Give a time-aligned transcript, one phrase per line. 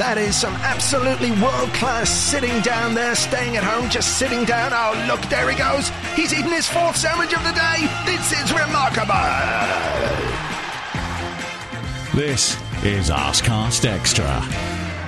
[0.00, 4.72] That is some absolutely world class sitting down there, staying at home, just sitting down.
[4.72, 5.90] Oh, look, there he goes.
[6.16, 7.86] He's eating his fourth sandwich of the day.
[8.06, 9.14] This is remarkable.
[12.18, 14.24] This is Arscast Extra.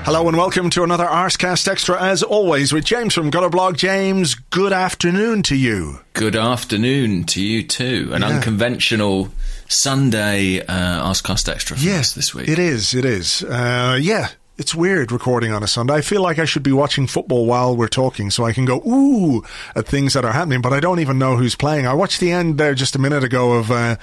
[0.04, 3.78] Hello and welcome to another Arscast Extra, as always, with James from Gunnerblog.
[3.78, 6.00] James, good afternoon to you.
[6.12, 8.10] Good afternoon to you too.
[8.12, 8.28] An Yeah.
[8.28, 9.30] unconventional
[9.68, 12.48] Sunday uh, Arscast Extra Yes, us this week.
[12.48, 13.42] It is, it is.
[13.42, 14.28] Uh, yeah,
[14.62, 15.94] it's weird recording on a Sunday.
[15.94, 18.77] I feel like I should be watching football while we're talking so I can go,
[18.86, 19.42] ooh,
[19.74, 21.84] at things that are happening, but I don't even know who's playing.
[21.84, 23.96] I watched the end there just a minute ago of uh,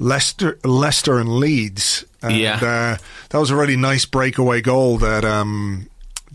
[0.00, 2.04] Leicester, Leicester and Leeds.
[2.22, 2.56] And, Yeah.
[2.56, 2.96] Uh,
[3.28, 5.24] that was a really nice breakaway goal that.
[5.24, 5.86] Um,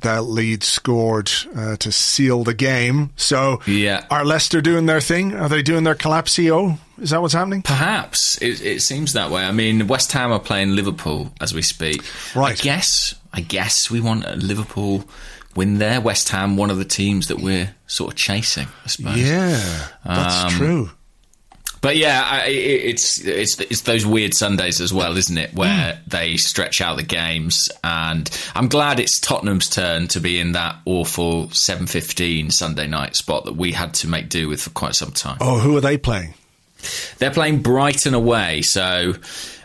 [0.02, 3.10] that Leeds scored uh, to seal the game.
[3.16, 4.06] So, Yeah.
[4.12, 5.34] are Leicester doing their thing?
[5.34, 6.78] Are they doing their collapsio?
[7.02, 7.62] Is that what's happening?
[7.64, 9.44] Perhaps it, it seems that way.
[9.44, 12.04] I mean, West Ham are playing Liverpool as we speak.
[12.36, 12.60] Right.
[12.60, 13.16] I guess.
[13.36, 15.04] I guess we want a Liverpool
[15.56, 16.00] win there.
[16.02, 18.68] West Ham, one of the teams that we're sort of chasing.
[18.84, 19.18] I suppose.
[19.22, 20.92] Yeah, that's Um, true.
[21.82, 25.54] But yeah, I, it's it's it's those weird Sundays as well, isn't it?
[25.54, 30.54] Where they stretch out the games, and I'm glad it's Tottenham's turn to be in
[30.54, 34.96] that awful 7:15 Sunday night spot that we had to make do with for quite
[34.96, 35.38] some time.
[35.42, 36.34] Oh, who are they playing?
[37.20, 39.14] They're playing Brighton away, so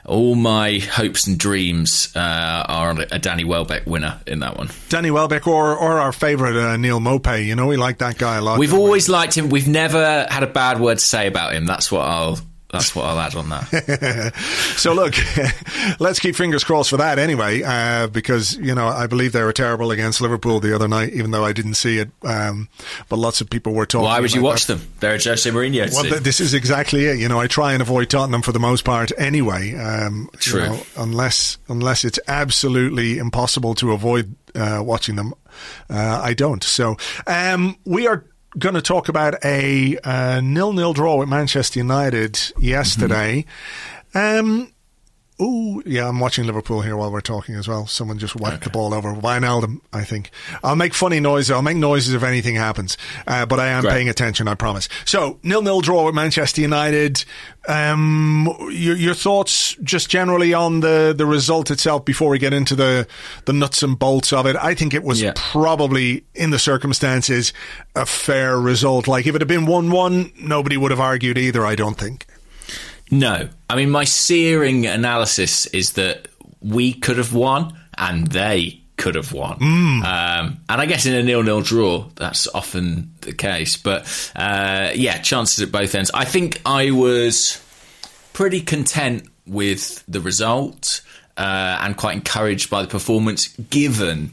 [0.05, 2.19] all my hopes and dreams uh,
[2.69, 4.71] are on a Danny Welbeck winner in that one.
[4.89, 7.45] Danny Welbeck or or our favourite uh, Neal Maupay.
[7.47, 8.59] You know, we like that guy a lot.
[8.59, 8.85] We've don't we?
[8.87, 9.49] always liked him.
[9.49, 11.67] We've never had a bad word to say about him.
[11.67, 12.39] That's what I'll.
[12.73, 14.33] That's what I'll add on that.
[14.81, 15.15] So look,
[16.01, 19.53] let's keep fingers crossed for that anyway, uh, because you know I believe they were
[19.53, 22.11] terrible against Liverpool the other night, even though I didn't see it.
[22.23, 22.69] Um,
[23.11, 24.05] but lots of people were talking.
[24.05, 24.77] Why would you watch that.
[24.79, 24.93] them?
[25.01, 27.19] They're a Jose Mourinho Well, th- this is exactly it.
[27.19, 29.75] You know, I try and avoid Tottenham for the most part anyway.
[29.75, 30.61] Um, you True.
[30.69, 35.35] know, unless unless it's absolutely impossible to avoid uh, watching them,
[35.91, 36.63] uh, I don't.
[36.65, 38.25] So um, we are
[38.59, 43.45] going to talk about a uh, nil-nil draw with Manchester United yesterday.
[44.15, 44.73] Um,
[45.41, 47.87] Ooh, yeah, I'm watching Liverpool here while we're talking as well.
[47.87, 49.15] Someone just whacked the ball over.
[49.15, 50.31] Wijnaldum, I think.
[50.63, 51.51] I'll make funny noises.
[51.51, 52.99] I'll make noises if anything happens.
[53.27, 53.93] Uh, but I am Great.
[53.93, 54.89] paying attention, I promise.
[55.07, 57.25] So, nil-nil draw with Manchester United.
[57.67, 62.75] Um, your, your thoughts just generally on the, the result itself before we get into
[62.75, 63.07] the,
[63.47, 64.57] the nuts and bolts of it.
[64.57, 65.33] I think it was Yeah.
[65.37, 67.53] probably, in the circumstances,
[67.97, 69.09] a fair result.
[69.09, 72.27] Like, if it had been 1-1, nobody would have argued either, I don't think.
[73.11, 73.49] No.
[73.69, 76.29] I mean, my searing analysis is that
[76.61, 79.57] we could have won and they could have won.
[80.05, 83.77] Um, and I guess in a nil-nil draw, that's often the case.
[83.77, 84.03] But
[84.37, 86.11] uh, yeah, chances at both ends.
[86.13, 87.63] I think I was
[88.33, 91.01] pretty content with the result
[91.37, 94.33] uh, and quite encouraged by the performance, given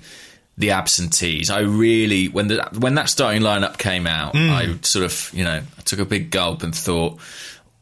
[0.58, 1.50] the absentees.
[1.50, 5.62] I really, when the when that starting lineup came out, I sort of, you know,
[5.78, 7.20] I took a big gulp and thought.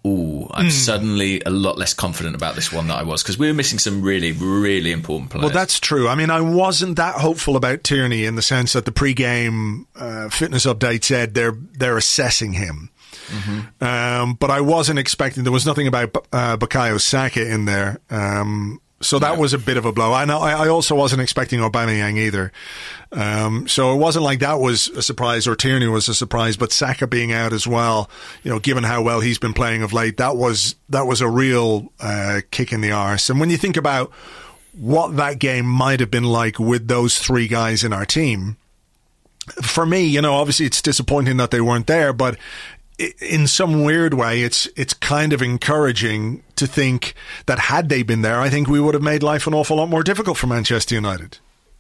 [0.06, 3.48] Ooh, I'm suddenly a lot less confident about this one that I was because we
[3.48, 5.46] were missing some really, really important players.
[5.46, 6.08] Well, that's true.
[6.08, 10.30] I mean, I wasn't that hopeful about Tierney in the sense that the pre-game uh,
[10.30, 12.92] fitness update said they're they're assessing him.
[13.82, 15.44] Um, but I wasn't expecting.
[15.44, 18.00] There was nothing about uh, Bukayo Saka in there.
[18.12, 20.14] Um, so that was a bit of a blow.
[20.14, 20.40] I know.
[20.40, 22.52] I, I also wasn't expecting Aubameyang either.
[23.12, 26.72] Um, so it wasn't like that was a surprise or Tierney was a surprise, but
[26.72, 28.10] Saka being out as well.
[28.44, 31.30] You know, given how well he's been playing of late, that was that was a
[31.30, 33.30] real uh, kick in the arse.
[33.30, 34.12] And when you think about
[34.74, 38.58] what that game might have been like with those three guys in our team,
[39.62, 42.38] for me, you know, obviously it's disappointing that they weren't there, but
[42.98, 47.14] in some weird way, it's it's kind of encouraging to think
[47.46, 49.90] that had they been there, I think we would have made life an awful lot
[49.90, 51.40] more difficult for Manchester United.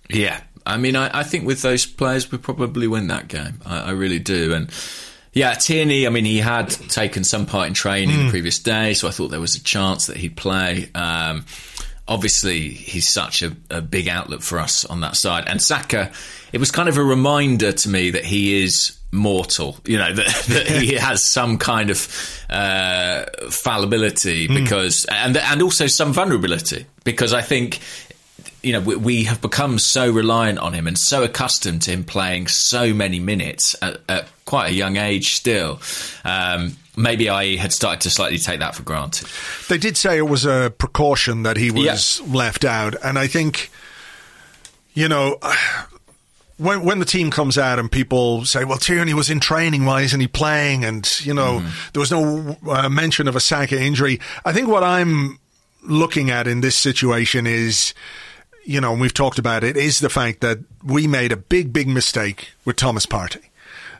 [0.09, 3.61] Yeah, I mean, I, I think with those players, we probably win that game.
[3.65, 4.53] I, I really do.
[4.53, 4.69] And
[5.33, 8.25] Yeah, Tierney, I mean, he had taken some part in training mm.
[8.25, 10.89] the previous day, so I thought there was a chance that he'd play.
[10.95, 11.45] Um,
[12.07, 15.45] obviously, he's such a, a, big outlet for us on that side.
[15.47, 16.11] And Saka,
[16.51, 20.45] it was kind of a reminder to me that he is mortal, you know, that,
[20.49, 22.07] that he has some kind of
[22.49, 24.53] uh, fallibility hmm.
[24.53, 25.13] because, mm.
[25.13, 27.79] and, and also some vulnerability because I think
[28.65, 32.03] you know, we, we, have become so reliant on him and so accustomed to him
[32.03, 35.79] playing so many minutes at, at quite a young age still.
[36.23, 39.27] Um, maybe I had started to slightly take that for granted.
[39.69, 42.33] They did say it was a precaution that he was yeah.
[42.33, 43.69] left out, and I think,
[44.95, 45.37] you know.
[46.57, 50.01] When when the team comes out and people say, "Well, Tierney was in training, why
[50.01, 51.91] isn't he playing?" and you know, mm.
[51.93, 54.19] there was no uh, mention of a Saka injury.
[54.45, 55.39] I think what I'm
[55.83, 57.93] looking at in this situation is
[58.65, 61.71] you know, and we've talked about it, is the fact that we made a big,
[61.71, 63.43] big mistake with Thomas Partey.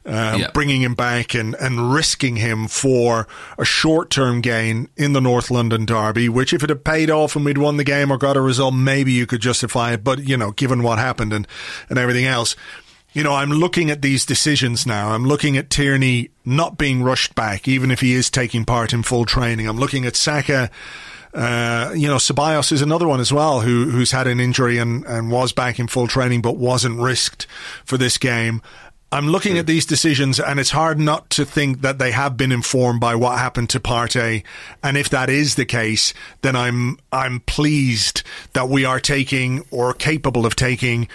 [0.07, 0.53] Um, yep.
[0.53, 5.49] bringing him back and, and risking him for a short term gain in the North
[5.49, 8.37] London Derby, which if it had paid off and we'd won the game or got
[8.37, 10.03] a result, maybe you could justify it.
[10.03, 11.47] But, you know, given what happened and,
[11.89, 12.55] and everything else,
[13.13, 15.09] you know, I'm looking at these decisions now.
[15.13, 19.01] I'm looking at Tierney not being rushed back, even if he is taking part in
[19.01, 19.67] full training.
[19.67, 20.69] I'm looking at Saka
[21.35, 25.05] uh, you know, Ceballos is another one as well who who's had an injury and,
[25.05, 27.45] and was back in full training but wasn't risked
[27.83, 28.61] for this game.
[29.15, 32.51] I'm looking at these decisions and it's hard not to think that they have been
[32.51, 34.43] informed by what happened to Partey.
[34.83, 39.93] And if that is the case, then I'm I'm pleased that we are taking or
[39.93, 41.07] capable of taking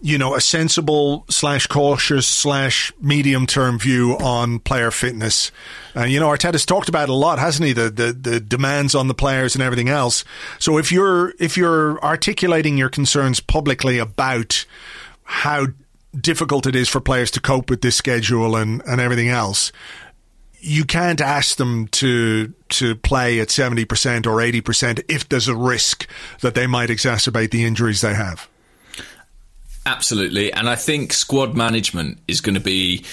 [0.00, 5.52] you know, a sensible slash cautious slash medium term view on player fitness.
[5.94, 7.74] And, you know, Arteta's talked about it a lot, hasn't he?
[7.74, 10.24] The, the, the demands on the players and everything else.
[10.58, 14.64] So if you're, if you're articulating your concerns publicly about
[15.24, 15.66] how
[16.18, 19.72] difficult it is for players to cope with this schedule and, and everything else,
[20.60, 26.06] you can't ask them to to play at 70% or 80% if there's a risk
[26.40, 28.48] that they might exacerbate the injuries they have.
[29.86, 30.52] Absolutely.
[30.52, 33.04] And I think squad management is going to be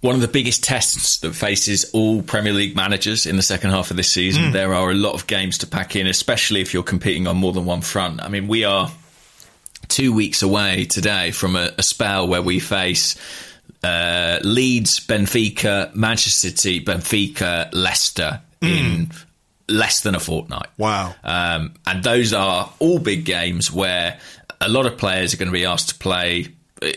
[0.00, 3.90] one of the biggest tests that faces all Premier League managers in the second half
[3.90, 4.44] of this season.
[4.44, 4.52] Mm.
[4.52, 7.52] There are a lot of games to pack in, especially if you're competing on more
[7.52, 8.22] than one front.
[8.22, 8.90] I mean, we are
[9.88, 13.16] two weeks away today from a, a spell where we face
[13.82, 18.68] uh, Leeds, Benfica, Manchester City, Benfica, Leicester mm.
[18.68, 19.10] in
[19.68, 20.66] less than a fortnight.
[20.76, 21.14] Wow.
[21.24, 24.18] Um, and those are all big games where
[24.60, 26.48] a lot of players are going to be asked to play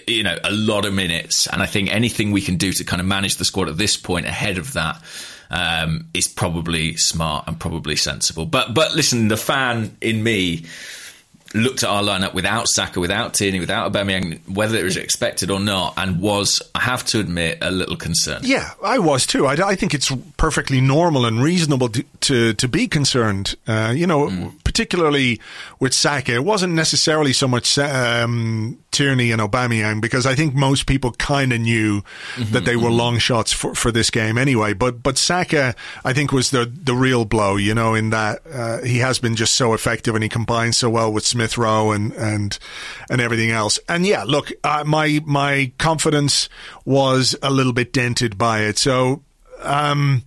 [0.07, 3.01] you know a lot of minutes and i think anything we can do to kind
[3.01, 5.01] of manage the squad at this point ahead of that
[5.51, 10.63] um, is probably smart and probably sensible but but listen the fan in me
[11.53, 15.59] looked at our lineup without Saka, without Tierney, without Aubameyang, whether it was expected or
[15.59, 18.45] not, and was, I have to admit, a little concerned.
[18.45, 19.45] Yeah, I was too.
[19.45, 23.55] I, I think it's perfectly normal and reasonable to to, to be concerned.
[23.67, 24.62] Uh, you know, mm.
[24.73, 25.39] Particularly
[25.79, 30.87] with Saka, it wasn't necessarily so much um, Tierney and Aubameyang because I think most
[30.87, 32.97] people kind of knew mm-hmm, that they were mm-hmm.
[32.97, 34.73] long shots for, for this game anyway.
[34.73, 37.55] But but Saka, I think, was the the real blow.
[37.55, 40.89] You know, in that uh, he has been just so effective and he combines so
[40.89, 42.57] well with Smith Rowe and and
[43.11, 43.77] and everything else.
[43.87, 46.49] And yeah, look, uh, my my confidence
[46.83, 48.79] was a little bit dented by it.
[48.79, 49.21] So.
[49.61, 50.23] Um,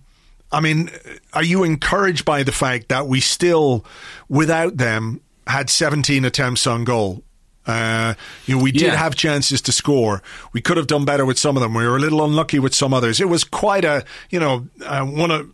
[0.51, 0.89] I mean,
[1.33, 3.85] are you encouraged by the fact that we still,
[4.29, 7.23] without them, had 17 attempts on goal?
[7.65, 8.13] Uh,
[8.45, 8.95] you know, we did yeah.
[8.95, 10.23] have chances to score.
[10.53, 11.73] We could have done better with some of them.
[11.73, 13.19] We were a little unlucky with some others.
[13.19, 15.51] It was quite a, you know, uh, one of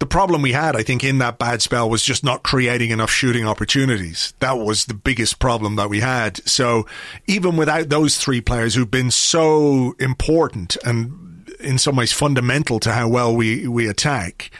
[0.00, 3.10] the problem we had, I think, in that bad spell was just not creating enough
[3.10, 4.34] shooting opportunities.
[4.40, 6.46] That was the biggest problem that we had.
[6.46, 6.86] So
[7.26, 11.23] even without those three players who've been so important and
[11.64, 14.50] in some ways fundamental to how well we, we attack,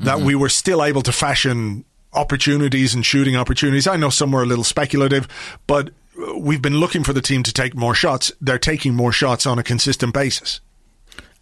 [0.00, 0.26] that mm-hmm.
[0.26, 3.86] we were still able to fashion opportunities and shooting opportunities.
[3.86, 5.28] I know some were a little speculative,
[5.66, 5.90] but
[6.36, 8.32] we've been looking for the team to take more shots.
[8.40, 10.60] They're taking more shots on a consistent basis.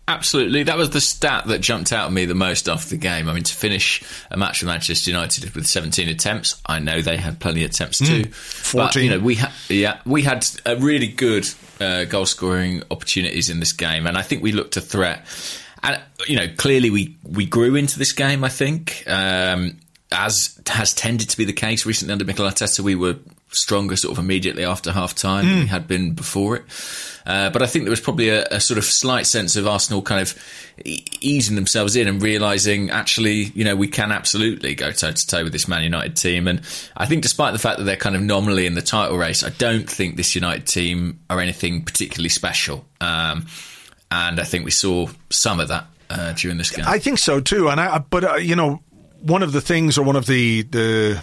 [0.09, 0.65] Absolutely.
[0.65, 3.29] That was the stat that jumped out at me the most after the game.
[3.29, 7.17] I mean, to finish a match with Manchester United with 17 attempts, I know they
[7.17, 8.25] had plenty of attempts too.
[8.25, 8.87] Mm, 14.
[8.87, 11.49] But, you know, we, ha- yeah, we had a really good
[11.81, 15.25] uh, goal scoring opportunities in this game, and I think we looked a threat.
[15.85, 19.05] And, you know, clearly we, we grew into this game, I think.
[19.07, 19.79] Um,
[20.11, 23.17] as has tended to be the case recently under Mikel Arteta, we were
[23.53, 25.49] stronger sort of immediately after half time mm.
[25.49, 25.69] than we hmm.
[25.69, 26.65] had been before it.
[27.25, 30.03] Uh, but I think there was probably a, a, sort of slight sense of Arsenal
[30.03, 30.37] kind of
[30.85, 35.27] e- easing themselves in and realizing actually, you know, we can absolutely go toe to
[35.27, 36.49] toe with this Man United team.
[36.49, 36.63] And
[36.97, 39.51] I think despite the fact that they're kind of nominally in the title race, I
[39.51, 42.85] don't think this United team are anything particularly special.
[43.01, 43.47] Um,
[44.11, 46.85] and I think we saw some of that uh, during this game.
[46.87, 47.69] I think so too.
[47.69, 48.83] And I, but uh, you know,
[49.21, 51.23] one of the things or one of the the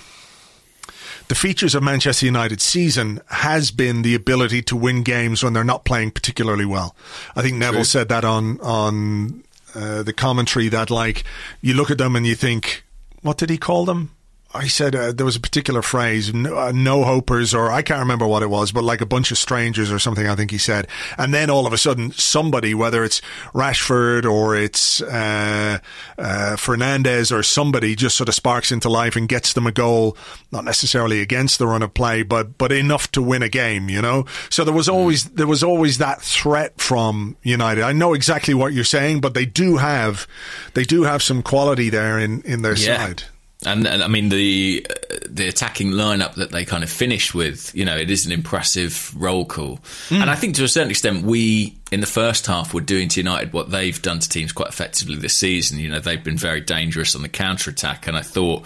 [1.30, 5.64] the features of Manchester United's season has been the ability to win games when they're
[5.64, 6.96] not playing particularly well.
[7.36, 9.44] I think Neville said that on on
[9.76, 11.24] uh, the commentary that like
[11.62, 12.84] you look at them and you think,
[13.22, 14.12] what did he call them?
[14.52, 18.00] I said uh, there was a particular phrase, no, uh, no hopers, or I can't
[18.00, 20.28] remember what it was, but like a bunch of strangers or something.
[20.28, 20.88] I think he said,
[21.20, 23.22] and then all of a sudden, somebody, whether it's
[23.54, 25.78] Rashford or it's uh,
[26.18, 30.18] uh, Fernandes or somebody, just sort of sparks into life and gets them a goal,
[30.52, 33.88] not necessarily against the run of play, but but enough to win a game.
[33.88, 37.84] You know, so there was always there was always that threat from United.
[37.84, 40.26] I know exactly what you're saying, but they do have
[40.74, 42.98] they do have some quality there in in their Yeah.
[42.98, 43.24] side.
[43.66, 47.76] And, and I mean the uh, the attacking lineup that they kind of finished with,
[47.76, 49.82] you know, it is an impressive roll call.
[50.10, 53.20] And I think to a certain extent, we in the first half were doing to
[53.20, 55.78] United what they've done to teams quite effectively this season.
[55.78, 58.66] You know, they've been very dangerous on the counter attack, and I thought.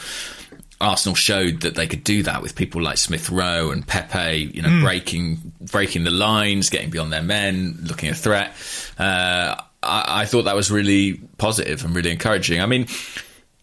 [0.82, 4.62] Arsenal showed that they could do that with people like Smith Rowe and Pepe, you
[4.62, 8.54] know, breaking breaking the lines, getting beyond their men, looking a threat.
[9.00, 12.60] Uh, I, I thought that was really positive and really encouraging.
[12.60, 12.88] I mean,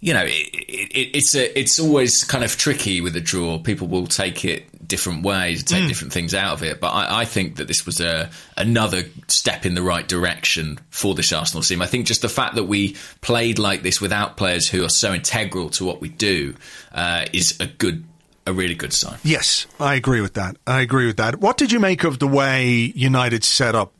[0.00, 3.58] you know, it, it, it's a, it's always kind of tricky with a draw.
[3.58, 6.80] People will take it different ways, take different things out of it.
[6.80, 11.14] But I, I think that this was a another step in the right direction for
[11.14, 11.82] this Arsenal team.
[11.82, 15.12] I think just the fact that we played like this without players who are so
[15.12, 16.54] integral to what we do
[16.92, 18.04] uh, is a good,
[18.46, 19.18] a really good sign.
[19.22, 20.56] Yes, I agree with that.
[20.66, 21.40] I agree with that.
[21.40, 23.92] What did you make of the way United set up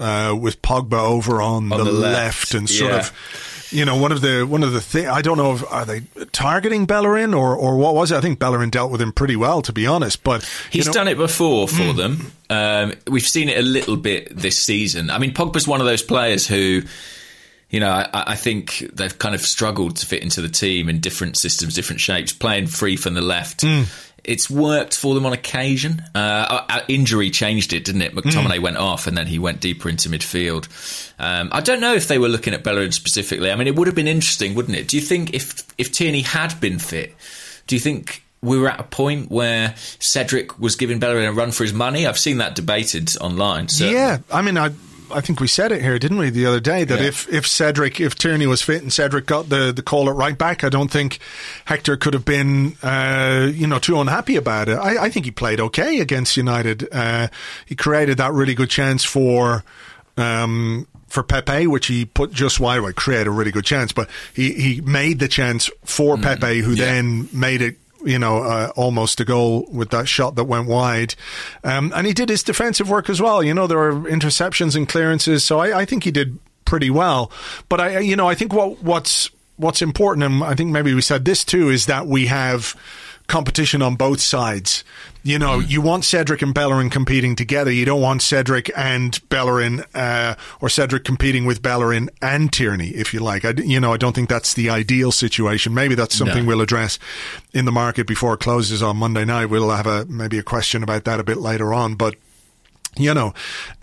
[0.00, 2.02] uh, with Pogba over on, the, the left.
[2.02, 2.98] left, and sort yeah.
[2.98, 5.84] of, you know, one of the one of the thing I don't know if are
[5.84, 6.02] they
[6.32, 8.16] targeting Bellerin or or what was it?
[8.16, 10.22] I think Bellerin dealt with him pretty well, to be honest.
[10.22, 12.32] But He's know, done it before for them.
[12.50, 15.10] Um, we've seen it a little bit this season.
[15.10, 16.82] I mean, Pogba's one of those players who,
[17.70, 21.00] you know, I, I think they've kind of struggled to fit into the team in
[21.00, 23.64] different systems, different shapes, playing free from the left.
[24.24, 26.02] It's worked for them on occasion.
[26.14, 28.14] Uh, uh, injury changed it, didn't it?
[28.14, 30.68] McTominay went off, and then he went deeper into midfield.
[31.18, 33.50] Um, I don't know if they were looking at Bellerin specifically.
[33.50, 34.86] I mean, it would have been interesting, wouldn't it?
[34.88, 37.14] Do you think if if Tierney had been fit,
[37.66, 41.50] do you think we were at a point where Cedric was giving Bellerin a run
[41.50, 42.06] for his money?
[42.06, 43.68] I've seen that debated online.
[43.68, 43.94] certainly.
[44.00, 44.70] Yeah, I mean, I
[45.12, 47.06] I think we said it here, didn't we, the other day that Yeah.
[47.06, 50.36] if if Cedric, if Tierney was fit and Cedric got the the call at right
[50.36, 51.18] back, I don't think
[51.64, 54.78] Hector could have been uh, you know too unhappy about it.
[54.78, 56.88] I, I think he played okay against United.
[56.92, 57.28] Uh,
[57.66, 59.64] he created that really good chance for.
[60.16, 64.08] Um, for Pepe, which he put just wide, well, created a really good chance, but
[64.32, 66.86] he, he made the chance for Pepe, who yeah.
[66.86, 71.14] then made it you know, uh, almost a goal with that shot that went wide.
[71.64, 73.42] Um, and he did his defensive work as well.
[73.42, 77.30] You know, there were interceptions and clearances, so I, I think he did pretty well.
[77.68, 81.02] But I, you know, I think what what's what's important, and I think maybe we
[81.02, 82.74] said this too, is that we have
[83.26, 84.84] competition on both sides.
[85.24, 87.70] You know, you want Cedric and Bellerin competing together.
[87.70, 93.14] You don't want Cedric and Bellerin, uh, or Cedric competing with Bellerin and Tierney, if
[93.14, 93.44] you like.
[93.44, 95.74] I, you know, I don't think that's the ideal situation.
[95.74, 96.48] Maybe that's something No.
[96.48, 96.98] we'll address
[97.52, 99.46] in the market before it closes on Monday night.
[99.46, 102.16] We'll have a maybe a question about that a bit later on, but
[102.98, 103.32] you know,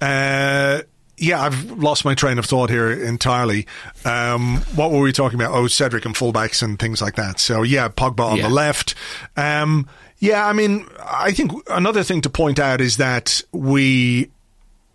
[0.02, 0.82] uh,
[1.18, 3.66] yeah, I've lost my train of thought here entirely.
[4.06, 5.54] Um, what were we talking about?
[5.54, 7.40] Oh, Cedric and fullbacks and things like that.
[7.40, 8.44] So yeah, Pogba on Yeah.
[8.44, 8.94] the left.
[9.36, 9.88] Um,
[10.20, 14.30] yeah, I mean, I think another thing to point out is that we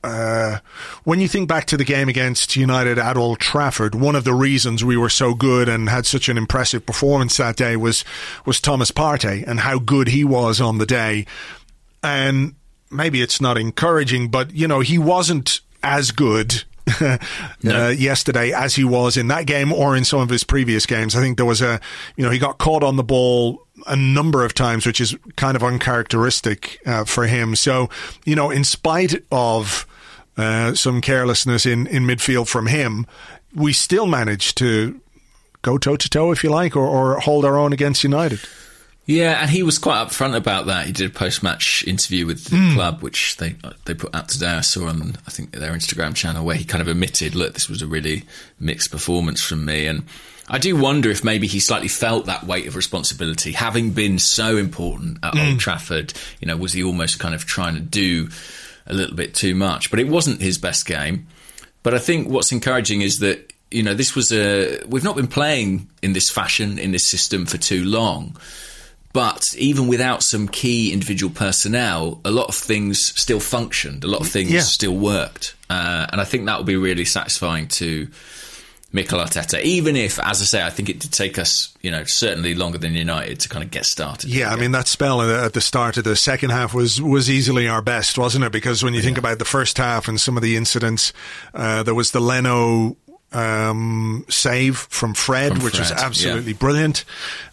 [0.04, 0.58] uh,
[1.04, 4.34] when you think back to the game against United at Old Trafford, one of the
[4.34, 8.04] reasons we were so good and had such an impressive performance that day was
[8.44, 11.24] was Thomas Partey and how good he was on the day.
[12.02, 12.54] And
[12.90, 16.64] maybe it's not encouraging, but you know he wasn't as good.
[17.00, 17.18] uh,
[17.96, 21.20] yesterday, as he was in that game or in some of his previous games, I
[21.20, 21.80] think there was a,
[22.14, 25.56] you know, he got caught on the ball a number of times, which is kind
[25.56, 27.54] of uncharacteristic uh, for him.
[27.56, 27.88] So,
[28.24, 29.86] you know, in spite of
[30.36, 33.06] uh, some carelessness in, in midfield from him,
[33.54, 35.00] we still managed to
[35.62, 38.40] go toe to toe, if you like, or, or hold our own against United.
[39.06, 40.86] Yeah, and he was quite upfront about that.
[40.86, 42.74] He did a post-match interview with the hmm.
[42.74, 44.48] club, which they they put out today.
[44.48, 47.68] I saw on I think their Instagram channel where he kind of admitted, "Look, this
[47.68, 48.24] was a really
[48.58, 50.04] mixed performance from me." And
[50.48, 54.56] I do wonder if maybe he slightly felt that weight of responsibility, having been so
[54.56, 55.40] important at hmm.
[55.40, 56.14] Old Trafford.
[56.40, 58.30] You know, was he almost kind of trying to do
[58.86, 59.90] a little bit too much?
[59.90, 61.26] But it wasn't his best game.
[61.82, 65.28] But I think what's encouraging is that you know this was a we've not been
[65.28, 68.38] playing in this fashion in this system for too long.
[69.14, 74.04] But even without some key individual personnel, a lot of things still functioned.
[74.04, 74.60] A lot of things Yeah.
[74.60, 78.08] still worked, uh, and I think that will be really satisfying to
[78.92, 79.62] Mikel Arteta.
[79.62, 82.76] Even if, as I say, I think it did take us, you know, certainly longer
[82.78, 84.28] than United to kind of get started.
[84.30, 87.68] Yeah, I mean that spell at the start of the second half was was easily
[87.68, 88.52] our best, wasn't it?
[88.52, 91.12] Because when you think about the first half and some of the incidents,
[91.54, 92.96] uh, there was the Leno
[93.32, 96.58] um, save from Fred, From which was absolutely yeah.
[96.58, 97.04] brilliant.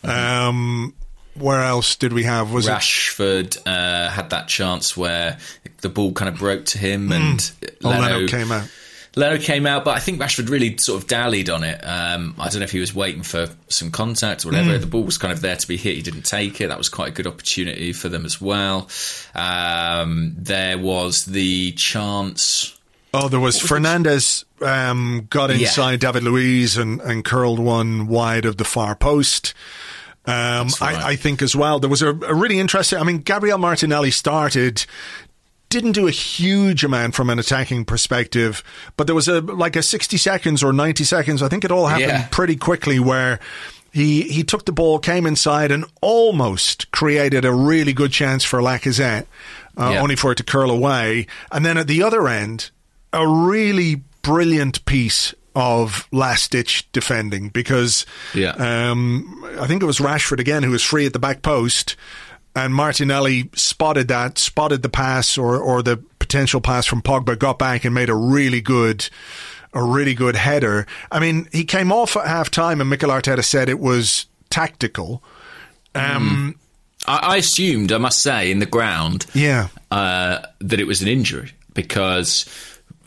[0.03, 0.93] Um,
[1.35, 2.51] where else did we have?
[2.51, 2.71] Was it?
[2.71, 5.37] Rashford uh, had that chance where
[5.81, 7.51] the ball kind of broke to him, and
[7.83, 8.69] Oh, Leno, Leno came out.
[9.17, 11.81] Leno came out, but I think Rashford really sort of dallied on it.
[11.83, 14.73] Um, I don't know if he was waiting for some contact or whatever.
[14.75, 14.79] Hmm.
[14.81, 15.95] The ball was kind of there to be hit.
[15.97, 16.69] He didn't take it.
[16.69, 18.87] That was quite a good opportunity for them as well.
[19.35, 22.77] Um, there was the chance.
[23.13, 25.67] Oh, there was Fernandes um, got Yeah.
[25.67, 29.53] inside David Luiz and, and curled one wide of the far post.
[30.25, 30.95] Um, right.
[30.95, 32.99] I, I think as well there was a, a really interesting.
[32.99, 34.85] I mean, Gabriel Martinelli started.
[35.69, 38.61] Didn't do a huge amount from an attacking perspective,
[38.97, 41.41] but there was a like a sixty seconds or ninety seconds.
[41.41, 42.27] I think it all happened Yeah.
[42.29, 43.39] pretty quickly where
[43.93, 48.59] he he took the ball, came inside, and almost created a really good chance for
[48.59, 49.27] Lacazette,
[49.77, 50.01] uh, Yeah.
[50.01, 51.25] only for it to curl away.
[51.53, 52.69] And then at the other end,
[53.13, 58.51] a really brilliant piece of last ditch defending because Yeah.
[58.51, 61.95] um, I think it was Rashford again who was free at the back post.
[62.55, 67.57] And Martinelli spotted that, spotted the pass or, or the potential pass from Pogba, got
[67.57, 69.07] back and made a really good,
[69.73, 70.85] a really good header.
[71.11, 75.23] I mean, he came off at half time and Mikel Arteta said it was tactical.
[75.95, 76.55] Um,
[77.07, 79.67] I, I assumed, I must say, in the ground, Yeah.
[79.89, 82.45] uh, that it was an injury because.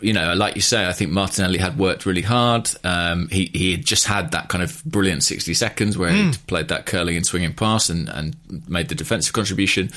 [0.05, 2.69] You know, like you say, I think Martinelli had worked really hard.
[2.85, 6.69] Um, he he had just had that kind of brilliant sixty seconds where he played
[6.69, 8.37] that curling and swinging pass and, and
[8.69, 9.91] made the defensive contribution.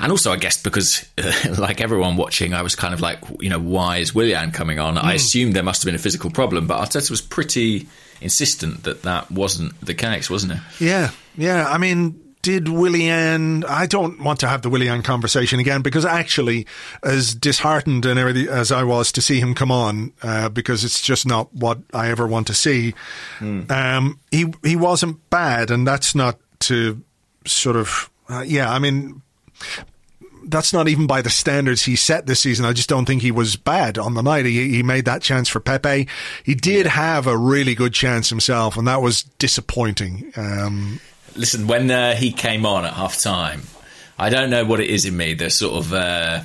[0.00, 1.08] And also, I guess because,
[1.58, 4.96] like everyone watching, I was kind of like, you know, why is Willian coming on?
[4.96, 7.88] I assumed there must have been a physical problem, but Arteta was pretty
[8.20, 10.58] insistent that that wasn't the case, wasn't it?
[10.78, 11.68] Yeah, yeah.
[11.68, 13.64] I mean, did Willian?
[13.64, 16.66] I don't want to have the Willian conversation again because actually,
[17.02, 21.02] as disheartened and everything as I was to see him come on, uh, because it's
[21.02, 22.94] just not what I ever want to see.
[23.70, 27.02] Um, he he wasn't bad, and that's not to
[27.44, 28.70] sort of uh, yeah.
[28.70, 29.22] I mean.
[30.50, 32.64] That's not even by the standards he set this season.
[32.64, 34.46] I just don't think he was bad on the night.
[34.46, 36.08] He, he made that chance for Pepe.
[36.42, 40.32] He did have a really good chance himself, and that was disappointing.
[40.36, 41.00] Um,
[41.38, 43.62] Listen, when uh, he came on at half time,
[44.18, 46.42] I don't know what it is in me, the sort of uh,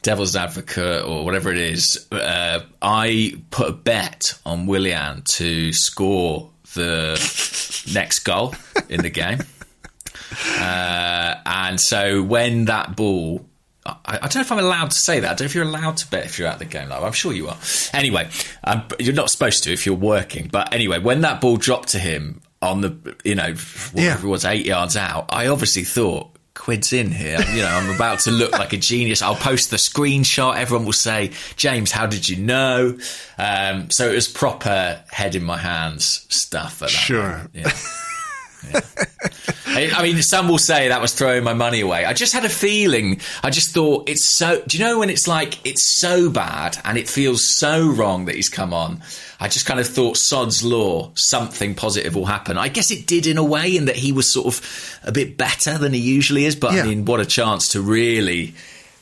[0.00, 2.06] devil's advocate or whatever it is.
[2.10, 7.12] Uh, I put a bet on Willian to score the
[7.92, 8.54] next goal
[8.88, 9.40] in the game.
[10.60, 13.46] Uh, and so when that ball.
[13.86, 15.26] I, I don't know if I'm allowed to say that.
[15.26, 17.02] I don't know if you're allowed to bet if you're at the game live.
[17.02, 17.56] I'm sure you are.
[17.94, 18.28] Anyway,
[18.62, 20.48] um, you're not supposed to if you're working.
[20.52, 24.18] But anyway, when that ball dropped to him on the, you know, whatever Yeah.
[24.18, 27.40] it was, eight yards out, I obviously thought, quid's in here.
[27.54, 29.22] You know, I'm about to look like a genius.
[29.22, 30.56] I'll post the screenshot.
[30.56, 32.98] Everyone will say, James, how did you know?
[33.38, 36.82] Um, so it was proper head in my hands stuff.
[36.82, 37.46] At that Sure.
[37.54, 37.70] Yeah.
[38.70, 38.80] Yeah.
[39.66, 42.04] I I mean, some will say that was throwing my money away.
[42.04, 43.20] I just had a feeling.
[43.42, 44.62] I just thought it's so.
[44.66, 48.34] Do you know when it's like it's so bad and it feels so wrong that
[48.34, 49.02] he's come on?
[49.40, 52.58] I just kind of thought sod's law, something positive will happen.
[52.58, 55.36] I guess it did in a way, in that he was sort of a bit
[55.36, 56.56] better than he usually is.
[56.56, 56.82] But Yeah.
[56.82, 58.54] I mean, what a chance to really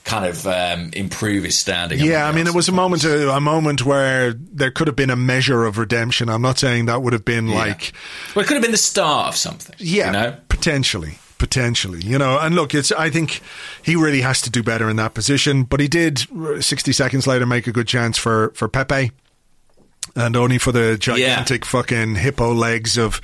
[0.07, 1.99] kind of um, improve his standing.
[2.01, 5.11] Yeah, I mean, it was a moment, a, a moment where there could have been
[5.11, 6.29] a measure of redemption.
[6.29, 7.57] I'm not saying that would have been Yeah.
[7.57, 7.93] like,
[8.35, 9.75] Well, it could have been the start of something.
[9.79, 10.37] yeah, you know.
[10.49, 12.39] potentially, potentially, you know.
[12.39, 12.93] And look, it's.
[12.93, 13.43] I think
[13.83, 15.65] he really has to do better in that position.
[15.65, 16.23] But he did.
[16.33, 19.11] uh, 60 seconds later, make a good chance for for Pepe,
[20.15, 23.21] and only for the gigantic fucking hippo legs of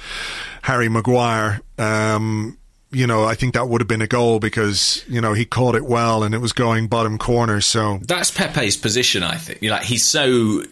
[0.63, 1.61] Harry Maguire.
[1.79, 2.59] Um,
[2.93, 5.75] you know, I think that would have been a goal because you know he caught
[5.75, 7.61] it well and it was going bottom corner.
[7.61, 9.63] So That's Pepe's position, I think.
[9.63, 10.63] Like he's so.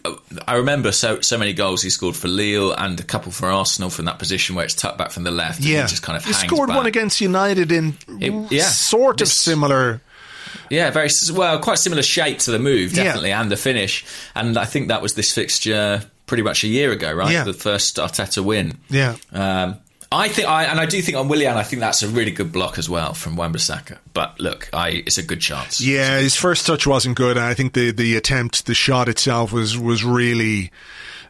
[0.47, 3.89] I remember so so many goals he scored for Lille and a couple for Arsenal
[3.89, 5.57] from that position where it's tucked back from the left.
[5.59, 6.77] and Yeah, he just kind of he scored back.
[6.77, 8.63] one against United in It- yeah.
[8.69, 10.01] sort of similar.
[10.69, 13.03] Yeah, very well, quite similar shape to the move, Yeah.
[13.05, 14.05] definitely, and the finish.
[14.35, 17.31] And I think that was this fixture pretty much a year ago, right?
[17.31, 17.43] Yeah.
[17.43, 18.77] The first Arteta win.
[18.89, 19.77] Yeah, Um,
[20.13, 22.51] I think, I and I do think on Willian, I think that's a really good
[22.51, 23.97] block as well from Wan-Bissaka.
[24.13, 25.79] But look, I it's a good chance.
[25.79, 26.19] yeah.
[26.19, 29.77] His first touch wasn't good, and I think the the attempt, the shot itself was
[29.77, 30.71] was really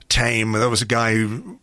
[0.09, 0.53] tame.
[0.53, 1.59] That was a guy who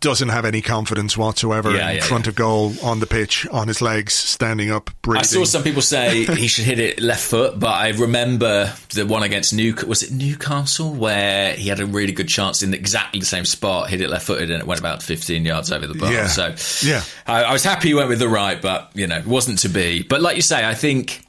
[0.00, 2.30] doesn't have any confidence whatsoever Yeah, in yeah, front yeah.
[2.30, 5.20] of goal on the pitch, on his legs, standing up, breathing.
[5.20, 9.06] I saw some people say he should hit it left foot, but I remember the
[9.06, 9.88] one against Newcastle.
[9.88, 13.88] Was it Newcastle where he had a really good chance in exactly the same spot,
[13.88, 16.12] hit it left footed, and it went about 15 yards over the bar.
[16.12, 16.26] Yeah.
[16.26, 16.54] So
[16.86, 17.02] Yeah.
[17.26, 19.68] I, I was happy he went with the right, but you know, it wasn't to
[19.68, 20.02] be.
[20.02, 21.24] But like you say, I think.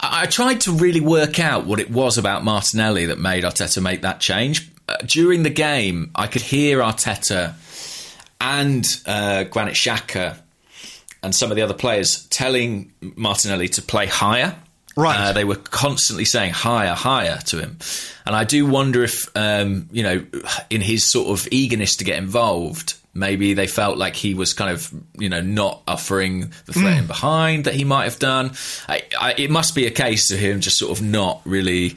[0.00, 3.82] I I tried to really work out what it was about Martinelli that made Arteta
[3.82, 4.70] make that change.
[4.88, 7.54] Uh, during the game, I could hear Arteta
[8.40, 10.38] and uh, Granit Xhaka
[11.22, 14.54] and some of the other players telling Martinelli to play higher.
[14.96, 15.16] Right.
[15.16, 17.78] Uh, they were constantly saying higher, higher to him.
[18.26, 20.26] And I do wonder if, um, you know,
[20.70, 24.72] in his sort of eagerness to get involved, maybe they felt like he was kind
[24.72, 28.52] of, you know, not offering the threat in behind that he might have done.
[28.88, 31.90] I, I, it must be a case of him just sort of not really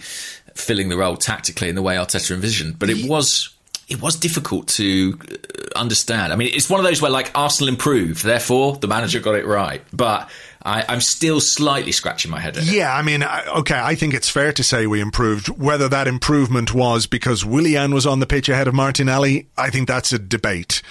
[0.53, 2.77] filling the role tactically in the way Arteta envisioned.
[2.77, 3.49] But it was
[3.91, 6.33] it was difficult to uh, understand.
[6.33, 9.45] I mean, it's one of those where like Arsenal improved, therefore the manager got it
[9.45, 9.81] right.
[9.93, 10.29] But
[10.63, 12.55] I, I'm still slightly scratching my head.
[12.57, 15.47] Yeah, I mean, I- okay, I think it's fair to say we improved.
[15.49, 19.87] Whether that improvement was because Willian was on the pitch ahead of Martinelli, I think
[19.87, 20.81] that's a debate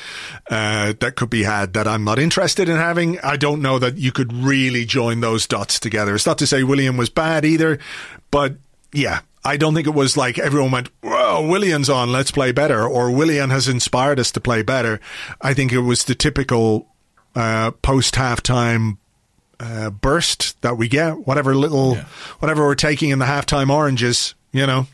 [0.50, 3.18] uh, that could be had that I'm not interested in having.
[3.20, 6.14] I don't know that you could really join those dots together.
[6.14, 7.78] It's not to say Willian was bad either,
[8.30, 8.56] but
[8.92, 9.20] yeah.
[9.44, 13.10] I don't think it was like everyone went, whoa, Willian's on, let's play better, or
[13.10, 15.00] Willian has inspired us to play better.
[15.40, 16.88] I think it was the typical
[17.34, 18.98] uh, post halftime
[19.58, 21.94] uh, burst that we get, whatever little,
[22.40, 24.86] whatever we're taking in the halftime oranges, you know.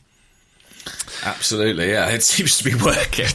[1.24, 2.08] Absolutely, yeah.
[2.16, 3.26] It seems to be working.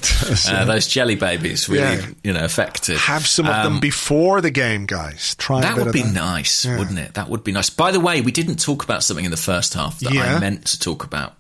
[0.48, 2.06] Uh, those jelly babies really, Yeah.
[2.24, 2.98] you know, effective.
[3.00, 5.36] Have some of them before the game, guys.
[5.36, 6.14] Try a Um, That bit would of be that.
[6.14, 7.14] nice, wouldn't it?
[7.16, 7.70] That would be nice.
[7.70, 10.36] By the way, we didn't talk about something in the first half that Yeah.
[10.36, 11.36] I meant to talk about,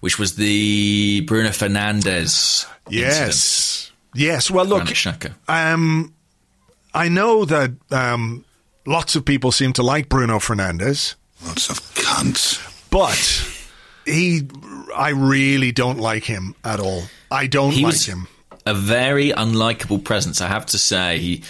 [0.00, 2.64] which was the Bruno Fernandes.
[2.64, 2.68] incident.
[2.90, 4.50] Yes, yes.
[4.50, 4.88] Well, look,
[5.48, 6.12] um,
[6.94, 8.44] I know that um,
[8.86, 11.14] lots of people seem to like Bruno Fernandes,
[11.46, 12.58] Lots of cunts.
[12.90, 13.16] but
[14.04, 14.42] he,
[14.94, 17.02] I really don't like him at all.
[17.30, 18.28] I don't He like him.
[18.66, 21.18] a very unlikable presence, I have to say.
[21.18, 21.42] He,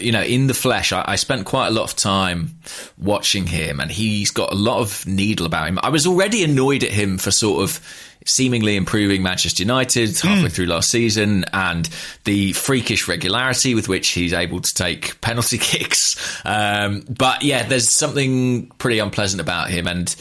[0.00, 2.58] you know, in the flesh, I, I spent quite a lot of time
[2.98, 5.78] watching him, and he's got a lot of needle about him.
[5.82, 7.80] I was already annoyed at him for sort of
[8.26, 11.88] seemingly improving Manchester United halfway through last season, and
[12.24, 16.42] the freakish regularity with which he's able to take penalty kicks.
[16.44, 20.14] Um, but yeah, there's something pretty unpleasant about him, and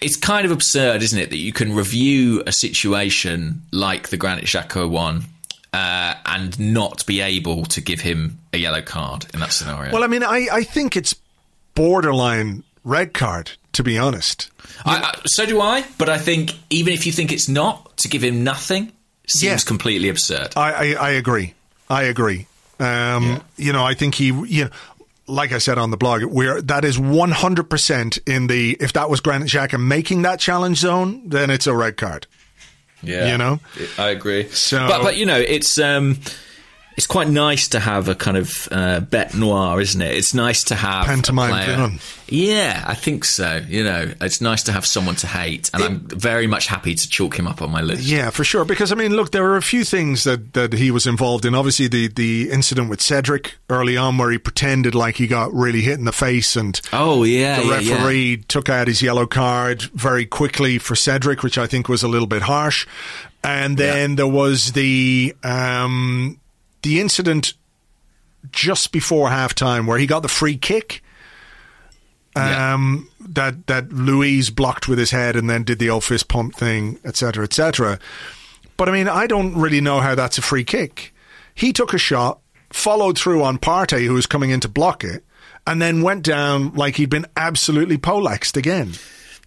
[0.00, 4.44] it's kind of absurd, isn't it, that you can review a situation like the Granit
[4.44, 5.24] Xhaka one
[5.72, 9.92] uh, and not be able to give him a yellow card in that scenario.
[9.92, 11.14] Well, I mean, I, I think it's
[11.74, 14.50] borderline red card, to be honest.
[14.84, 18.08] I, I, so do I, but I think even if you think it's not, to
[18.08, 18.92] give him nothing
[19.26, 19.66] seems Yeah.
[19.66, 20.54] completely absurd.
[20.56, 21.54] I, I, I agree.
[21.88, 22.46] I agree.
[22.78, 24.70] Um, You know, I think he, you know,
[25.30, 28.76] like I said on the blog, we're that is one hundred percent in the.
[28.80, 32.26] If that was Granit Xhaka making that challenge zone, then it's a red card.
[33.02, 33.60] Yeah, You know?
[33.96, 34.48] I agree.
[34.50, 36.18] So- but but you know, it's um,
[36.96, 40.16] it's quite nice to have a kind of uh, bête noire, isn't it?
[40.16, 41.98] It's nice to have Pantomime.
[42.28, 43.62] Yeah, I think so.
[43.68, 47.08] You know, it's nice to have someone to hate, and I'm very much happy to
[47.08, 48.02] chalk him up on my list.
[48.04, 48.64] Yeah, for sure.
[48.64, 51.54] Because I mean, look, there were a few things that, that he was involved in.
[51.54, 55.80] Obviously, the the incident with Cedric early on, where he pretended like he got really
[55.80, 57.94] hit in the face, and Oh yeah, the yeah, yeah.
[57.94, 62.08] referee took out his yellow card very quickly for Cedric, which I think was a
[62.08, 62.86] little bit harsh.
[63.42, 66.38] And then there was the um,
[66.82, 67.54] the incident
[68.52, 71.02] just before halftime where he got the free kick.
[72.36, 72.74] Yeah.
[72.74, 76.54] Um, that that Luiz blocked with his head and then did the old fist pump
[76.54, 77.98] thing, etc., etc.
[78.76, 81.12] But I mean, I don't really know how that's a free kick.
[81.54, 82.40] He took a shot,
[82.70, 85.24] followed through on Partey, who was coming in to block it,
[85.66, 88.92] and then went down like he'd been absolutely poleaxed again.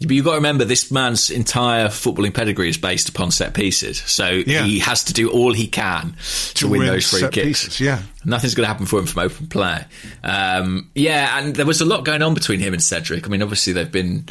[0.05, 4.01] But you've got to remember, this man's entire footballing pedigree is based upon set pieces.
[4.05, 4.63] So Yeah.
[4.63, 6.15] he has to do all he can
[6.55, 7.63] to, win, win those free kicks.
[7.65, 8.01] pieces, yeah.
[8.25, 9.85] Nothing's going to happen for him from open play.
[10.23, 13.25] Um, yeah, and there was a lot going on between him and Cedric.
[13.25, 14.27] I mean, obviously, they've been,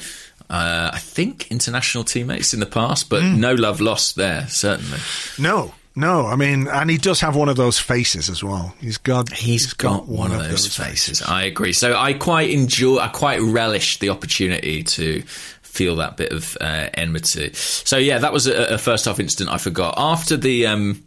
[0.50, 3.40] uh, I think, international teammates in the past, but Hmm.
[3.40, 4.98] no love lost there, certainly.
[5.38, 6.26] No, no.
[6.26, 8.74] I mean, and he does have one of those faces as well.
[8.80, 11.20] He's got He's got, one, of those, faces.
[11.22, 11.72] I agree.
[11.74, 15.22] So I quite enjoy, I quite relish the opportunity to
[15.72, 17.50] feel that bit of uh, enmity.
[17.54, 19.94] So yeah, that was a, a first half incident I forgot.
[19.96, 21.02] After the um,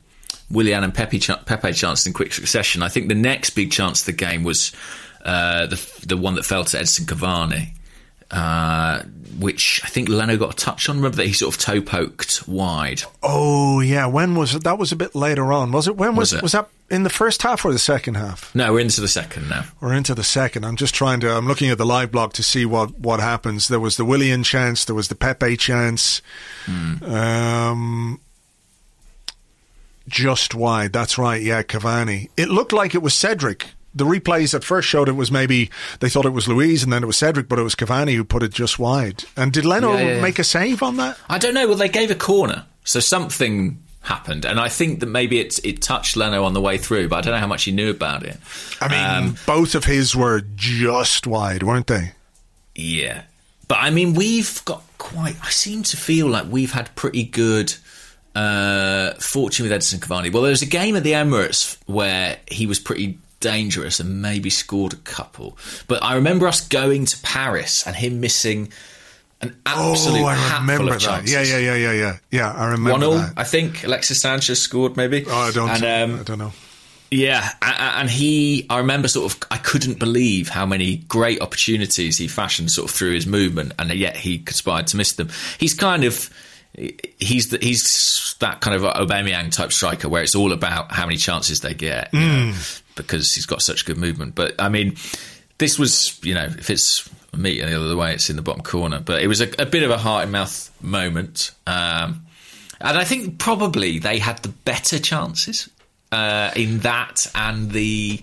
[0.49, 4.01] Willian and Pepe, ch- Pepe chance in quick succession, I think the next big chance
[4.01, 4.71] of the game was
[5.23, 7.73] uh, the the one that fell to Edinson Cavani.
[8.31, 9.01] Uh,
[9.39, 10.97] which I think Leno got a touch on.
[10.97, 13.03] Remember that he sort of toe poked wide.
[13.21, 14.63] Oh yeah, when was it?
[14.63, 15.95] That was a bit later on, was it?
[15.95, 16.41] When was Was it?
[16.43, 18.53] was that in the first half or the second half?
[18.55, 19.65] No, we're into the second now.
[19.81, 20.65] We're into the second.
[20.65, 21.31] I'm just trying to.
[21.35, 23.67] I'm looking at the live blog to see what what happens.
[23.67, 24.85] There was the Willian chance.
[24.85, 26.21] There was the Pepe chance.
[26.67, 28.19] Um,
[30.07, 30.93] just wide.
[30.93, 31.41] That's right.
[31.41, 32.29] Yeah, Cavani.
[32.37, 33.67] It looked like it was Cedric.
[33.95, 35.69] The replays at first showed it was maybe
[36.01, 38.23] they thought it was Luiz and then it was Cedric, but it was Cavani who
[38.25, 39.23] put it just wide.
[39.37, 40.21] And did Leno Yeah, yeah, yeah.
[40.21, 41.17] make a save on that?
[41.29, 41.65] I don't know.
[41.67, 45.81] Well, they gave a corner, so something happened, and I think that maybe it it
[45.81, 48.23] touched Leno on the way through, but I don't know how much he knew about
[48.23, 48.37] it.
[48.81, 52.11] I mean, Um, both of his were just wide, weren't they?
[52.75, 53.23] Yeah.
[53.67, 55.37] But I mean, we've got quite.
[55.41, 57.73] I seem to feel like we've had pretty good
[58.35, 60.31] uh, fortune with Edinson Cavani.
[60.31, 64.49] Well, there was a game at the Emirates where he was pretty dangerous and maybe
[64.49, 65.57] scored a couple.
[65.87, 68.71] But I remember us going to Paris and him missing
[69.41, 71.01] an absolute oh, I remember of that.
[71.01, 71.31] chances.
[71.31, 72.17] Yeah, yeah, yeah, yeah, yeah.
[72.31, 73.33] Yeah, I remember One all, that.
[73.37, 73.83] I think.
[73.83, 75.25] Alexis Sanchez scored, maybe.
[75.27, 75.69] Oh, I don't.
[75.69, 76.53] And, um, I don't know.
[77.11, 82.27] yeah, and he, I remember sort of, I couldn't believe how many great opportunities he
[82.27, 85.29] fashioned sort of through his movement, and yet he conspired to miss them.
[85.59, 86.29] He's kind of,
[86.73, 91.17] he's the, he's that kind of Aubameyang type striker where it's all about how many
[91.17, 92.53] chances they get, know,
[92.95, 94.35] because he's got such good movement.
[94.35, 94.95] But I mean,
[95.57, 98.99] this was, you know, if it's me the other way, it's in the bottom corner.
[98.99, 101.51] But it was a, a bit of a heart and mouth moment.
[101.67, 102.25] Um,
[102.81, 105.69] and I think probably they had the better chances
[106.11, 108.21] uh, in that and the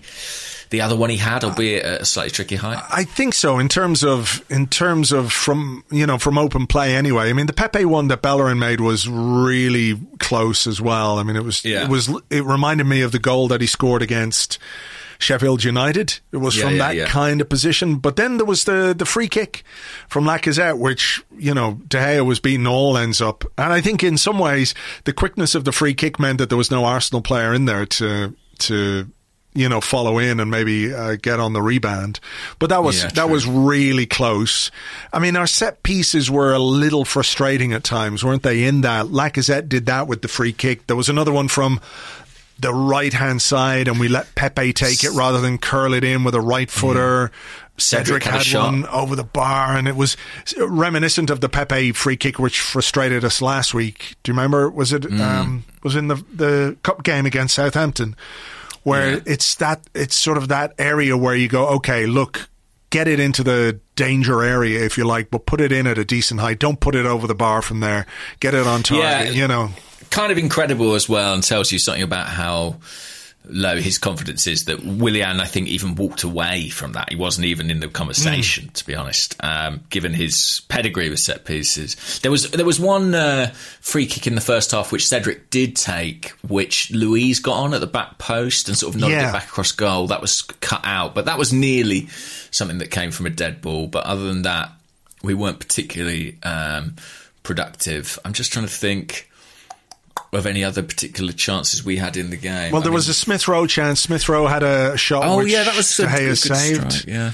[0.73, 2.83] the other one he had, albeit at a slightly tricky height.
[2.89, 3.59] I think so.
[3.59, 7.29] In terms of, in terms of from you know from open play anyway.
[7.29, 11.19] I mean, the Pepe one that Bellerin made was really close as well.
[11.19, 11.83] I mean, it was Yeah.
[11.83, 14.57] it was it reminded me of the goal that he scored against
[15.19, 16.19] Sheffield United.
[16.31, 17.05] It was Yeah, from yeah, that yeah.
[17.05, 17.97] kind of position.
[17.97, 19.63] But then there was the the free kick
[20.09, 23.45] from Lacazette, which you know De Gea was beating all ends up.
[23.57, 26.57] And I think in some ways the quickness of the free kick meant that there
[26.57, 29.07] was no Arsenal player in there to to
[29.53, 32.19] you know follow in and maybe uh, get on the rebound.
[32.59, 34.71] But that was Yeah, that was really close.
[35.11, 38.63] I mean, our set pieces were a little frustrating at times, weren't they?
[38.63, 40.87] In that Lacazette did that with the free kick.
[40.87, 41.79] There was another one from
[42.59, 46.23] the right hand side, and we let Pepe take it rather than curl it in
[46.23, 47.31] with a right footer.
[47.77, 50.15] Cedric, Cedric had had, one over the bar, and it was
[50.59, 54.15] reminiscent of the Pepe free kick, which frustrated us last week.
[54.21, 54.69] Do you remember?
[54.69, 58.15] Was it um, was in the the cup game against Southampton,
[58.83, 59.19] where Yeah.
[59.25, 62.49] it's that it's sort of that area where you go, okay, look,
[62.89, 66.05] get it into the danger area if you like, but put it in at a
[66.05, 66.59] decent height.
[66.59, 68.05] Don't put it over the bar from there.
[68.39, 69.33] Get it on target.
[69.33, 69.41] Yeah.
[69.41, 69.69] You know.
[70.11, 72.75] Kind of incredible as well, and tells you something about how
[73.45, 74.65] low his confidence is.
[74.65, 77.09] That Willian, I think, even walked away from that.
[77.09, 79.35] He wasn't even in the conversation, to be honest.
[79.43, 83.51] Um, given his pedigree with set pieces, there was there was one uh,
[83.81, 87.81] free kick in the first half which Cedric did take, which Luiz got on at
[87.81, 89.29] the back post and sort of nodded Yeah.
[89.29, 90.07] it back across goal.
[90.07, 92.07] That was cut out, but that was nearly
[92.51, 93.87] something that came from a dead ball.
[93.87, 94.71] But other than that,
[95.21, 96.95] we weren't particularly um,
[97.43, 98.17] productive.
[98.25, 99.29] I'm just trying to think
[100.31, 102.71] of any other particular chances we had in the game.
[102.71, 103.99] Well, I there mean- was a Smith Rowe chance.
[104.01, 105.23] Smith Rowe had a shot.
[105.25, 106.91] Oh which yeah, that was De Gea good, good saved.
[106.93, 107.31] strike, Yeah,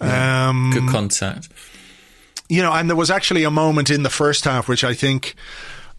[0.00, 0.48] Yeah.
[0.48, 1.48] Um, good contact.
[2.48, 5.34] you know, and there was actually a moment in the first half which I think,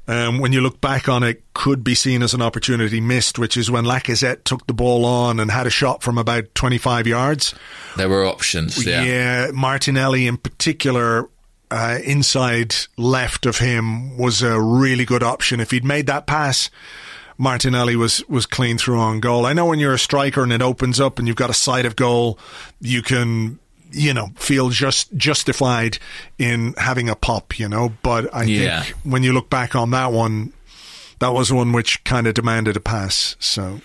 [0.08, 3.56] um, when you look back on it, could be seen as an opportunity missed, which
[3.56, 7.54] is when Lacazette took the ball on and had a shot from about 25 yards.
[7.96, 8.84] There were options.
[8.86, 9.04] yeah.
[9.04, 11.30] Yeah, Martinelli in particular.
[11.72, 15.62] Uh, inside left of him was a really good option.
[15.62, 16.70] If he'd made that pass,
[17.38, 19.46] Martinelli was was clean through on goal.
[19.46, 21.86] I know when you're a striker and it opens up and you've got a side
[21.86, 22.38] of goal,
[22.82, 23.58] you can
[23.90, 25.98] you know feel just justified
[26.38, 27.94] in having a pop, you know.
[28.04, 28.84] But I Yeah.
[28.84, 30.52] think when you look back on that one,
[31.20, 33.36] that was one which kind of demanded a pass.
[33.40, 33.80] So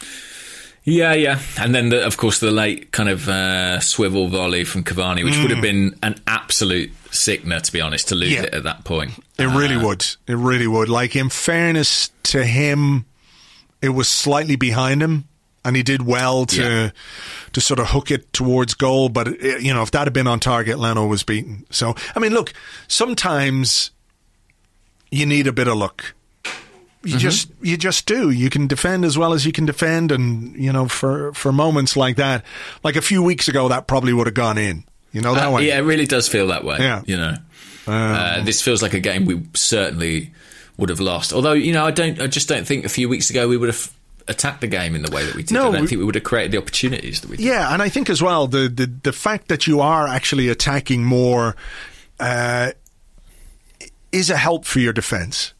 [0.88, 1.40] Yeah, yeah.
[1.58, 5.36] And then, the, of course, the late kind of uh, swivel volley from Cavani, which
[5.38, 5.62] would have mm.
[5.62, 8.42] been an absolute sickener, to be honest, to lose Yeah.
[8.44, 9.10] it at that point.
[9.36, 10.06] It really uh, would.
[10.28, 10.88] It really would.
[10.88, 13.04] Like in fairness to him,
[13.82, 15.24] it was slightly behind him,
[15.64, 16.90] and he did well to Yeah.
[17.52, 19.08] to sort of hook it towards goal.
[19.08, 21.66] But it, you know, if that had been on target, Leno was beaten.
[21.70, 22.52] So I mean, look,
[22.86, 23.90] sometimes
[25.10, 26.14] you need a bit of luck.
[27.06, 28.30] You just you just do.
[28.30, 31.96] You can defend as well as you can defend, and you know for for moments
[31.96, 32.44] like that,
[32.84, 34.84] like a few weeks ago, that probably would have gone in.
[35.12, 35.68] You know that Uh, way.
[35.68, 36.78] yeah, it really does feel that way.
[36.80, 37.02] Yeah.
[37.06, 37.34] You know,
[37.86, 40.32] uh, this feels like a game we certainly
[40.76, 41.32] would have lost.
[41.32, 43.68] Although, you know, I don't, I just don't think a few weeks ago we would
[43.70, 43.90] have
[44.28, 45.54] attacked the game in the way that we did.
[45.54, 47.46] No, I don't we- think we would have created the opportunities that we did.
[47.46, 51.04] Yeah, and I think as well the, the the fact that you are actually attacking
[51.04, 51.56] more
[52.20, 52.72] uh,
[54.12, 55.52] is a help for your defense.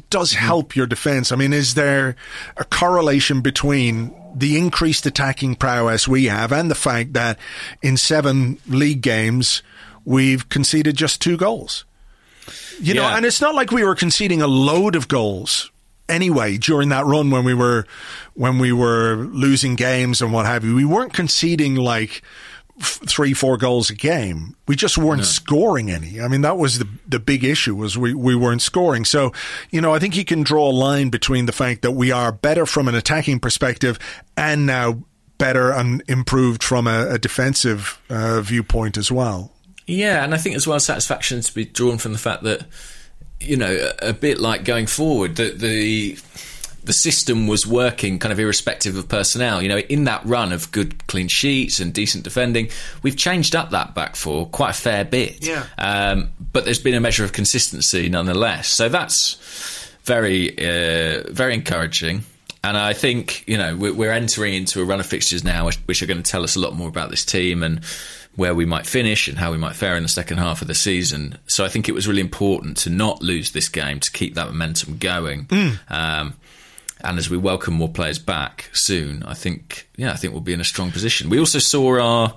[0.00, 0.46] It does mm-hmm.
[0.46, 1.30] help your defense.
[1.30, 2.16] I mean, is there
[2.56, 7.38] a correlation between the increased attacking prowess we have and the fact that
[7.82, 9.62] in seven league games
[10.06, 11.84] we've conceded just two goals?
[12.80, 15.70] You know, and it's not like we were conceding a load of goals
[16.08, 17.86] anyway during that run when we were
[18.32, 20.74] when we were losing games and what have you.
[20.74, 22.22] We weren't conceding like
[22.80, 24.56] f- three, four goals a game.
[24.66, 26.20] We just weren't scoring any.
[26.20, 29.04] I mean, that was the the big issue was we we weren't scoring.
[29.04, 29.32] So,
[29.70, 32.32] you know, I think you can draw a line between the fact that we are
[32.32, 33.98] better from an attacking perspective
[34.36, 35.02] and now
[35.38, 39.52] better and improved from a, a defensive uh, viewpoint as well.
[39.86, 42.66] Yeah, and I think as well satisfaction to be drawn from the fact that
[43.40, 46.18] you know a, a bit like going forward that the the
[46.88, 49.62] system was working kind of irrespective of personnel.
[49.62, 52.68] You know, in that run of good clean sheets and decent defending,
[53.02, 55.44] we've changed up that back four quite a fair bit.
[55.44, 55.66] Yeah.
[55.78, 58.68] Um, but there's been a measure of consistency nonetheless.
[58.68, 59.36] So that's
[60.04, 62.22] very uh, very encouraging.
[62.62, 66.02] And I think you know we're, we're entering into a run of fixtures now, which,
[66.02, 67.82] are going to tell us a lot more about this team and
[68.36, 70.74] where we might finish and how we might fare in the second half of the
[70.74, 71.36] season.
[71.46, 74.46] So I think it was really important to not lose this game to keep that
[74.46, 75.46] momentum going.
[75.88, 76.34] Um,
[77.04, 80.52] and as we welcome more players back soon, I think yeah, I think we'll be
[80.52, 81.30] in a strong position.
[81.30, 82.34] We also saw our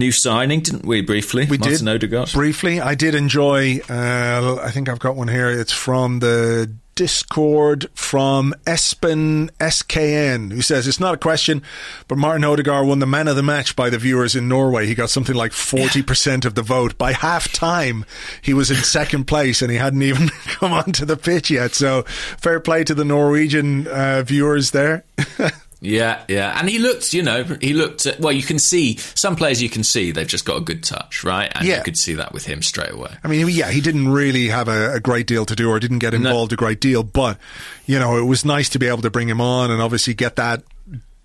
[0.00, 1.00] new signing, didn't we?
[1.02, 2.32] Briefly, We Martin did Odegaard.
[2.32, 2.80] briefly.
[2.80, 3.80] I did enjoy.
[3.88, 5.48] Uh, I think I've got one here.
[5.48, 11.62] It's from the Discord from Espen SKN, who says it's not a question,
[12.08, 14.86] but Martin Odegaard won the man of the match by the viewers in Norway.
[14.86, 16.98] He got something like forty percent of the vote.
[16.98, 18.04] By half time,
[18.42, 21.74] he was in second place, and he hadn't even come onto the pitch yet.
[21.74, 22.02] So,
[22.38, 25.04] fair play to the Norwegian uh, viewers there.
[25.82, 28.06] Yeah, yeah, and he looked, you know, he looked.
[28.06, 29.62] uh, Well, you can see some players.
[29.62, 31.50] You can see they've just got a good touch, right?
[31.54, 31.78] And Yeah.
[31.78, 33.10] you could see that with him straight away.
[33.24, 36.00] I mean, yeah, he didn't really have a, a great deal to do or didn't
[36.00, 37.38] get involved a great deal, but,
[37.86, 40.36] you know, it was nice to be able to bring him on and obviously get
[40.36, 40.62] that,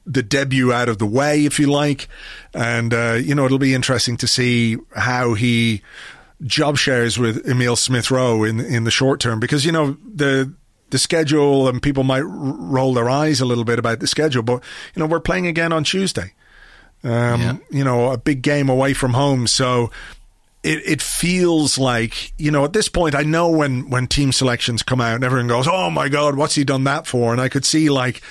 [0.05, 2.07] the debut out of the way, if you like.
[2.53, 5.81] And, uh, you know, it'll be interesting to see how he
[6.45, 10.53] job shares with Emil Smith Rowe in, in the short term because, you know, the,
[10.91, 14.43] the schedule and people might r- roll their eyes a little bit about the schedule,
[14.43, 14.63] but,
[14.95, 16.33] you know, we're playing again on Tuesday
[17.03, 17.57] um, Yeah.
[17.69, 19.47] you know, a big game away from home.
[19.47, 19.91] So
[20.63, 24.81] it, it feels like, you know, at this point, I know when, when team selections
[24.81, 27.31] come out and everyone goes, oh my God, what's he done that for?
[27.31, 28.21] And I could see like,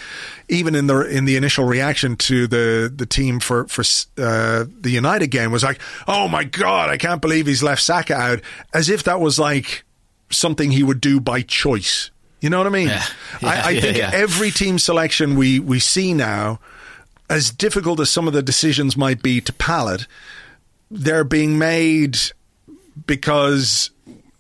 [0.49, 3.83] even in the in the initial reaction to the the team for for
[4.19, 8.15] uh, the United game was like, oh my God, I can't believe he's left Saka
[8.15, 8.41] out,
[8.75, 9.85] as if that was like
[10.31, 12.11] something he would do by choice.
[12.45, 12.89] You know what I mean?
[12.89, 13.07] Yeah.
[13.41, 16.61] Yeah, I, I yeah, think every team selection we we see now
[17.31, 20.07] as difficult as some of the decisions might be to palate,
[20.91, 22.19] they're being made
[23.07, 23.89] because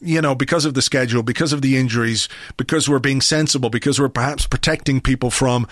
[0.02, 3.98] you know because of the schedule, because of the injuries, because we're being sensible, because
[3.98, 5.66] we're perhaps protecting people from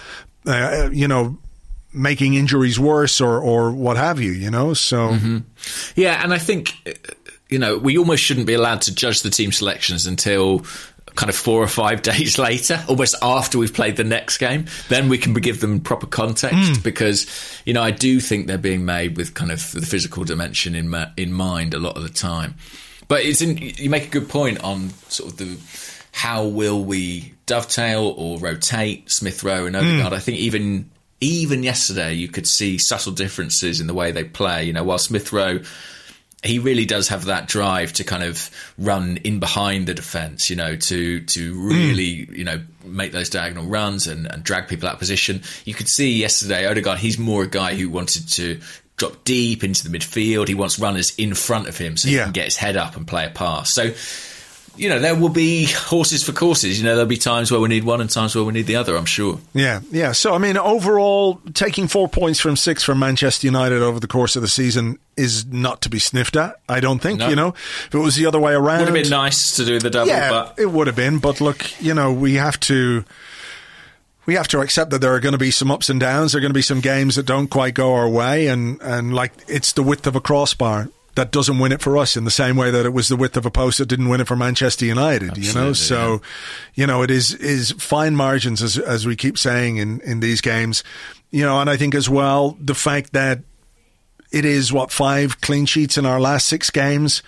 [0.47, 1.37] uh, you know
[1.93, 4.33] making injuries worse or or what have you.
[4.33, 5.19] You know, so
[5.97, 6.93] Yeah, and I think uh,
[7.51, 10.65] you know we almost shouldn't be allowed to judge the team selections until
[11.15, 14.67] kind of four or five days later, almost after we've played the next game.
[14.89, 16.83] Then we can give them proper context hmm.
[16.83, 17.27] because
[17.65, 20.89] you know I do think they're being made with kind of the physical dimension in
[20.89, 22.55] ma- in mind a lot of the time.
[23.09, 25.59] But it's in, you make a good point on sort of the
[26.13, 30.09] how will we dovetail or rotate Smith Rowe and Odegaard.
[30.09, 30.15] Hmm.
[30.15, 34.65] I think even even yesterday you could see subtle differences in the way they play.
[34.65, 35.61] You know, while Smith Rowe
[36.45, 40.57] he really does have that drive to kind of run in behind the defence, you
[40.57, 42.37] know, to to really, mm.
[42.37, 45.43] you know, make those diagonal runs and, and drag people out of position.
[45.65, 48.61] You could see yesterday, Odegaard, he's more a guy who wanted to
[48.97, 50.49] drop deep into the midfield.
[50.49, 52.25] He wants runners in front of him so he Yeah.
[52.25, 53.73] can get his head up and play a pass.
[53.73, 53.93] So,
[54.77, 56.79] you know, there will be horses for courses.
[56.79, 58.77] You know, there'll be times where we need one and times where we need the
[58.77, 59.39] other, I'm sure.
[59.53, 60.13] Yeah, yeah.
[60.13, 64.35] So I mean, overall, taking four points from six from Manchester United over the course
[64.37, 66.57] of the season is not to be sniffed at.
[66.69, 67.19] I don't think.
[67.19, 67.29] No.
[67.29, 69.65] You know, if it was the other way around, It Would have been nice to
[69.65, 71.19] do the double, yeah, but it would have been.
[71.19, 73.05] But look, you know, we have to.
[74.25, 76.31] We have to accept that there are going to be some ups and downs.
[76.31, 79.13] There are going to be some games that don't quite go our way, and, and
[79.13, 82.31] like it's the width of a crossbar that doesn't win it for us in the
[82.31, 84.37] same way that it was the width of a post that didn't win it for
[84.37, 85.37] Manchester United.
[85.37, 86.23] you know, Absolutely, so
[86.75, 90.41] you know it is is fine margins as as we keep saying in in these
[90.41, 90.83] games.
[91.31, 93.41] You know, and I think as well the fact that
[94.31, 97.23] it is what five clean sheets in our last six games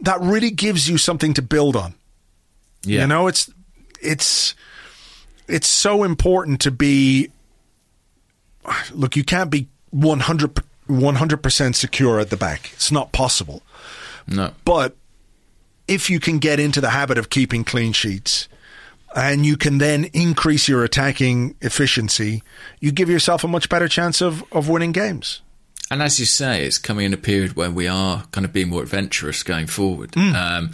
[0.00, 1.94] that really gives you something to build on.
[2.82, 3.02] yeah.
[3.02, 3.50] You know, it's
[4.00, 4.54] it's
[5.46, 7.30] it's so important to be
[8.92, 10.62] look, you can't be 100
[11.42, 12.70] percent secure at the back.
[12.74, 13.62] It's not possible.
[14.26, 14.52] no.
[14.64, 14.96] But
[15.88, 18.48] if you can get into the habit of keeping clean sheets
[19.16, 22.42] and you can then increase your attacking efficiency,
[22.78, 25.42] you give yourself a much better chance of, of winning games.
[25.90, 28.68] And as you say, it's coming in a period where we are kind of being
[28.70, 30.12] more adventurous going forward.
[30.12, 30.34] Mm.
[30.34, 30.70] Um,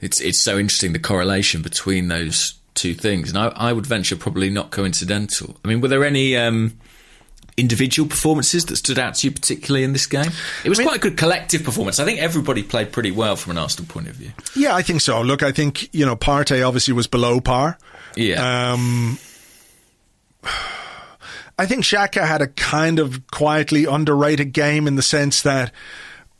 [0.00, 4.14] it's it's so interesting the correlation between those two things, and I, I would venture
[4.14, 5.56] probably not coincidental.
[5.64, 6.78] I mean, were there any um,
[7.58, 10.30] individual performances that stood out to you particularly in this game?
[10.64, 11.98] It was I mean, quite a good collective performance.
[11.98, 14.32] I think everybody played pretty well from an Arsenal point of view.
[14.56, 15.20] Yeah, I think so.
[15.20, 17.78] Look, I think you know Partey obviously was below par.
[18.16, 18.72] Yeah.
[18.72, 19.18] Um,
[21.58, 25.72] I think Xhaka had a kind of quietly underrated game in the sense that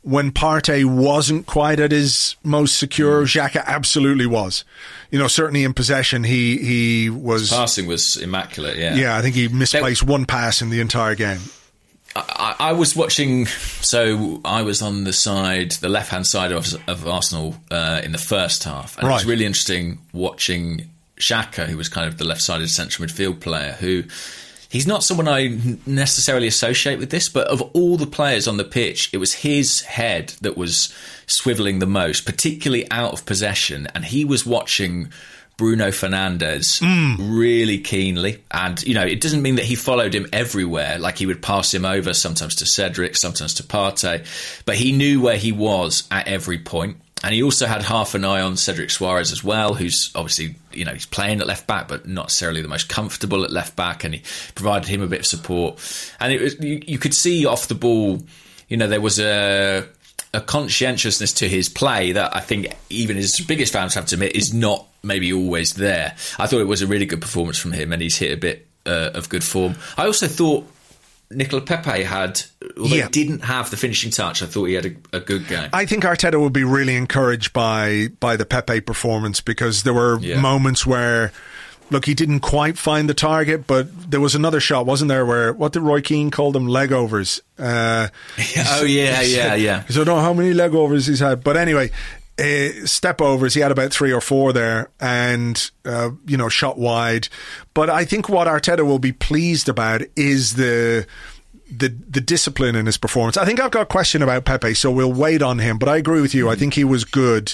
[0.01, 3.25] when Partey wasn't quite at his most secure, mm.
[3.25, 4.63] Xhaka absolutely was.
[5.11, 8.77] You know, certainly in possession, he he was his passing was immaculate.
[8.77, 9.17] Yeah, yeah.
[9.17, 11.39] I think he misplaced there, one pass in the entire game.
[12.15, 16.73] I, I, was watching, so I was on the side, the left hand side of,
[16.89, 19.13] of Arsenal uh, in the first half, and right.
[19.13, 23.41] it was really interesting watching Xhaka, who was kind of the left sided central midfield
[23.41, 24.03] player, who
[24.69, 28.63] he's not someone I necessarily associate with this, but of all the players on the
[28.63, 30.93] pitch, it was his head that was
[31.27, 35.11] swiveling the most, particularly out of possession, and he was watching.
[35.57, 37.17] Bruno Fernandes mm.
[37.19, 38.41] really keenly.
[38.49, 40.97] And, you know, it doesn't mean that he followed him everywhere.
[40.97, 44.25] Like he would pass him over sometimes to Cedric, sometimes to Partey.
[44.63, 46.95] But he knew where he was at every point.
[47.23, 50.85] And he also had half an eye on Cedric Soares as well, who's obviously, you
[50.85, 54.03] know, he's playing at left back, but not necessarily the most comfortable at left back.
[54.03, 54.21] And he
[54.55, 55.79] provided him a bit of support.
[56.19, 58.19] And it was, you, you could see off the ball,
[58.69, 59.85] you know, there was a,
[60.33, 64.35] a conscientiousness to his play that I think even his biggest fans have to admit
[64.35, 66.15] is not maybe always there.
[66.37, 68.67] I thought it was a really good performance from him, and he's hit a bit
[68.85, 69.75] uh, of good form.
[69.97, 70.65] I also thought
[71.31, 72.41] Nicola Pepe had,
[72.77, 73.03] although yeah.
[73.03, 75.69] he didn't have the finishing touch, I thought he had a, a, good game.
[75.71, 80.19] I think Arteta would be really encouraged by by the Pepe performance because there were
[80.21, 80.41] yeah.
[80.41, 81.31] moments where,
[81.91, 85.53] look, he didn't quite find the target, but there was another shot, wasn't there, where
[85.53, 87.41] what did Roy Keane call them leg overs?
[87.59, 88.07] Uh,
[88.67, 89.83] oh yeah, yeah, yeah.
[89.89, 91.91] So I don't know how many leg overs he's had, but anyway,
[92.39, 93.53] uh, step overs.
[93.53, 97.27] He had about three or four there, and uh, you know, shot wide.
[97.73, 101.05] But I think what Arteta will be pleased about is the
[101.69, 103.37] the the discipline in his performance.
[103.37, 105.77] I think I've got a question about Pepe, so we'll wait on him.
[105.77, 106.49] But I agree with you.
[106.49, 107.53] I think he was good.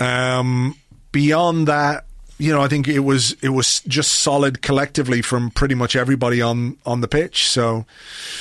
[0.00, 0.76] Um,
[1.12, 2.06] beyond that,
[2.38, 6.42] you know, I think it was it was just solid collectively from pretty much everybody
[6.42, 7.48] on on the pitch.
[7.48, 7.86] So,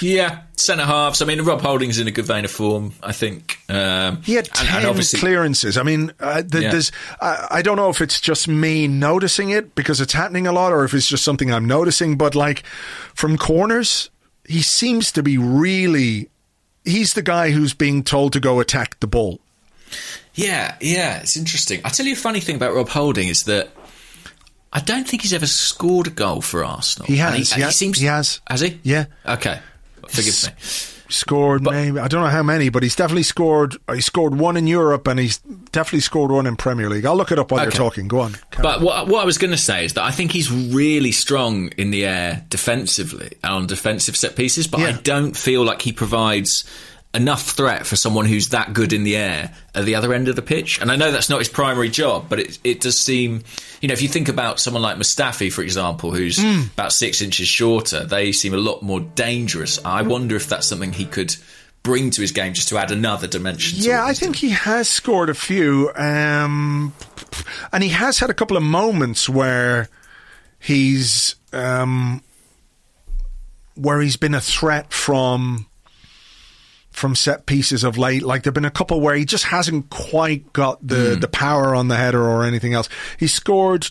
[0.01, 1.21] yeah, centre halves.
[1.21, 2.93] I mean, Rob Holding's in a good vein of form.
[3.03, 5.77] I think um, he had ten and, and clearances.
[5.77, 6.71] I mean, uh, the, yeah.
[6.71, 6.91] there's
[7.21, 10.73] I, I, don't know if it's just me noticing it because it's happening a lot,
[10.73, 12.17] or if it's just something I'm noticing.
[12.17, 12.65] But like
[13.13, 14.09] from corners,
[14.47, 16.29] he seems to be really.
[16.83, 19.39] He's the guy who's being told to go attack the ball.
[20.33, 21.79] Yeah, yeah, it's interesting.
[21.85, 23.69] I tell you a funny thing about Rob Holding is that
[24.73, 27.05] I don't think he's ever scored a goal for Arsenal.
[27.05, 27.51] He has.
[27.51, 27.99] He, he, seems.
[27.99, 28.41] He has.
[28.47, 28.79] Has he?
[28.81, 29.05] Yeah.
[29.25, 29.59] Okay.
[30.07, 30.53] Forgive me.
[31.09, 33.77] Scored but, maybe I don't know how many, but he's definitely scored.
[33.87, 35.37] Uh, he scored one in Europe, and he's
[35.71, 37.05] definitely scored one in Premier League.
[37.05, 37.65] I'll look it up while okay.
[37.65, 38.07] you're talking.
[38.07, 38.35] Go on.
[38.59, 41.67] But what, what I was going to say is that I think he's really strong
[41.77, 44.87] in the air defensively on defensive set pieces, but yeah.
[44.87, 46.63] I don't feel like he provides
[47.13, 50.35] enough threat for someone who's that good in the air at the other end of
[50.35, 50.81] the pitch.
[50.81, 53.43] And I know that's not his primary job, but it, it does seem,
[53.81, 56.71] you know, if you think about someone like Mustafi, for example, who's mm.
[56.73, 59.79] about six inches shorter, they seem a lot more dangerous.
[59.85, 61.35] I wonder if that's something he could
[61.83, 63.77] bring to his game just to add another dimension.
[63.81, 66.93] Yeah, I think he has scored a few, um,
[67.71, 69.89] and he has had a couple of moments where
[70.59, 72.23] he's um,
[73.75, 75.67] where he's been a threat from
[76.93, 78.23] from set pieces of late.
[78.23, 81.21] Like there've been a couple where he just hasn't quite got the mm.
[81.21, 82.87] the power on the header or anything else.
[83.17, 83.89] He scored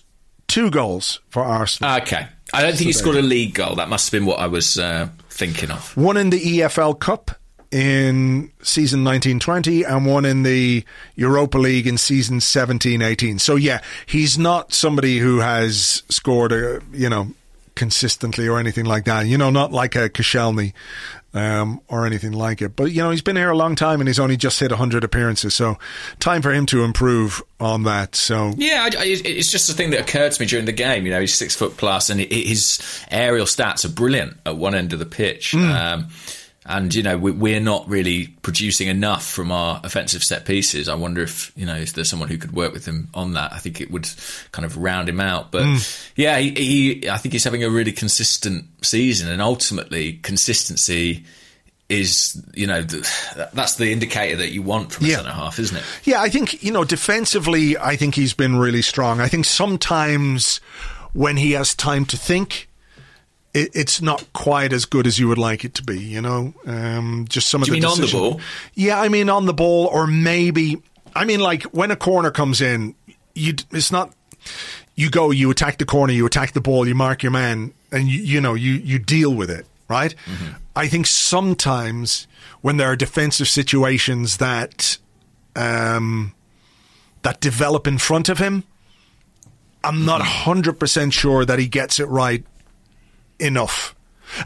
[0.49, 1.97] two goals for Arsenal.
[2.03, 3.75] Okay, I don't think he scored a league goal.
[3.77, 5.97] That must have been what I was uh, thinking of.
[5.97, 7.33] One in the EFL Cup
[7.71, 10.85] in season 1920 and one in the
[11.17, 13.39] Europa League in season 1718.
[13.39, 17.29] So yeah, he's not somebody who has scored a, you know,
[17.75, 19.27] consistently or anything like that.
[19.27, 20.75] You know, not like a Koscielny
[21.35, 22.77] um, or anything like it.
[22.77, 25.05] But, you know, he's been here a long time and he's only just hit 100
[25.05, 25.55] appearances.
[25.55, 25.79] So,
[26.19, 28.15] time for him to improve on that.
[28.15, 31.07] So, yeah, I, it's just a thing that occurred to me during the game.
[31.07, 32.79] You know, he's six foot plus and his
[33.11, 35.53] aerial stats are brilliant at one end of the pitch.
[35.53, 35.75] Mm.
[35.75, 36.09] Um,
[36.65, 40.89] and you know we're not really producing enough from our offensive set pieces.
[40.89, 43.53] I wonder if you know if there's someone who could work with him on that.
[43.53, 44.09] I think it would
[44.53, 45.51] kind of round him out.
[45.51, 46.11] But mm.
[46.17, 51.25] yeah, he, he, I think he's having a really consistent season, and ultimately consistency
[51.89, 53.05] is, you know, th-
[53.53, 55.17] that's the indicator that you want from a Yeah.
[55.17, 55.85] centre half, isn't it?
[56.05, 59.21] Yeah, I think, you know, defensively, I think he's been really strong.
[59.21, 60.59] I think sometimes
[61.13, 62.69] when he has time to think,
[63.55, 66.55] it, it's not quite as good as you would like it to be, you know?
[66.67, 68.41] Um, just some Do of you the mean on the ball?
[68.75, 70.83] Yeah, I mean on the ball, or maybe,
[71.15, 72.95] I mean, like when a corner comes in,
[73.35, 74.13] you, it's not,
[74.95, 78.09] you go, you attack the corner, you attack the ball, you mark your man, and
[78.09, 80.15] you, you know, you, you deal with it, right?
[80.75, 82.27] I think sometimes
[82.63, 84.97] when there are defensive situations that,
[85.57, 86.33] um,
[87.23, 88.65] that develop in front of him,
[89.85, 92.45] I'm not 100% sure that he gets it right
[93.43, 93.95] enough.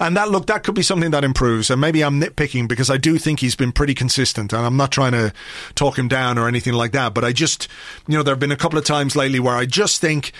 [0.00, 1.70] And that look, that could be something that improves.
[1.70, 4.52] And maybe I'm nitpicking because I do think he's been pretty consistent.
[4.52, 5.32] And I'm not trying to
[5.76, 7.14] talk him down or anything like that.
[7.14, 7.68] But I just,
[8.08, 10.32] you know, there have been a couple of times lately where I just think,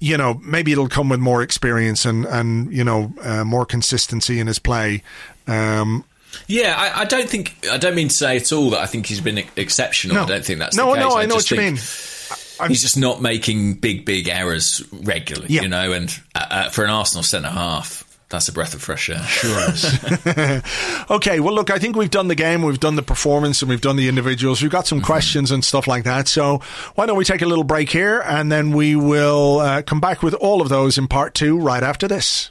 [0.00, 4.38] you know, maybe it'll come with more experience and and you know uh, more consistency
[4.38, 5.02] in his play.
[5.46, 6.04] Um,
[6.46, 9.06] Yeah, I, I don't think I don't mean to say at all that I think
[9.06, 10.16] he's been exceptional.
[10.16, 10.22] No.
[10.24, 11.04] I don't think that's No, the case.
[11.04, 11.84] no, I know just what you think mean.
[12.60, 15.62] I'm- He's just not making big, big errors regularly, Yeah.
[15.62, 15.92] you know.
[15.92, 19.22] And uh, uh, for an Arsenal centre half, that's a breath of fresh air.
[19.24, 20.62] Sure.
[21.10, 23.80] Okay, well, look, I think we've done the game, we've done the performance, and we've
[23.80, 24.62] done the individuals.
[24.62, 26.28] We've got some questions and stuff like that.
[26.28, 26.58] So
[26.94, 30.22] why don't we take a little break here, and then we will uh, come back
[30.22, 32.50] with all of those in part two right after this.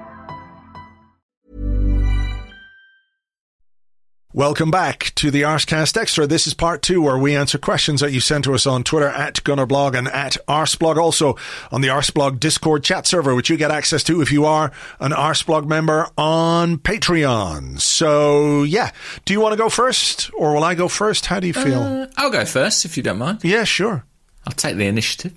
[4.33, 6.25] Welcome back to the Arscast Extra.
[6.25, 9.09] This is part two where we answer questions that you sent to us on Twitter
[9.09, 10.95] at Gunnerblog and at Arsblog.
[10.95, 11.35] Also
[11.69, 14.71] on the Arsblog Discord chat server, which you get access to if you are
[15.01, 17.81] an Arsblog member on Patreon.
[17.81, 18.91] So yeah,
[19.25, 21.25] do you want to go first or will I go first?
[21.25, 21.81] How do you feel?
[21.81, 23.39] Uh, I'll go first if you don't mind.
[23.43, 24.05] yeah, sure.
[24.47, 25.33] I'll take the initiative.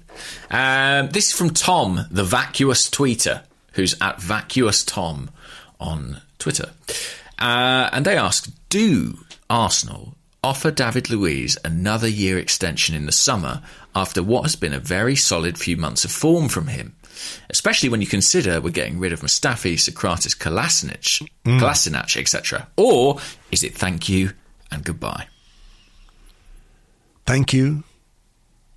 [0.52, 3.42] Um, this is from Tom, the vacuous tweeter,
[3.72, 5.30] who's at vacuous Tom
[5.80, 6.70] on Twitter.
[7.38, 9.18] Uh, and they ask Do
[9.50, 13.62] Arsenal offer David Luiz another year extension in the summer
[13.94, 16.94] after what has been a very solid few months of form from him?
[17.48, 22.68] Especially when you consider we're getting rid of Mustafi, Sokratis, Kolasinac, Kolasinac, etc.
[22.76, 23.18] Or
[23.50, 24.32] is it thank you
[24.70, 25.28] and goodbye?
[27.24, 27.84] Thank you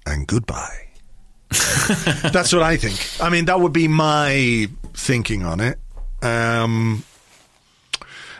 [0.05, 0.87] and goodbye.
[1.49, 3.21] That's what I think.
[3.21, 5.79] I mean, that would be my thinking on it.
[6.21, 7.03] Um,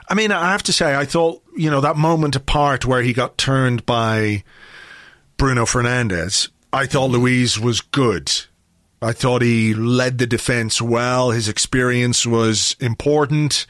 [0.10, 3.14] I mean, I have to say, I thought, you know, that moment apart where he
[3.14, 4.44] got turned by
[5.38, 8.32] Bruno Fernandes, I thought Luiz was good.
[9.02, 11.32] I thought he led the defense well.
[11.32, 13.66] His experience was important.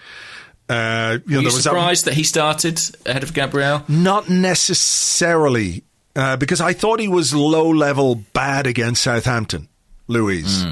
[0.70, 3.84] Uh, you know, Were you there was that- surprised that he started ahead of Gabriel?
[3.88, 5.84] not necessarily,
[6.16, 9.70] uh, because I thought he was low level bad against Southampton,
[10.08, 10.66] Luiz.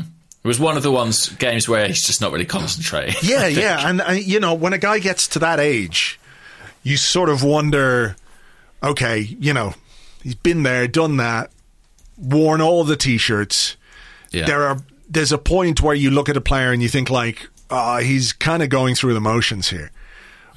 [0.45, 3.15] It was one of the ones games where he's just not really concentrating.
[3.23, 6.19] Yeah, yeah, and uh, you know when a guy gets to that age,
[6.83, 8.15] you sort of wonder,
[8.83, 9.73] okay, you know,
[10.21, 11.49] he's been there, done that,
[12.15, 13.75] worn all the t-shirts.
[14.29, 14.45] Yeah.
[14.45, 14.77] There are
[15.09, 18.31] there's a point where you look at a player and you think like, ah, he's
[18.31, 19.89] kind of going through the motions here.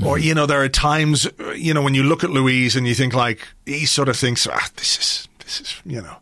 [0.04, 1.26] Or you know, there are times
[1.56, 4.46] you know when you look at Luiz and you think like he sort of thinks,
[4.46, 6.16] ah, this is this is you know,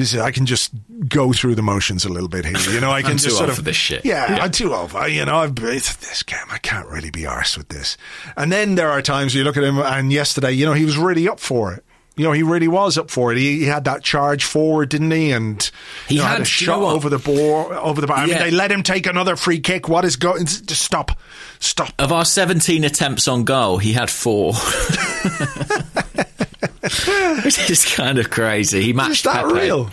[0.00, 0.72] this is, I can just
[1.08, 2.58] go through the motions a little bit here.
[2.74, 4.04] You know, I can just sort of this shit.
[4.04, 4.42] Yeah, Yeah.
[4.44, 4.94] I'm too old.
[4.96, 6.38] I, you know, I've it's this game.
[6.50, 7.96] I can't really be arsed with this.
[8.36, 10.96] And then there are times you look at him, and yesterday, you know, he was
[10.98, 11.84] really up for it.
[12.16, 13.38] You know, he really was up for it.
[13.38, 15.30] He, he had that charge forward, didn't he?
[15.30, 15.70] And
[16.06, 17.72] He know, had- a do you shot know over the bar.
[17.74, 18.18] Over the bar.
[18.18, 19.88] I mean, they let him take another free kick.
[19.88, 20.44] What is going?
[20.44, 21.18] Just stop,
[21.60, 21.94] stop.
[21.98, 24.52] Of our 17 attempts on goal, he had four.
[27.44, 28.82] Which is kind of crazy.
[28.82, 29.54] He matched Is that Pepe.
[29.60, 29.90] real?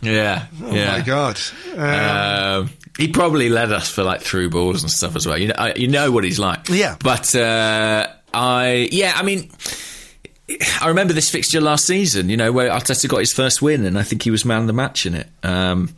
[0.00, 0.46] Yeah.
[0.62, 0.92] Oh yeah.
[0.92, 1.38] my god.
[1.76, 1.80] Um,
[2.64, 5.38] Um, he probably led us for like through balls and stuff as well.
[5.38, 6.68] You know, I, you know what he's like.
[6.68, 6.96] Yeah.
[7.02, 9.50] But uh, I, yeah, I mean,
[10.80, 12.28] I remember this fixture last season.
[12.28, 14.66] You know, where Arteta got his first win, and I think he was man of
[14.66, 15.28] the match in it.
[15.42, 15.94] Um,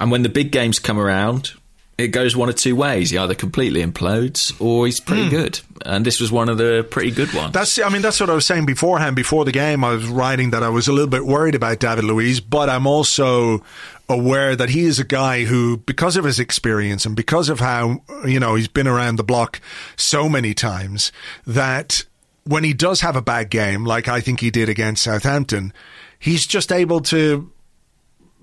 [0.00, 1.52] and when the big games come around,
[1.96, 3.10] it goes one of two ways.
[3.10, 5.30] He either completely implodes, or he's pretty hmm.
[5.30, 5.60] good.
[5.84, 7.52] And this was one of the pretty good ones.
[7.52, 9.16] That's, I mean, that's what I was saying beforehand.
[9.16, 12.04] Before the game, I was writing that I was a little bit worried about David
[12.04, 13.62] Luiz, but I'm also
[14.08, 18.02] aware that he is a guy who, because of his experience and because of how,
[18.26, 19.60] you know, he's been around the block
[19.96, 21.12] so many times,
[21.46, 22.04] that
[22.44, 25.72] when he does have a bad game, like I think he did against Southampton,
[26.18, 27.50] he's just able to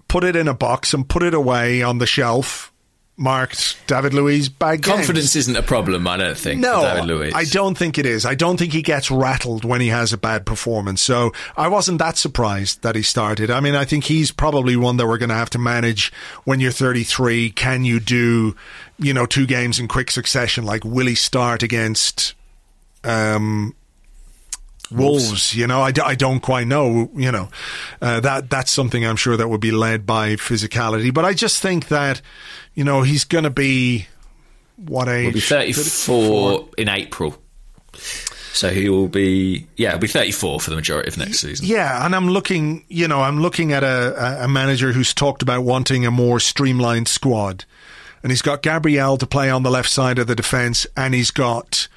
[0.07, 2.70] put it in a box and put it away on the shelf.
[3.22, 4.97] Marked David Luiz bad games.
[4.97, 6.59] Confidence isn't a problem, I don't think.
[6.59, 7.34] No, David Luiz.
[7.36, 8.26] I don't think it is.
[8.26, 11.03] I don't think he gets rattled when he has a bad performance.
[11.03, 13.51] So I wasn't that surprised that he started.
[13.51, 16.11] I mean, I think he's probably one that we're going to have to manage
[16.45, 17.51] when you're 33.
[17.51, 18.55] Can you do,
[18.97, 20.65] you know, two games in quick succession?
[20.65, 22.34] Like, will he start against,
[23.03, 23.76] um,
[24.91, 27.49] Wolves, you know, I, d- I don't quite know, you know,
[28.01, 31.13] uh, that that's something I'm sure that would be led by physicality.
[31.13, 32.21] But I just think that,
[32.73, 34.07] you know, he's going to be
[34.77, 35.25] what age?
[35.25, 37.35] He'll be 34 in April.
[38.53, 41.65] So he will be, yeah, he'll be 34 for the majority of next season.
[41.65, 45.41] Yeah, and I'm looking, you know, I'm looking at a, a- a manager who's talked
[45.41, 47.65] about wanting a more streamlined squad.
[48.23, 51.31] And he's got Gabriel to play on the left side of the defence, and he's
[51.31, 51.87] got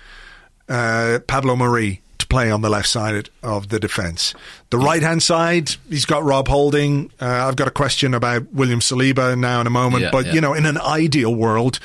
[0.68, 2.03] uh, Pablo Marí to
[2.34, 4.34] play on the left side of the defence.
[4.70, 7.12] The right hand side, he's got Rob Holding.
[7.20, 10.32] Uh, I've got a question about William Saliba now in a moment, Yeah, but yeah.
[10.32, 11.78] you know, in an ideal world,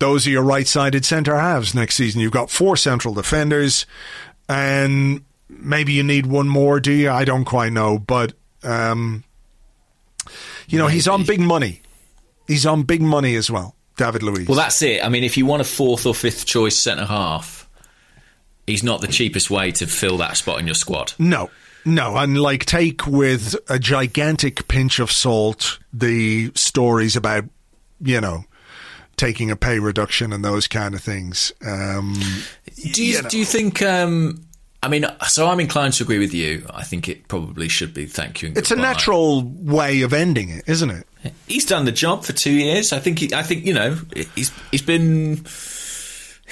[0.00, 2.20] those are your right sided centre halves next season.
[2.20, 3.86] You've got four central defenders,
[4.48, 7.08] and maybe you need one more, do you?
[7.08, 8.32] I don't quite know, but
[8.64, 9.22] um,
[10.66, 11.80] you know, he's on big money.
[12.48, 14.48] He's on big money as well, David Luiz.
[14.48, 15.04] Well, that's it.
[15.04, 17.61] I mean, if you want a fourth or fifth choice centre half,
[18.66, 21.12] he's not the cheapest way to fill that spot in your squad.
[21.18, 21.50] No,
[21.84, 27.44] no, and like take with a gigantic pinch of salt the stories about,
[28.00, 28.44] you know,
[29.16, 31.52] taking a pay reduction and those kind of things.
[31.66, 32.14] Um,
[32.76, 33.28] Do you, you know.
[33.28, 33.82] do you think?
[33.82, 34.46] Um,
[34.84, 36.66] I mean, so I'm inclined to agree with you.
[36.74, 38.48] I think it probably should be thank you.
[38.48, 41.06] And it's a natural way of ending it, isn't it?
[41.46, 42.92] He's done the job for two years.
[42.92, 43.20] I think.
[43.20, 43.96] He, I think you know
[44.34, 45.44] he's he's been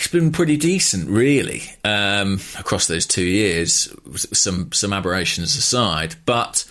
[0.00, 3.94] he's been pretty decent, really, um, across those two years.
[4.16, 6.64] Some some aberrations aside, but.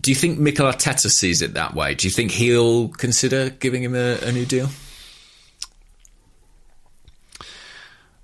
[0.00, 1.94] Do you think Mikel Arteta sees it that way?
[1.94, 4.68] Do you think he'll consider giving him a, a new deal?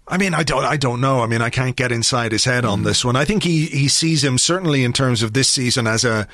[0.08, 1.20] I mean, I don't, I don't know.
[1.20, 3.14] I mean, I can't get inside his head on this one.
[3.14, 6.26] I think he, he sees him certainly in terms of this season as a,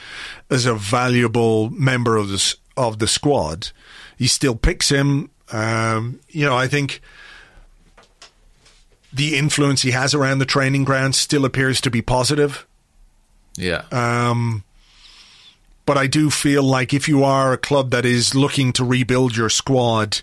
[0.48, 3.68] as a valuable member of the, of the squad.
[4.16, 5.30] He still picks him.
[5.52, 7.00] Um, you know, I think
[9.12, 12.66] the influence he has around the training ground still appears to be positive.
[13.56, 13.84] Yeah.
[13.92, 14.64] Um,
[15.86, 19.36] but I do feel like if you are a club that is looking to rebuild
[19.36, 20.22] your squad,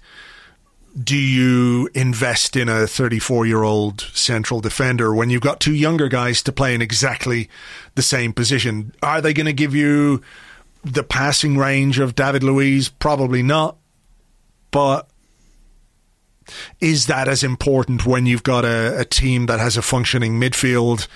[1.02, 6.10] do you invest in a 34 year old central defender when you've got two younger
[6.10, 7.50] guys to play in exactly
[7.96, 8.94] the same position?
[9.02, 10.22] Are they going to give you
[10.84, 12.90] the passing range of David Luiz?
[12.90, 13.78] Probably not.
[14.72, 15.08] But
[16.80, 21.08] is that as important when you've got a, a team that has a functioning midfield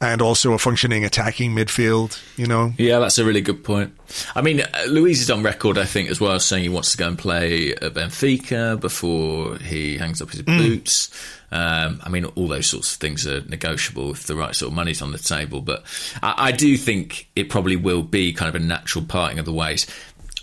[0.00, 2.20] and also a functioning attacking midfield?
[2.36, 3.96] You know, Yeah, that's a really good point.
[4.34, 6.98] I mean, uh, Luiz is on record, I think, as well, saying he wants to
[6.98, 11.10] go and play at Benfica before he hangs up his boots.
[11.50, 14.76] Um, I mean, all those sorts of things are negotiable if the right sort of
[14.76, 15.60] money's on the table.
[15.60, 15.84] But
[16.22, 19.52] I, I do think it probably will be kind of a natural parting of the
[19.52, 19.86] ways.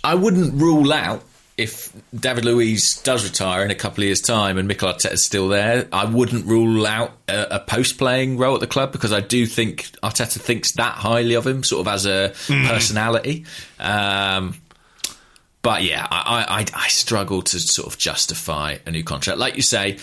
[0.02, 1.22] I wouldn't rule out
[1.62, 5.24] if David Luiz does retire in a couple of years' time and Mikel Arteta is
[5.24, 9.20] still there, I wouldn't rule out a, a post-playing role at the club because I
[9.20, 13.44] do think Arteta thinks that highly of him, sort of as a personality.
[13.78, 14.54] Um,
[15.62, 19.38] but yeah, I, I, I- I struggle to sort of justify a new contract.
[19.38, 19.98] Like you say,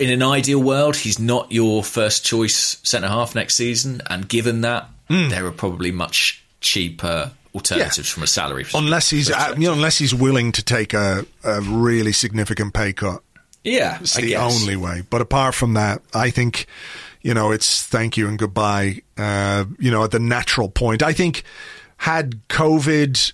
[0.00, 4.60] in an ideal world, he's not your first choice centre half next season, and given
[4.62, 8.64] that, there are probably much cheaper alternatives from a salary.
[8.74, 12.92] Unless he's uh, you know, unless he's willing to take a, a really significant pay
[12.92, 13.22] cut.
[13.64, 14.62] Yeah, It's I the guess.
[14.62, 15.02] only way.
[15.10, 16.66] But apart from that, I think,
[17.22, 19.02] you know, it's thank you and goodbye.
[19.16, 21.02] Uh, you know, at the natural point.
[21.02, 21.42] I think
[21.98, 23.32] had COVID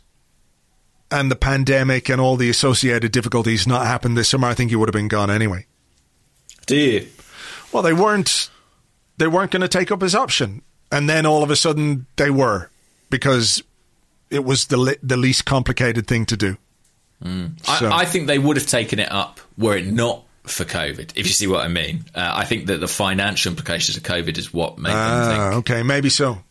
[1.10, 4.76] and the pandemic and all the associated difficulties not happened this summer, I think he
[4.76, 5.66] would have been gone anyway.
[6.66, 7.06] Do you?
[7.72, 8.50] Well, they weren't.
[9.18, 12.30] They weren't going to take up his option, and then all of a sudden they
[12.30, 12.70] were
[13.10, 13.62] because
[14.34, 16.56] it was the the least complicated thing to do.
[17.22, 21.12] So- I, I think they would have taken it up were it not for COVID.
[21.16, 24.36] If you see what I mean, uh, I think that the financial implications of COVID
[24.36, 26.42] is what made them Ah, think okay, maybe so.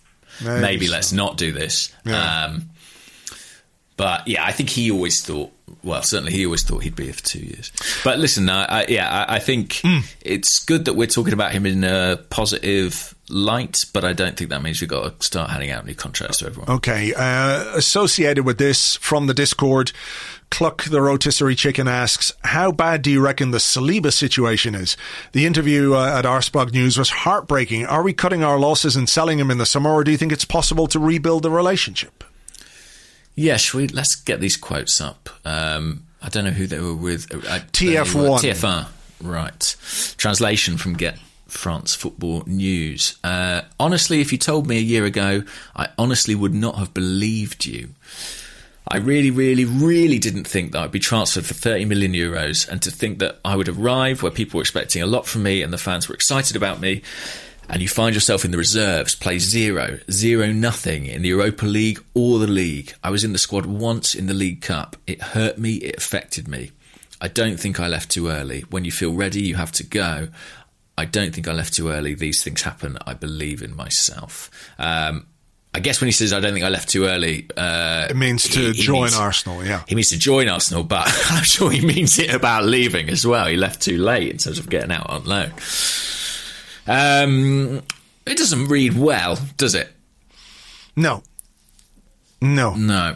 [0.44, 0.94] Maybe, maybe so.
[0.94, 1.94] let's not do this.
[2.06, 2.46] Yeah.
[2.46, 2.70] Um,
[3.98, 5.52] but yeah, I think he always thought.
[5.84, 7.72] Well, certainly he always thought he'd be here for two years.
[8.04, 10.00] But listen, I, I, yeah, I, I think Hmm.
[10.22, 13.78] it's good that we're talking about him in a positive light.
[13.94, 16.46] But I don't think that means we've got to start handing out new contracts to
[16.48, 16.70] everyone.
[16.70, 17.14] Okay.
[17.16, 19.92] Uh, associated with this from the Discord,
[20.52, 24.96] Cluck the Rotisserie Chicken asks, How bad do you reckon the Saliba situation is?
[25.32, 27.86] The interview uh, at Arsblog News was heartbreaking.
[27.88, 30.32] Are we cutting our losses and selling him in the summer, or do you think
[30.32, 32.24] it's possible to rebuild the relationship?
[33.36, 33.88] Yeah, shall we?
[33.88, 35.30] Let's get these quotes up.
[35.46, 37.28] Um, I don't know who they were with.
[37.30, 38.16] They TF1.
[38.16, 38.88] were- TF1,
[39.22, 39.76] right.
[40.18, 41.18] Translation from Get
[41.48, 43.18] French Football News.
[43.24, 45.44] Uh, honestly, if you told me a year ago,
[45.76, 47.90] I honestly would not have believed you.
[48.88, 52.82] I really, really, really didn't think that I'd be transferred for 30 million euros and
[52.82, 55.72] to think that I would arrive where people were expecting a lot from me and
[55.72, 57.02] the fans were excited about me.
[57.74, 62.00] And you find yourself in the reserves, play zero, zero nothing in the Europa League
[62.14, 62.94] or the league.
[63.04, 64.96] I was in the squad once in the League Cup.
[65.08, 66.70] It hurt me, it affected me.
[67.20, 68.62] I don't think I left too early.
[68.70, 70.28] When you feel ready, you have to go.
[71.00, 72.14] I don't think I left too early.
[72.14, 73.00] These things happen.
[73.08, 74.52] I believe in myself.
[74.78, 75.26] Um,
[75.76, 78.44] I guess when he says I don't think I left too early, uh, It means
[78.50, 79.82] to he- he join means- Arsenal, yeah.
[79.88, 83.48] he means to join Arsenal, but I'm sure he means it about leaving as well.
[83.48, 85.52] He left too late in terms of getting out on loan.
[86.88, 87.82] Um,
[88.26, 89.90] it doesn't read well, does it?
[90.96, 91.24] No.
[92.42, 92.76] No.
[92.76, 93.16] No.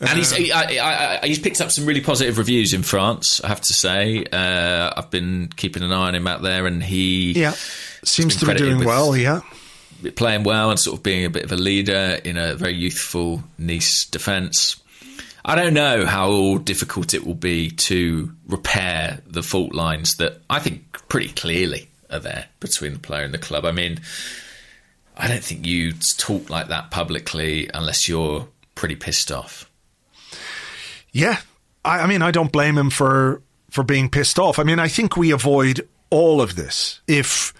[0.00, 3.48] And he's, I, I, I, he's picked up some really positive reviews in France, I
[3.48, 4.24] have to say.
[4.32, 7.52] Uh, I've been keeping an eye on him out there, and he Yeah.
[8.04, 9.42] Seems to be doing well, yeah.
[10.16, 13.44] playing well and sort of being a bit of a leader in a very youthful
[13.58, 14.81] Nice defence.
[15.44, 20.60] I don't know how difficult it will be to repair the fault lines that I
[20.60, 23.64] think pretty clearly are there between the player and the club.
[23.64, 24.00] I mean,
[25.16, 29.68] I don't think you talk like that publicly unless you're pretty pissed off.
[31.10, 31.38] Yeah,
[31.84, 34.58] I, I mean, I don't blame him for for being pissed off.
[34.58, 37.52] I mean, I think we avoid all of this if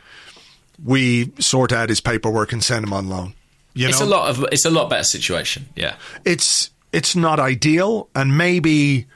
[0.83, 3.35] we sort out his paperwork and send him on loan.
[3.75, 3.91] You know?
[3.91, 5.69] It's a lot of it's a lot better situation.
[5.75, 5.97] Yeah.
[6.25, 9.07] it's it's not ideal, and maybe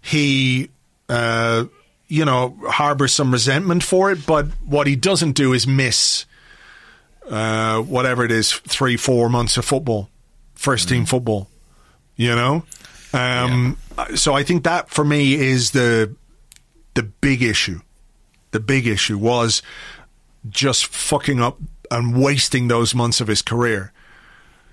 [0.00, 0.70] he,
[1.08, 1.64] uh,
[2.08, 4.26] you know, harbors some resentment for it.
[4.26, 6.26] But what he doesn't do is miss
[7.30, 10.08] uh, whatever it is, three, four months of football,
[10.54, 11.48] first team football.
[12.16, 12.64] You know,
[13.14, 13.78] um,
[14.14, 16.14] so I think that for me is the
[16.94, 17.80] the big issue.
[18.50, 19.62] The big issue was
[20.48, 21.58] just fucking up
[21.90, 23.92] and wasting those months of his career.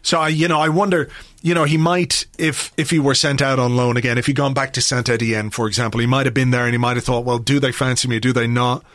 [0.07, 1.09] So I, you know, I wonder,
[1.41, 4.37] you know, he might if if he were sent out on loan again, if he'd
[4.37, 6.95] gone back to Saint Etienne, for example, he might have been there and he might
[6.95, 8.17] have thought, well, do they fancy me?
[8.17, 8.85] Do they not?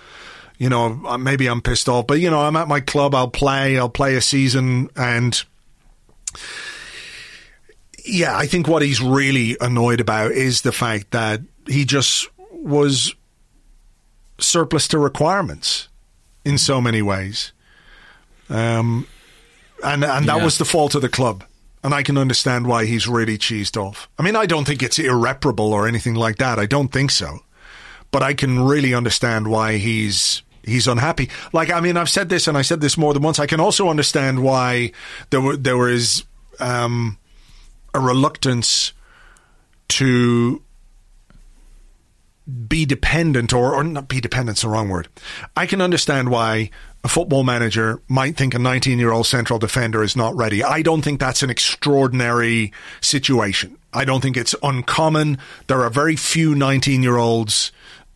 [0.57, 3.15] You know, uh, maybe I'm pissed off, but you know, I'm at my club.
[3.15, 3.79] I'll play.
[3.79, 5.45] I'll play a season, and
[8.07, 13.15] yeah, I think what he's really annoyed about is the fact that he just was
[14.39, 15.89] surplus to requirements
[16.43, 17.53] in so many ways.
[18.49, 19.07] Um,
[19.83, 20.45] and and that Yeah.
[20.45, 21.45] was the fault of the club.
[21.85, 24.09] And I can understand why he's really cheesed off.
[24.17, 26.61] I mean, I don't think it's irreparable or anything like that.
[26.61, 27.41] I don't think so.
[28.13, 31.29] But I can really understand why he's he's unhappy.
[31.53, 33.41] Like, I mean, I've said this and I said this more than once.
[33.41, 34.93] I can also understand why
[35.31, 36.25] there were there was
[36.61, 37.19] um,
[37.95, 38.93] a reluctance
[39.89, 40.63] to
[42.69, 45.09] be dependent or, or not be dependent's the wrong word.
[45.57, 46.71] I can understand why
[47.05, 50.63] a football manager might think a 19 year old central defender is not ready.
[50.63, 53.77] I don't think that's an extraordinary situation.
[53.93, 55.39] I don't think it's uncommon.
[55.67, 57.73] There are very few 19 year olds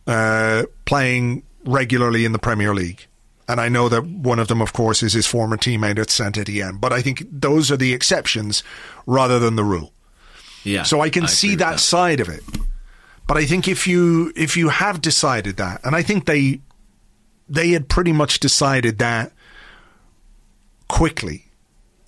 [0.07, 3.07] uh, playing regularly in the Premier League.
[3.49, 6.37] And I know that one of them, of course, is his former teammate at Saint
[6.37, 6.77] Etienne.
[6.77, 8.63] But I think those are the exceptions
[9.05, 9.93] rather than the rule.
[10.63, 10.83] Yeah.
[10.83, 12.43] So I can agree see with that, side of it.
[13.25, 16.61] But I think if you if you have decided that, and I think they
[17.49, 19.31] they had pretty much decided that
[20.87, 21.45] quickly,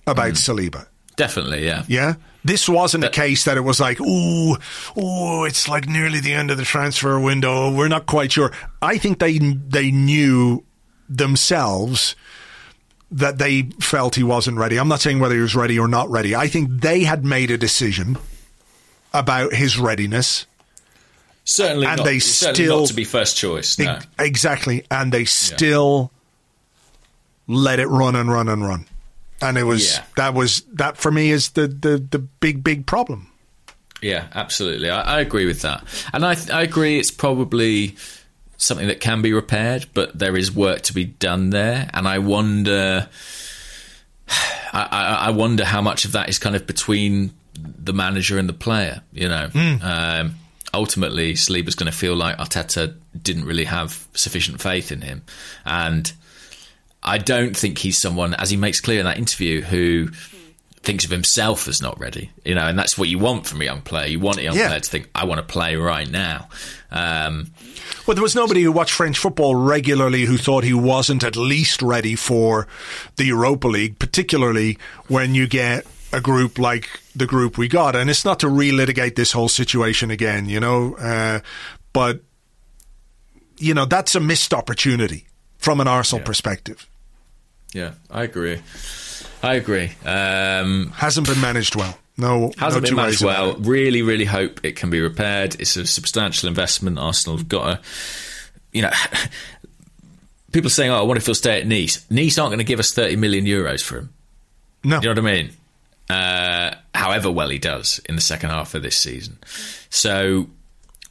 [0.06, 0.34] about hmm.
[0.34, 0.86] Saliba.
[1.16, 1.84] Definitely, yeah.
[1.86, 2.14] Yeah.
[2.42, 4.52] This wasn't a case that it was like, ooh,
[4.96, 7.70] ooh, it's like nearly the end of the transfer window.
[7.70, 8.50] We're not quite sure.
[8.80, 10.64] I think they they knew
[11.06, 12.16] themselves
[13.10, 14.78] that they felt he wasn't ready.
[14.78, 16.34] I'm not saying whether he was ready or not ready.
[16.34, 18.16] I think they had made a decision
[19.12, 20.46] about his readiness.
[21.52, 23.78] Certainly, And not, they still- not to be first choice.
[23.78, 23.98] No.
[24.18, 24.84] Exactly.
[24.90, 26.12] And they still
[27.48, 28.86] let it run and run and run.
[29.42, 30.04] And it was Yeah.
[30.16, 33.26] that was that for me is the the the big big problem.
[34.02, 34.90] Yeah, absolutely.
[34.90, 35.84] I, I agree with that,
[36.14, 37.96] and I, I agree it's probably
[38.56, 42.18] something that can be repaired, but there is work to be done there, and I
[42.18, 43.08] wonder.
[44.72, 48.48] I, I, I wonder how much of that is kind of between the manager and
[48.48, 49.02] the player.
[49.12, 49.50] You know,
[49.82, 50.36] um,
[50.74, 55.22] ultimately, Saliba's going to feel like Arteta didn't really have sufficient faith in him,
[55.64, 56.12] and
[57.02, 60.10] I don't think he's someone, as he makes clear in that interview, who
[60.82, 62.30] thinks of himself as not ready.
[62.44, 64.06] You know, and that's what you want from a young player.
[64.06, 64.68] You want a young Yeah.
[64.68, 66.48] player to think, "I want to play right now."
[66.90, 67.50] Um,
[68.06, 71.82] Well, there was nobody who watched French football regularly who thought he wasn't at least
[71.82, 72.66] ready for
[73.16, 77.94] the Europa League, particularly when you get a group like the group we got.
[77.96, 81.40] And it's not to relitigate this whole situation again, you know, uh,
[81.92, 82.20] but,
[83.58, 85.26] you know, that's a missed opportunity
[85.58, 86.86] from an Arsenal perspective.
[87.72, 88.60] yeah, I agree.
[89.42, 89.92] I agree.
[90.04, 91.96] Um, Hasn't been managed well.
[92.16, 93.54] No, hasn't no been managed well.
[93.56, 95.56] Really, really hope it can be repaired.
[95.58, 96.98] It's a substantial investment.
[96.98, 97.88] Arsenal have got to,
[98.72, 98.90] you know,
[100.52, 102.64] people are saying, "Oh, I wonder if he'll stay at Nice." Nice aren't going to
[102.64, 104.12] give us thirty million euros for him.
[104.84, 104.96] No.
[104.96, 105.50] You know what I mean?
[106.10, 109.38] Uh, however well he does in the second half of this season.
[109.88, 110.48] So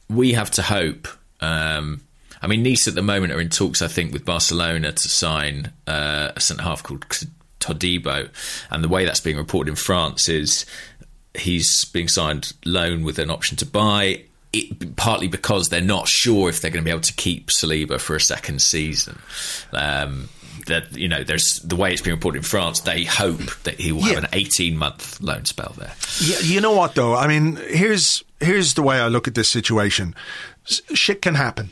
[0.08, 1.08] we have to hope.
[1.40, 2.02] Um,
[2.42, 5.72] I mean, Nice at the moment are in talks, I think, with Barcelona to sign
[5.86, 7.04] uh, a centre half called
[7.60, 8.28] Todibo.
[8.70, 10.66] And the way that's being reported in France is
[11.36, 14.24] he's being signed loan with an option to buy.
[14.52, 18.00] It, partly because they're not sure if they're going to be able to keep Saliba
[18.00, 19.20] for a second season.
[19.72, 20.28] Um,
[20.66, 22.80] that you know, there's the way it's being reported in France.
[22.80, 24.14] They hope that he will Yeah.
[24.14, 25.92] have an 18 month loan spell there.
[26.20, 27.14] Yeah, you know what though?
[27.16, 30.14] I mean, here's here's the way I look at this situation.
[30.94, 31.70] Shit can happen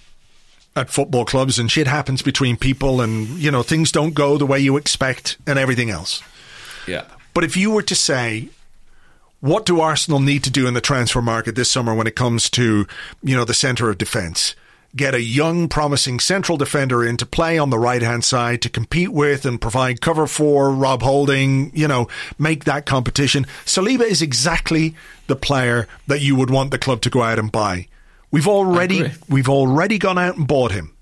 [0.77, 4.47] at football clubs, and shit happens between people, and you know things don't go the
[4.47, 6.23] way you expect, and everything else.
[6.87, 8.49] Yeah, But if you were to say,
[9.41, 12.49] what do Arsenal need to do in the transfer market this summer when it comes
[12.51, 12.87] to,
[13.23, 14.55] you know, the centre of defence?
[14.97, 18.71] Get a young, promising central defender in to play on the right hand side to
[18.71, 22.09] compete with and provide cover for Rob Holding, you know,
[22.39, 23.47] make that competition.
[23.67, 24.95] Saliba is exactly
[25.27, 27.87] the player that you would want the club to go out and buy.
[28.31, 30.95] We've already we've already gone out and bought him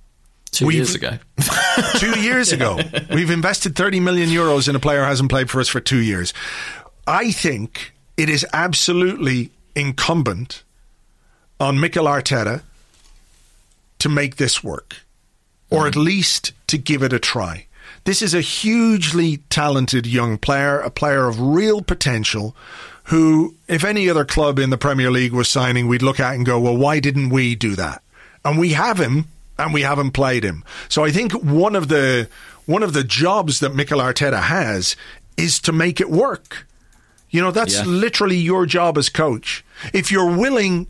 [0.51, 1.19] 2 We've- years ago.
[1.99, 2.79] two years ago.
[3.11, 5.99] We've invested 30 million euros in a player who hasn't played for us for two
[6.03, 6.35] years.
[7.07, 10.65] I think it is absolutely incumbent
[11.61, 12.63] on Mikel Arteta
[14.07, 14.95] to make this work,
[15.69, 17.67] or at least to give it a try.
[18.05, 22.55] This is a hugely talented young player, a player of real potential.
[23.05, 26.47] Who, if any other club in the Premier League was signing, we'd look at and
[26.47, 28.01] go, well, why didn't we do that?
[28.45, 29.25] And we have him,
[29.59, 30.63] and we haven't played him.
[30.89, 32.29] So I think one of the
[32.67, 34.95] one of the jobs that Mikel Arteta has
[35.37, 36.67] is to make it work.
[37.31, 37.85] You know, that's Yeah.
[37.87, 39.65] literally your job as coach.
[39.93, 40.87] If you're willing,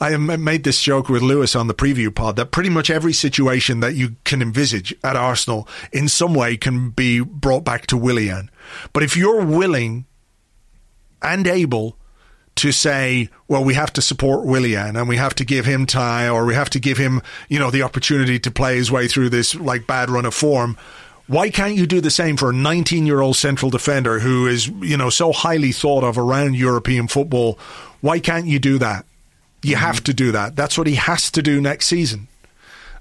[0.00, 3.80] I made this joke with Lewis on the preview pod that pretty much every situation
[3.80, 8.50] that you can envisage at Arsenal in some way can be brought back to Willian.
[8.92, 10.06] But if you're willing
[11.20, 11.96] and able
[12.56, 16.32] to say, well, we have to support Willian and we have to give him time
[16.32, 19.30] or we have to give him, you know, the opportunity to play his way through
[19.30, 20.76] this like bad run of form.
[21.26, 24.68] Why can't you do the same for a 19 year old central defender who is,
[24.68, 27.58] you know, so highly thought of around European football?
[28.00, 29.06] Why can't you do that?
[29.64, 30.04] You have mm-hmm.
[30.04, 30.56] to do that.
[30.56, 32.28] That's what he has to do next season.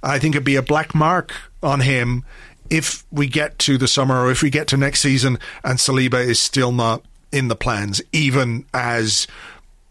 [0.01, 2.25] I think it'd be a black mark on him
[2.69, 6.25] if we get to the summer or if we get to next season and Saliba
[6.25, 9.27] is still not in the plans, even as,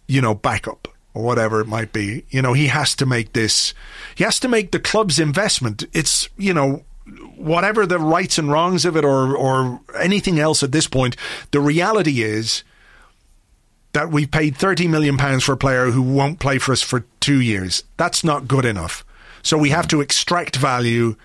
[0.07, 2.25] you know, backup or whatever it might be.
[2.31, 3.75] You know, he has to make this,
[4.15, 5.85] he has to make the club's investment.
[5.93, 6.85] It's, you know,
[7.37, 11.17] whatever the rights and wrongs of it or, or anything else at this point,
[11.51, 12.65] the reality is
[13.93, 17.05] that we paid 30 million pounds for a player who won't play for us for
[17.21, 17.85] two years.
[17.97, 19.05] That's not good enough.
[19.43, 21.17] So we have to extract value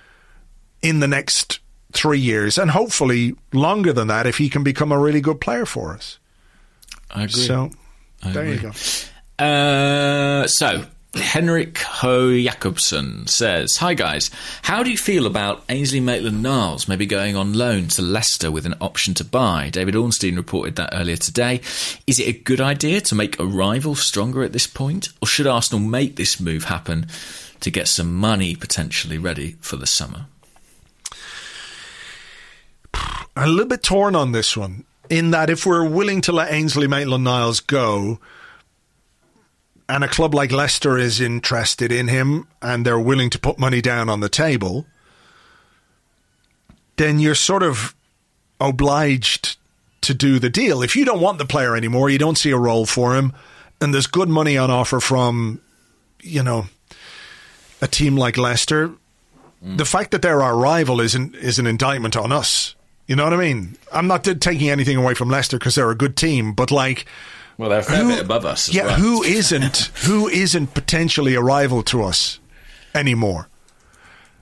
[0.82, 1.60] in the next
[1.94, 5.66] three years and hopefully longer than that if he can become a really good player
[5.66, 6.20] for us.
[7.10, 7.44] I agree.
[7.44, 7.72] So
[8.24, 9.44] I there you go.
[9.44, 10.86] Uh, so
[11.20, 14.32] Henrik Ho Jakobsen says, Hi guys,
[14.64, 18.66] how do you feel about Ainsley Maitland Niles maybe going on loan to Leicester with
[18.66, 19.70] an option to buy?
[19.70, 21.62] David Ornstein reported that earlier today.
[22.06, 25.48] Is it a good idea to make a rival stronger at this point, or should
[25.48, 27.08] Arsenal make this move happen
[27.60, 30.26] to get some money potentially ready for the summer?
[33.38, 36.88] a little bit torn on this one, in that if we're willing to let Ainsley
[36.88, 38.20] Maitland Niles go,
[39.90, 43.82] and a club like Leicester is interested in him and they're willing to put money
[43.82, 44.86] down on the table,
[46.98, 47.96] then you're sort of
[48.60, 49.58] obliged
[50.02, 50.82] to do the deal.
[50.82, 53.34] If you don't want the player anymore, you don't see a role for him,
[53.80, 55.62] and there's good money on offer from,
[56.22, 56.66] you know,
[57.82, 58.90] a team like Leicester,
[59.64, 59.78] mm.
[59.78, 62.76] the fact that they're our rival isn't is an indictment on us.
[63.06, 63.78] You know what I mean?
[63.94, 67.06] I'm not taking anything away from Leicester because they're a good team, but like
[67.58, 68.74] well, they're a fair who, bit above us.
[68.74, 68.96] yeah, well.
[68.96, 72.40] who isn't who isn't potentially a rival to us
[72.94, 73.48] anymore?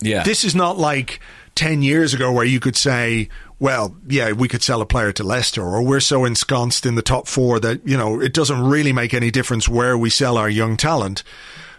[0.01, 1.19] Yeah, this is not like
[1.55, 5.23] ten years ago where you could say, "Well, yeah, we could sell a player to
[5.23, 8.91] Leicester," or "We're so ensconced in the top four that you know it doesn't really
[8.91, 11.23] make any difference where we sell our young talent."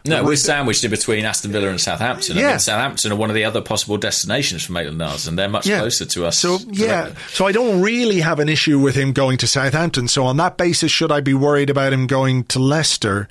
[0.07, 2.36] No, we're sandwiched in between Aston Villa and Southampton.
[2.36, 2.46] Yeah.
[2.46, 5.48] I mean, Southampton are one of the other possible destinations for Maitland Niles, and they're
[5.48, 5.80] much yeah.
[5.80, 6.38] closer to us.
[6.38, 7.14] So, yeah.
[7.28, 10.09] So I don't really have an issue with him going to Southampton.
[10.09, 13.28] So on that basis, should I be worried about him going to Leicester?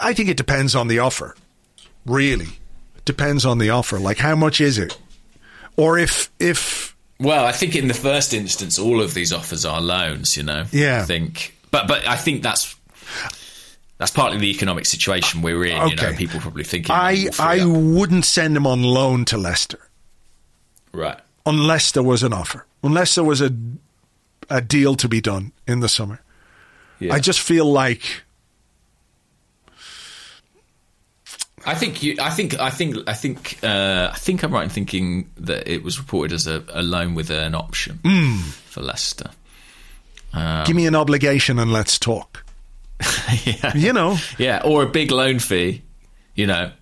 [0.00, 1.36] I think it depends on the offer.
[2.06, 2.48] Really.
[2.96, 3.98] It depends on the offer.
[3.98, 4.98] Like, how much is it?
[5.76, 6.96] Or if, if.
[7.20, 10.64] Well, I think in the first instance, all of these offers are loans, you know?
[10.72, 11.02] Yeah.
[11.02, 11.56] I think.
[11.70, 12.76] But, but I think that's
[14.02, 15.80] that's partly the economic situation we're in.
[15.80, 15.90] Okay.
[15.90, 16.92] You know, people probably thinking.
[16.92, 17.68] I I up.
[17.68, 19.78] wouldn't send him on loan to Leicester,
[20.90, 21.20] right?
[21.46, 23.54] Unless there was an offer, unless there was a
[24.50, 26.20] a deal to be done in the summer.
[26.98, 27.14] Yeah.
[27.14, 28.24] I just feel like.
[31.64, 32.16] I think you.
[32.20, 32.58] I think.
[32.58, 32.96] I think.
[33.06, 33.60] I think.
[33.62, 37.14] Uh, I think I'm right in thinking that it was reported as a, a loan
[37.14, 38.40] with an option mm.
[38.40, 39.30] for Leicester.
[40.32, 42.41] Um, Give me an obligation and let's talk.
[43.44, 43.76] yeah.
[43.76, 44.16] You know.
[44.38, 45.82] Yeah, or a big loan fee,
[46.34, 46.72] you know.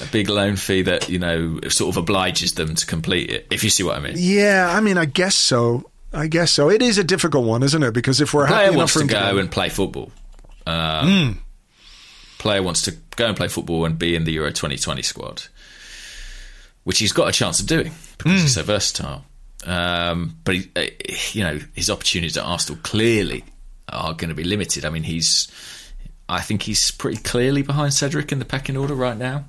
[0.00, 3.64] A big loan fee that, you know, sort of obliges them to complete it, if
[3.64, 4.14] you see what I mean.
[4.16, 5.90] Yeah, I mean, I guess so.
[6.12, 6.70] I guess so.
[6.70, 7.92] It is a difficult one, isn't it?
[7.92, 10.10] Because if we're player happy wants to go to and play football.
[10.66, 11.36] Um, mm.
[12.38, 15.42] Player wants to go and play football and be in the Euro 2020 squad,
[16.84, 18.42] which he's got a chance of doing because mm.
[18.42, 19.24] he's so versatile.
[19.64, 20.84] Um, but he, uh,
[21.32, 23.44] you know his opportunities at Arsenal clearly
[23.92, 24.84] are going to be limited.
[24.84, 25.48] I mean, he's,
[26.28, 29.44] I think he's pretty clearly behind Cedric in the pecking order right now.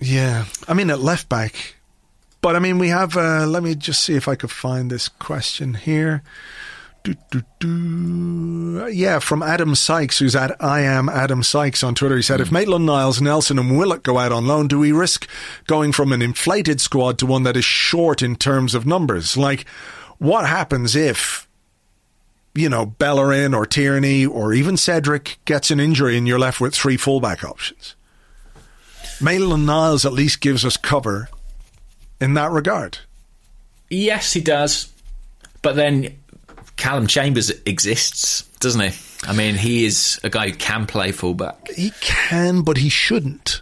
[0.00, 1.76] Yeah, I mean at left back,
[2.40, 3.18] but I mean we have.
[3.18, 6.22] Uh, let me just see if I could find this question here.
[7.02, 8.88] Do, do, do.
[8.92, 12.16] Yeah, from Adam Sykes, who's at I am Adam Sykes on Twitter.
[12.16, 15.26] He said, if Maitland Niles, Nelson, and Willock go out on loan, do we risk
[15.66, 19.36] going from an inflated squad to one that is short in terms of numbers?
[19.38, 19.66] Like,
[20.18, 21.48] what happens if
[22.54, 26.74] you know, Bellerin or Tierney or even Cedric gets an injury and you're left with
[26.74, 27.94] three fullback options.
[29.20, 31.28] Maitland Niles at least gives us cover
[32.20, 32.98] in that regard.
[33.88, 34.92] Yes, he does.
[35.62, 36.16] But then
[36.76, 38.98] Callum Chambers exists, doesn't he?
[39.28, 41.68] I mean, he is a guy who can play fullback.
[41.70, 43.60] He can, but he shouldn't.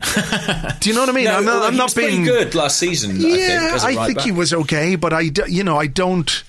[0.80, 1.24] Do you know what I mean?
[1.24, 3.16] no, I'm not, I'm not being good last season.
[3.16, 6.44] Yeah, I think, I think he was okay, but I, you know, I don't.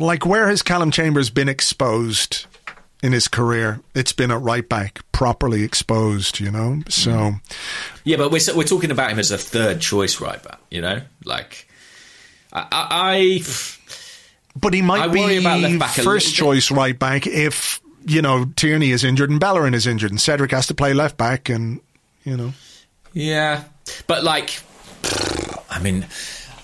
[0.00, 2.46] Like, where has Callum Chambers been exposed
[3.02, 3.80] in his career?
[3.94, 6.82] It's been at right back, properly exposed, you know?
[6.88, 7.10] So.
[7.10, 7.36] Mm-hmm.
[8.04, 11.02] Yeah, but we're, we're talking about him as a third choice right back, you know?
[11.24, 11.68] Like,
[12.50, 12.66] I.
[12.72, 13.42] I
[14.56, 19.38] but he might be first choice right back if, you know, Tierney is injured and
[19.38, 21.78] Bellerin is injured and Cedric has to play left back and,
[22.24, 22.54] you know.
[23.12, 23.64] Yeah.
[24.06, 24.60] But, like,
[25.68, 26.06] I mean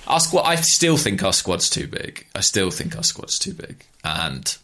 [0.06, 0.42] our squad.
[0.42, 2.26] I still think our squad's too big.
[2.34, 3.84] I still think our squad's too big.
[4.04, 4.56] And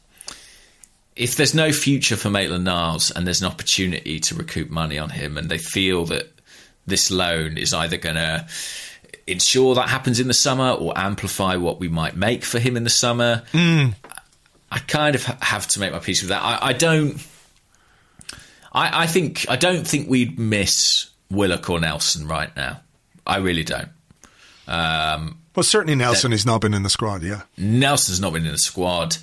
[1.16, 5.11] if there's no future for Maitland Niles and there's an opportunity to recoup money on
[5.11, 6.32] him, and they feel that
[6.86, 8.47] this loan is either going to
[9.26, 12.84] ensure that happens in the summer or amplify what we might make for him in
[12.84, 13.95] the summer, mm.
[14.70, 16.43] I kind of have to make my peace with that.
[16.43, 17.24] I, I don't.
[18.72, 22.80] I, I think I don't think we'd miss Willock or Nelson right now.
[23.26, 23.90] I really don't.
[24.66, 27.22] Um, well, certainly Nelson has not been in the squad.
[27.22, 29.16] Yeah, Nelson's not been in the squad.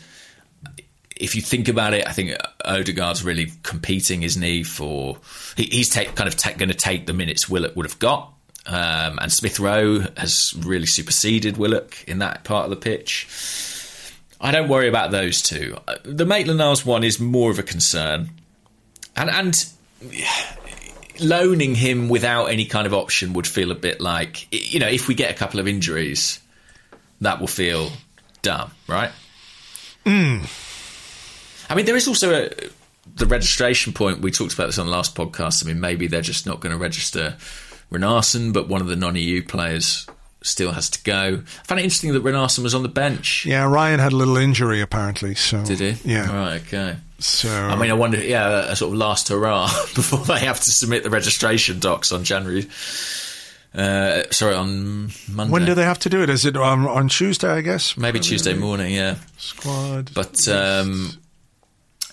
[1.16, 2.32] If you think about it, I think
[2.64, 4.64] Odegaard's really competing, isn't he?
[4.64, 5.18] For
[5.58, 8.32] he, he's take, kind of going to take the minutes Willock would have got,
[8.66, 13.28] um, and Smith Rowe has really superseded Willock in that part of the pitch.
[14.42, 15.78] I don't worry about those two.
[16.04, 18.30] The Maitland Niles one is more of a concern.
[19.18, 19.56] and and
[21.22, 25.08] loaning him without any kind of option would feel a bit like you know if
[25.08, 26.40] we get a couple of injuries,
[27.22, 27.92] that will feel
[28.42, 29.12] dumb, right?
[30.06, 30.40] Hmm.
[31.70, 32.50] I mean, there is also a,
[33.16, 34.22] the registration point.
[34.22, 35.64] We talked about this on the last podcast.
[35.64, 37.38] I mean, maybe they're just not going to register
[37.92, 40.08] Runarsson, but one of the non-EU players
[40.42, 41.44] still has to go.
[41.46, 43.46] I found it interesting that Runarsson was on the bench.
[43.46, 45.36] Yeah, Ryan had a little injury apparently.
[45.36, 46.12] So Did he?
[46.12, 46.34] Yeah.
[46.34, 46.62] Right.
[46.62, 46.98] Okay.
[47.20, 48.24] So I mean, I wonder.
[48.24, 52.24] Yeah, a sort of last hurrah before they have to submit the registration docs on
[52.24, 52.68] January.
[53.74, 55.52] Uh, sorry, on Monday.
[55.54, 56.30] when do they have to do it?
[56.30, 57.50] Is it on, on Tuesday?
[57.50, 58.94] I guess Maybe Tuesday morning.
[58.94, 59.18] Yeah.
[59.38, 60.12] Squad.
[60.14, 61.12] But um,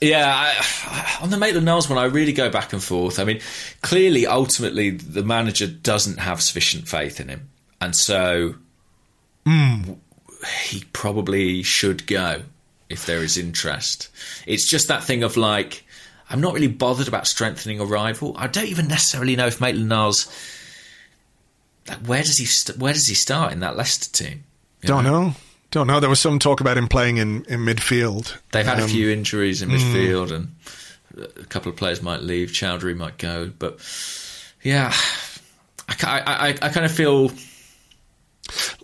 [0.03, 3.19] yeah, I, on the Maitland Niles one, I really go back and forth.
[3.19, 3.41] I mean,
[3.81, 7.49] clearly, ultimately, the manager doesn't have sufficient faith in him,
[7.81, 8.55] and so
[10.63, 12.43] he probably should go
[12.89, 14.09] if there is interest.
[14.47, 15.84] It's just that thing of like,
[16.30, 18.34] I'm not really bothered about strengthening a rival.
[18.37, 20.26] I don't even necessarily know if Maitland Niles.
[21.89, 24.45] Like, where does he st- where does he start in that Leicester team?
[24.82, 25.34] You Don't know.
[25.70, 26.01] Don't know.
[26.01, 28.37] There was some talk about him playing in, in midfield.
[28.53, 30.55] They've had a Um, few injuries in midfield, and
[31.16, 32.51] a couple of players might leave.
[32.51, 33.78] Choudhury might go, but
[34.62, 34.93] yeah,
[35.89, 37.30] I, I, I, I kind of feel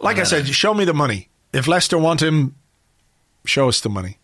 [0.00, 1.28] Like I said, show me the money.
[1.52, 2.54] If Leicester want him,
[3.44, 4.18] show us the money.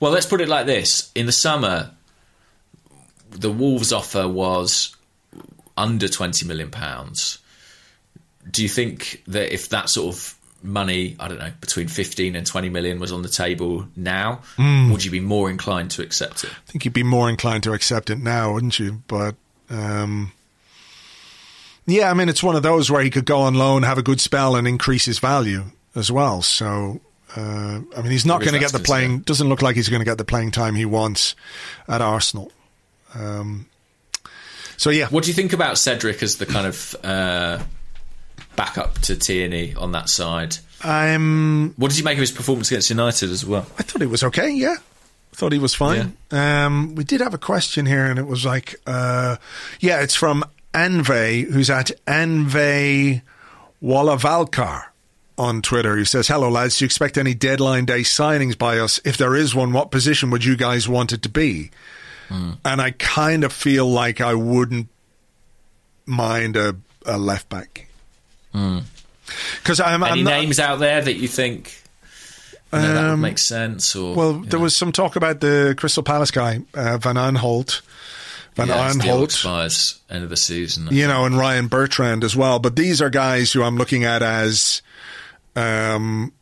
[0.00, 0.12] well.
[0.12, 1.90] Let's put it like this: in the summer,
[3.30, 4.94] the Wolves' offer was
[5.76, 7.38] under twenty million pounds.
[8.50, 12.46] Do you think that if that sort of money, I don't know, between fifteen and
[12.46, 14.90] twenty million was on the table now, Hmm.
[14.92, 16.50] would you be more inclined to accept it?
[16.50, 19.02] I think you'd be more inclined to accept it now, wouldn't you?
[19.08, 19.34] But
[19.68, 20.32] um,
[21.86, 24.02] yeah, I mean, it's one of those where he could go on loan, have a
[24.02, 25.64] good spell, and increase his value
[25.94, 26.40] as well.
[26.42, 27.00] So,
[27.36, 29.20] uh, I mean, he's not going to get the playing.
[29.20, 31.34] Doesn't look like he's going to get the playing time he wants
[31.86, 32.50] at Arsenal.
[33.14, 33.66] Um,
[34.76, 37.62] so yeah, What do you think about Cedric as the kind of uh,
[38.56, 40.56] backup to Tierney on that side?
[40.82, 41.72] I'm.
[41.74, 43.66] What did you make of his performance against United as well?
[43.78, 44.50] I thought he was okay.
[44.50, 46.16] Yeah, I thought he was fine.
[46.30, 49.36] Um, we did have a question here, and it was like, uh,
[49.80, 53.22] yeah, it's from Anve, who's at Anve
[53.82, 54.84] Wallavalkar
[55.38, 55.96] on Twitter.
[55.96, 59.00] He says, "Hello lads, do you expect any deadline day signings by us?
[59.04, 61.70] If there is one, what position would you guys want it to be?"
[62.28, 64.88] And I kind of feel like I wouldn't
[66.06, 66.74] mind a,
[67.04, 67.86] a left back
[68.52, 71.80] because I'm, Any I'm not, names out there that you think
[72.72, 73.94] you know, that would make sense?
[73.94, 77.14] Or Um, Well, there know, was some talk about the Crystal Palace guy, uh, Van
[77.16, 77.82] Aanholt.
[78.56, 80.88] Van yeah, his deal Aanholt, expires end of the season.
[80.90, 82.58] you know, and Ryan Bertrand as well.
[82.58, 84.80] But these are guys who I'm looking at as,
[85.56, 86.32] um,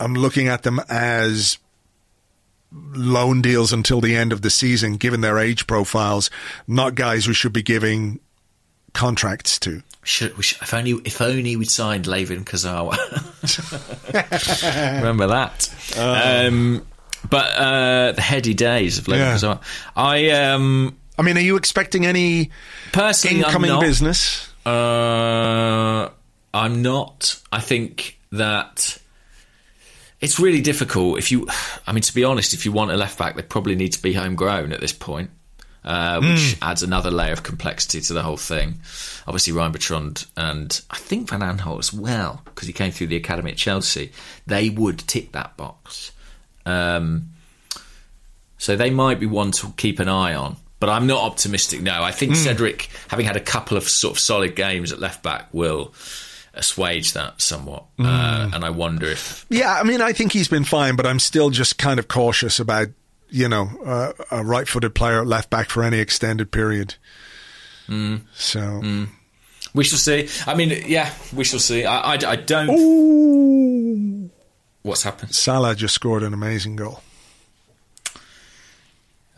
[0.00, 1.58] I'm looking at them as
[2.72, 6.30] loan deals until the end of the season, given their age profiles,
[6.66, 8.20] not guys we should be giving
[8.94, 9.82] contracts to.
[10.02, 12.96] Should, we should, if only if only we'd signed Layvin Kurzawa.
[14.98, 15.68] Remember that.
[15.98, 16.86] um,
[17.28, 19.34] but uh, the heady days of Layvin Yeah.
[19.34, 19.60] Kurzawa.
[19.94, 22.50] I um, I mean, are you expecting any
[22.92, 24.48] personally incoming business?
[24.64, 26.08] Uh,
[26.54, 27.38] I'm not.
[27.52, 28.98] I think that
[30.20, 31.18] it's really difficult.
[31.18, 31.48] If you,
[31.86, 34.02] I mean, to be honest, if you want a left back, they probably need to
[34.02, 35.30] be homegrown at this point,
[35.84, 38.80] uh, which adds another layer of complexity to the whole thing.
[39.26, 43.16] Obviously, Ryan Bertrand and I think Van Aanholt as well, because he came through the
[43.16, 44.12] academy at Chelsea.
[44.46, 46.12] They would tick that box.
[46.66, 47.30] Um,
[48.58, 50.56] so they might be one to keep an eye on.
[50.80, 51.82] But I'm not optimistic.
[51.82, 55.22] No, I think Cedric, having had a couple of sort of solid games at left
[55.22, 55.92] back, will
[56.60, 57.86] assuage that somewhat.
[57.98, 61.18] Uh, and I wonder if Yeah, I mean, I think he's been fine, but I'm
[61.18, 62.88] still just kind of cautious about,
[63.28, 66.94] you know, uh, a right footed player at left back for any extended period.
[68.34, 68.80] So,
[69.74, 70.28] we shall see.
[70.46, 71.84] I mean, yeah, we shall see.
[71.84, 72.70] I, I, I don't.
[72.70, 74.30] Ooh.
[74.82, 75.34] What's happened?
[75.34, 77.02] Salah just scored an amazing goal.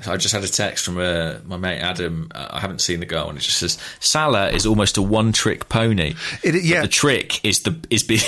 [0.07, 2.31] I just had a text from uh, my mate Adam.
[2.35, 5.69] Uh, I haven't seen the goal, and it just says Salah is almost a one-trick
[5.69, 6.15] pony.
[6.43, 6.83] It- yeah.
[6.83, 8.15] the trick is the is be,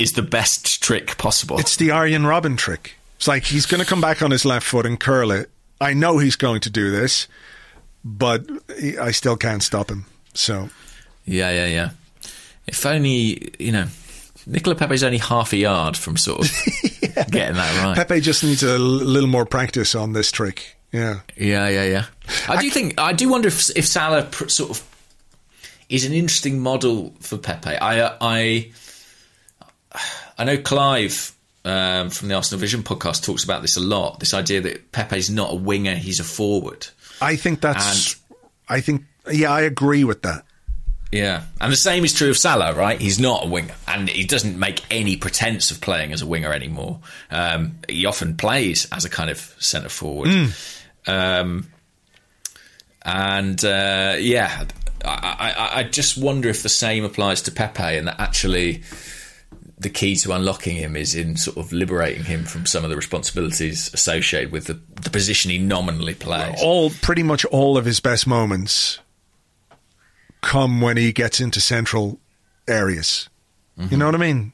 [0.00, 1.58] is the best trick possible.
[1.58, 2.94] It's the Arjen Robben trick.
[3.16, 5.50] It's like he's going to come back on his left foot and curl it.
[5.80, 7.26] I know he's going to do this,
[8.04, 8.44] but
[8.78, 10.06] he- I still can't stop him.
[10.34, 10.68] So,
[11.24, 11.90] Yeah, yeah, yeah.
[12.66, 13.86] If only you know,
[14.46, 16.50] Nicola Pepe's only half a yard from sort of
[17.30, 17.96] getting that right.
[17.96, 20.76] Pepe just needs a l- little more practice on this trick.
[20.94, 21.20] Yeah.
[21.36, 22.04] Yeah, yeah, yeah.
[22.48, 24.82] I do think I do wonder if if Salah pr- sort of
[25.88, 27.70] is an interesting model for Pepe.
[27.70, 28.70] I uh, I
[30.38, 31.34] I know Clive
[31.64, 34.20] um, from the Arsenal Vision podcast talks about this a lot.
[34.20, 36.86] This idea that Pepe's not a winger; he's a forward.
[37.20, 38.14] I think that's.
[38.68, 39.02] I think
[39.32, 40.44] yeah, I agree with that.
[41.10, 43.00] Yeah, and the same is true of Salah, right?
[43.00, 46.52] He's not a winger, and he doesn't make any pretense of playing as a winger
[46.52, 47.00] anymore.
[47.32, 50.52] Um, he often plays as a kind of centre forward.
[51.06, 51.68] Um,
[53.02, 54.64] and uh, yeah,
[55.04, 58.82] I, I, I just wonder if the same applies to Pepe, and that actually
[59.78, 62.96] the key to unlocking him is in sort of liberating him from some of the
[62.96, 66.58] responsibilities associated with the, the position he nominally plays.
[66.62, 69.00] All pretty much all of his best moments
[70.40, 72.18] come when he gets into central
[72.68, 73.28] areas.
[73.90, 74.52] You know what I mean?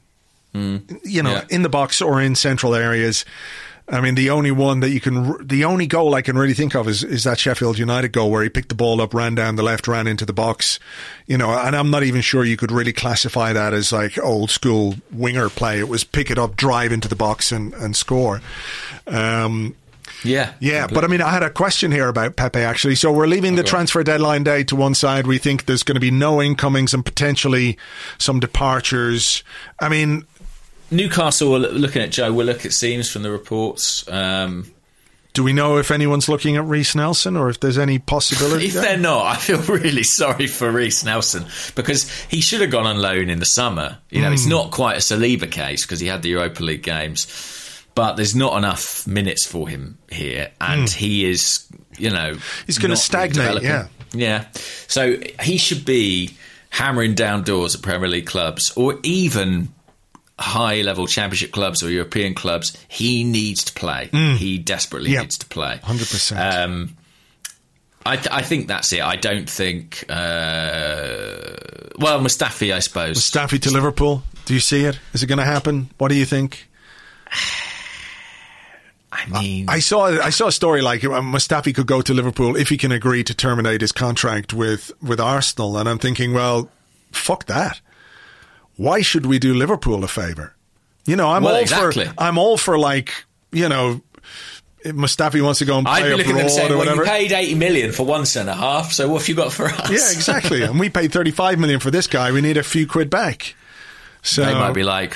[0.53, 1.45] You know, Yeah.
[1.49, 3.23] in the box or in central areas.
[3.91, 6.75] I mean, the only one that you can, the only goal I can really think
[6.75, 9.57] of is, is that Sheffield United goal where he picked the ball up, ran down
[9.57, 10.79] the left, ran into the box.
[11.27, 14.49] You know, and I'm not even sure you could really classify that as like old
[14.49, 15.79] school winger play.
[15.79, 18.41] It was pick it up, drive into the box and, and score.
[19.07, 19.75] Um,
[20.23, 22.95] Yeah, yeah, but I mean, I had a question here about Pepe actually.
[22.95, 25.25] So we're leaving the transfer deadline day to one side.
[25.25, 27.77] We think there's going to be no incomings and potentially
[28.19, 29.43] some departures.
[29.79, 30.25] I mean,
[30.91, 32.65] Newcastle are looking at Joe Willock.
[32.65, 34.07] It seems from the reports.
[34.09, 34.71] Um,
[35.33, 38.65] do we know if anyone's looking at Reiss Nelson or if there's any possibility?
[38.65, 38.81] If there?
[38.83, 41.45] they're not, I feel really sorry for Reiss Nelson
[41.75, 43.97] because he should have gone on loan in the summer.
[44.09, 44.33] You know, Hmm.
[44.33, 47.27] it's not quite a Saliba case because he had the Europa League games,
[47.95, 51.65] but there's not enough minutes for him here, and he is,
[51.97, 52.39] you know, Hmm.
[52.65, 53.69] He's gonna stagnate, developing.
[53.69, 53.87] yeah.
[54.13, 54.45] yeah.
[54.89, 56.31] So he should be
[56.71, 59.69] hammering down doors at Premier League clubs or even
[60.39, 62.77] high level championship clubs or European clubs.
[62.87, 64.09] He needs to play.
[64.11, 65.11] He desperately.
[65.11, 65.21] Yeah.
[65.21, 65.79] needs to play.
[65.83, 66.63] 100%.
[66.63, 66.97] Um,
[68.05, 69.01] I, th- I think that's it.
[69.01, 70.05] I don't think.
[70.09, 71.55] Uh,
[71.99, 73.23] well, Mustafi, I suppose.
[73.23, 74.23] Staffy to Liverpool.
[74.45, 74.99] Do you see it?
[75.13, 75.89] Is it going to happen?
[75.99, 76.67] What do you think?
[79.13, 82.55] I mean, I saw I saw a story like uh, Mustafi could go to Liverpool
[82.55, 86.69] if he can agree to terminate his contract with with Arsenal, and I'm thinking, well,
[87.11, 87.81] fuck that.
[88.81, 90.55] Why should we do Liverpool a favor?
[91.05, 92.05] You know, I'm Well, all exactly.
[92.05, 93.13] for I'm all for like
[93.51, 94.01] you know,
[94.83, 96.77] if Mustafi wants to go and I'd play be looking at them abroad saying, or
[96.77, 97.05] well, you whatever.
[97.05, 99.89] paid 80 million for one centre half, so what have you got for us?
[99.89, 100.63] yeah, exactly.
[100.63, 102.31] and we paid 35 million for this guy.
[102.31, 103.55] We need a few quid back.
[104.23, 105.15] So They might be like,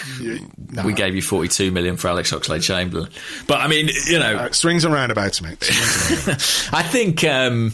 [0.83, 3.09] we gave you 42 million for Alex Oxlade Chamberlain.
[3.47, 5.63] But I mean, you know, uh, swings and roundabouts, mate.
[5.63, 6.73] Swings and roundabouts.
[6.73, 7.23] I think.
[7.23, 7.73] Um,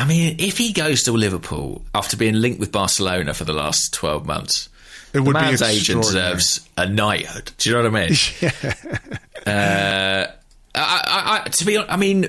[0.00, 3.92] I mean, if he goes to Liverpool after being linked with Barcelona for the last
[3.92, 4.70] 12 months,
[5.12, 7.52] It would the be man's agent deserves a knighthood.
[7.58, 8.16] Do you know what I mean?
[9.46, 10.26] uh,
[10.74, 12.28] I, I, I, to be honest, I mean,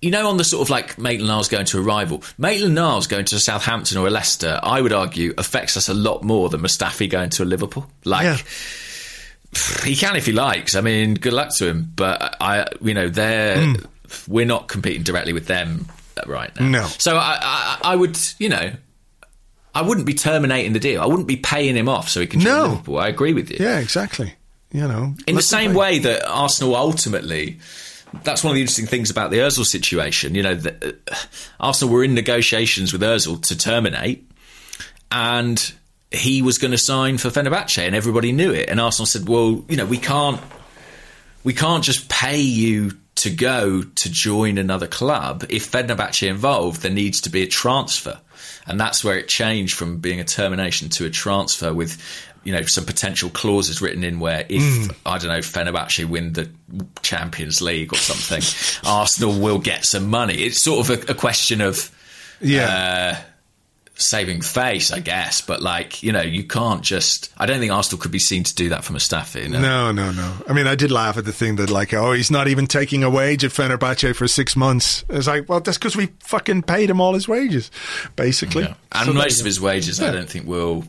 [0.00, 3.08] you know, on the sort of like Maitland Niles going to a rival, Maitland Niles
[3.08, 6.60] going to Southampton or a Leicester, I would argue affects us a lot more than
[6.60, 7.90] Mustafi going to a Liverpool.
[8.04, 9.84] Like, Yeah.
[9.84, 10.76] he can if he likes.
[10.76, 11.92] I mean, good luck to him.
[11.96, 13.74] But I, you know, they're
[14.28, 15.86] we're not competing directly with them
[16.26, 16.66] right now.
[16.68, 16.86] No.
[16.86, 18.72] So I, I, I would, you know,
[19.74, 21.00] I wouldn't be terminating the deal.
[21.00, 22.68] I wouldn't be paying him off so he can No.
[22.68, 22.98] Liverpool.
[22.98, 23.58] I agree with you.
[23.60, 24.34] Yeah, exactly.
[24.72, 25.94] You know, In the same play.
[25.94, 27.58] way that Arsenal ultimately.
[28.24, 30.34] That's one of the interesting things about the Özil situation.
[30.34, 31.14] You know, the, uh,
[31.60, 34.26] Arsenal were in negotiations with Özil to terminate,
[35.12, 35.72] and
[36.10, 38.68] he was going to sign for Fenerbahce, and everybody knew it.
[38.70, 40.40] And Arsenal said, "Well, you know, we can't,
[41.44, 45.44] we can't just pay you to go to join another club.
[45.48, 48.18] If Fenerbahce involved, there needs to be a transfer."
[48.66, 51.96] And that's where it changed from being a termination to a transfer with,
[52.44, 56.50] you know, some potential clauses written in where if I don't know Fenerbahce win the
[57.02, 58.42] Champions League or something,
[58.88, 60.34] Arsenal will get some money.
[60.42, 61.90] It's sort of a, a question of
[62.40, 63.16] Yeah.
[63.18, 63.22] uh,
[63.98, 65.40] saving face, I guess.
[65.40, 67.30] But like, you know, you can't just.
[67.36, 69.42] I don't think Arsenal could be seen to do that from a Mustafi.
[69.42, 69.60] You know?
[69.60, 70.34] No, no, no.
[70.48, 73.02] I mean, I did laugh at the thing that, like, oh, he's not even taking
[73.04, 75.04] a wage at Fenerbahce for six months.
[75.08, 77.70] It's like, well, that's because we fucking paid him all his wages,
[78.16, 78.64] basically.
[78.64, 78.74] Yeah.
[78.92, 80.84] And So most of his wages, I don't think will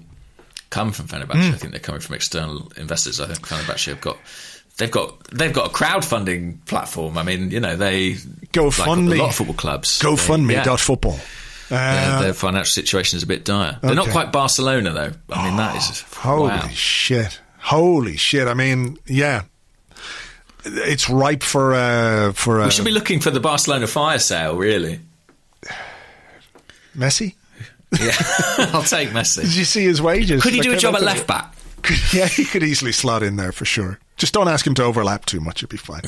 [0.69, 1.48] come from Fenerbahce.
[1.48, 1.53] Hmm.
[1.53, 3.19] I think they're coming from external investors.
[3.19, 4.18] I think Fenerbahce have got.
[4.77, 7.18] They've got they've got a crowdfunding platform.
[7.18, 8.15] I mean, you know, they
[8.53, 10.02] Go like fund a lot of football clubs.
[10.02, 10.64] Go fund me yeah.
[10.64, 11.19] dot football.
[11.69, 13.77] Their, Uh, their financial situation is a bit dire.
[13.81, 15.11] They're not quite Barcelona though.
[15.31, 16.67] I mean, that is holy wow.
[16.69, 17.39] shit.
[17.59, 18.47] Holy shit.
[18.47, 19.43] I mean, yeah.
[20.65, 24.55] It's ripe for, uh, for, uh, We should be looking for the Barcelona fire sale,
[24.57, 24.99] really.
[26.95, 27.35] Messi.
[27.99, 28.11] Yeah,
[28.71, 29.41] I'll take Messi.
[29.41, 30.43] Did you see his wages?
[30.43, 31.55] Could he Like, do a job at left back?
[31.55, 33.97] think- Yeah, he could easily slot in there for sure.
[34.19, 36.01] Just don't ask him to overlap too much; it'll be fine.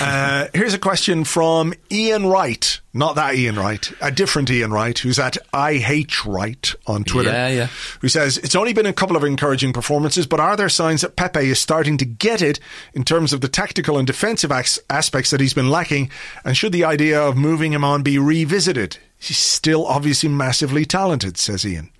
[0.00, 4.96] uh, here's a question from Ian Wright, not that Ian Wright, a different Ian Wright,
[4.96, 7.30] who's at IH Wright on Twitter.
[7.30, 7.68] Yeah, yeah.
[8.00, 11.16] Who says it's only been a couple of encouraging performances, but are there signs that
[11.16, 12.60] Pepe is starting to get it
[12.94, 16.10] in terms of the tactical and defensive as- aspects that he's been lacking?
[16.44, 18.98] And should the idea of moving him on be revisited?
[19.18, 21.90] He's still obviously massively talented, says Ian.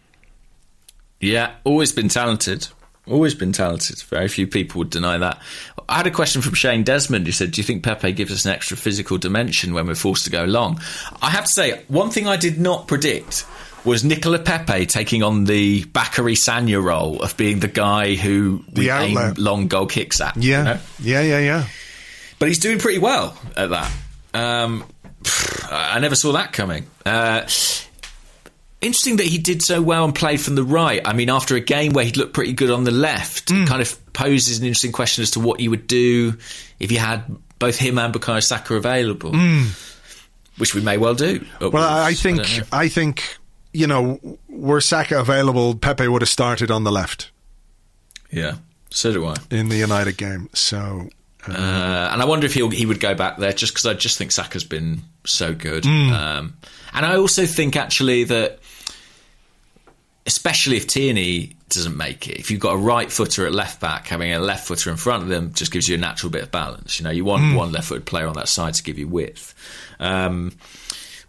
[1.20, 2.68] Yeah, always been talented.
[3.06, 4.00] Always been talented.
[4.04, 5.40] Very few people would deny that.
[5.88, 8.46] I had a question from Shane Desmond who said, Do you think Pepe gives us
[8.46, 10.80] an extra physical dimension when we're forced to go long?
[11.20, 13.44] I have to say, one thing I did not predict
[13.84, 18.80] was Nicola Pepe taking on the Bakary Sagna role of being the guy who The
[18.80, 20.36] we aim long goal kicks at.
[20.38, 20.80] Yeah, you know?
[21.00, 21.66] yeah, yeah, yeah.
[22.38, 23.92] But he's doing pretty well at that.
[24.32, 24.84] Um,
[25.70, 26.86] I never saw that coming.
[27.04, 27.46] Uh,
[28.84, 31.00] interesting that he did so well and played from the right.
[31.04, 33.62] I mean, after a game where he'd looked pretty good on the left, Hmm.
[33.62, 36.36] it kind of poses an interesting question as to what you would do
[36.78, 37.24] if you had
[37.58, 39.32] both him and Bukayo Saka available,
[40.58, 41.44] which we may well do.
[41.60, 42.62] Well, I I think, don't.
[42.72, 43.38] I think,
[43.72, 47.30] you know, were Saka available, Pepe would have started on the left
[48.30, 48.56] yeah,
[48.90, 49.34] so do I.
[49.50, 50.48] in the United game.
[50.54, 51.08] So,
[51.48, 51.52] Uh,
[52.12, 54.32] and I wonder if he he would go back there just because I just think
[54.32, 55.84] Saka's been so good.
[55.84, 56.12] Hmm.
[56.12, 56.54] Um,
[56.92, 58.58] and I also think actually that,
[60.26, 64.06] especially if Tierney doesn't make it, if you've got a right footer at left back,
[64.06, 66.50] having a left footer in front of them just gives you a natural bit of
[66.50, 66.98] balance.
[66.98, 67.54] You know, you want Hmm.
[67.54, 69.54] one left footed player on that side to give you width.
[70.00, 70.52] Um,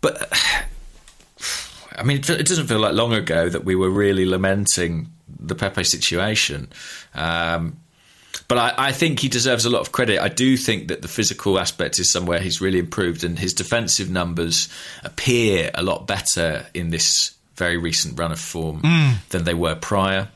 [0.02, 0.32] but
[1.98, 5.56] I mean, it it doesn't feel like long ago that we were really lamenting the
[5.56, 6.70] Pepe situation.
[7.14, 7.78] Um,
[8.48, 10.20] but I, I think he deserves a lot of credit.
[10.22, 14.10] I do think that the physical aspect is somewhere he's really improved, and his defensive
[14.10, 14.68] numbers
[15.04, 18.82] appear a lot better in this very recent run of form
[19.30, 20.30] than they were prior.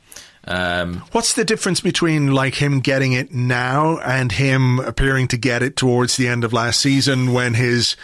[0.45, 5.61] Um, what's the difference between like him getting it now and him appearing to get
[5.61, 7.95] it towards the end of last season when his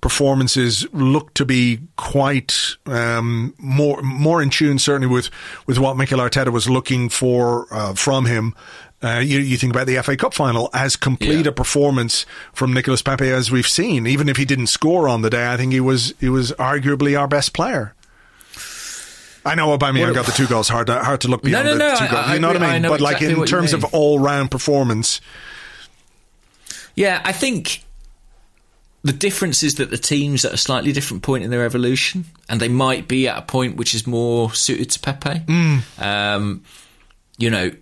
[0.00, 5.30] performances looked to be quite um, more more in tune, certainly with
[5.66, 8.54] with what Mikel Arteta was looking for uh, from him.
[9.02, 11.48] Uh, you, you think about the FA Cup final as complete Yeah.
[11.48, 14.06] a performance from Nicolas Pepe as we've seen.
[14.06, 17.18] Even if he didn't score on the day, I think he was he was arguably
[17.18, 17.94] our best player.
[19.44, 20.68] I know Aubameyang got the two goals.
[20.68, 22.30] Hard to, hard to look No, beyond no, the two I- goals.
[22.34, 22.62] You know what.
[22.62, 22.82] I I mean?
[22.82, 25.20] know but like in terms of all round performance,
[26.94, 27.82] yeah, I think
[29.02, 32.60] the difference is that the teams at a slightly different point in their evolution, and
[32.60, 35.42] they might be at a point which is more suited to Pepe.
[35.98, 36.62] Um,
[37.38, 37.72] you know,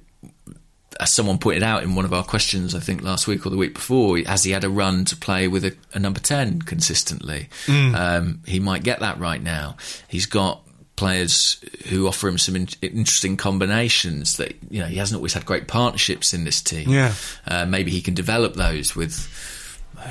[0.99, 3.57] as someone pointed out in one of our questions, I think last week or the
[3.57, 7.49] week before, has he had a run to play with a, a number 10 consistently?
[7.69, 9.77] Um, he might get that right now.
[10.09, 10.63] He's got
[11.01, 11.59] players
[11.89, 15.67] who offer him some in- interesting combinations that, you know, he hasn't always had great
[15.67, 16.91] partnerships in this team.
[16.91, 17.15] Yeah.
[17.47, 19.27] Uh, maybe he can develop those with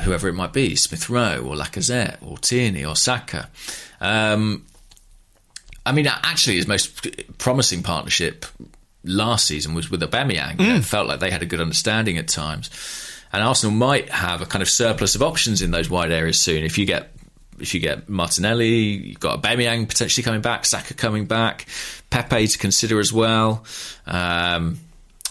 [0.04, 3.50] whoever it might be, Smith Rowe or Lacazette or Tierney or Saka.
[4.02, 4.66] Um,
[5.86, 8.46] I mean, actually, his most promising partnership
[9.04, 10.60] last season was with Aubameyang.
[10.60, 12.70] You know, It felt like they had a good understanding at times,
[13.32, 16.64] and Arsenal might have a kind of surplus of options in those wide areas soon.
[16.64, 17.12] If you get
[17.62, 21.66] if you get Martinelli, you've got Aubameyang potentially coming back, Saka coming back,
[22.10, 23.64] Pepe to consider as well.
[24.06, 24.80] Um,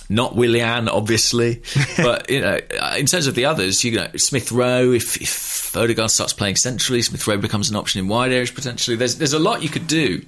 [0.09, 1.63] not Willian, obviously,
[1.97, 2.59] but you know,
[2.97, 4.93] in terms of the others, you know, Smith Rowe.
[4.93, 8.97] If, if Odegaard starts playing centrally, Smith Rowe becomes an option in wide areas potentially.
[8.97, 10.25] There's there's a lot you could do,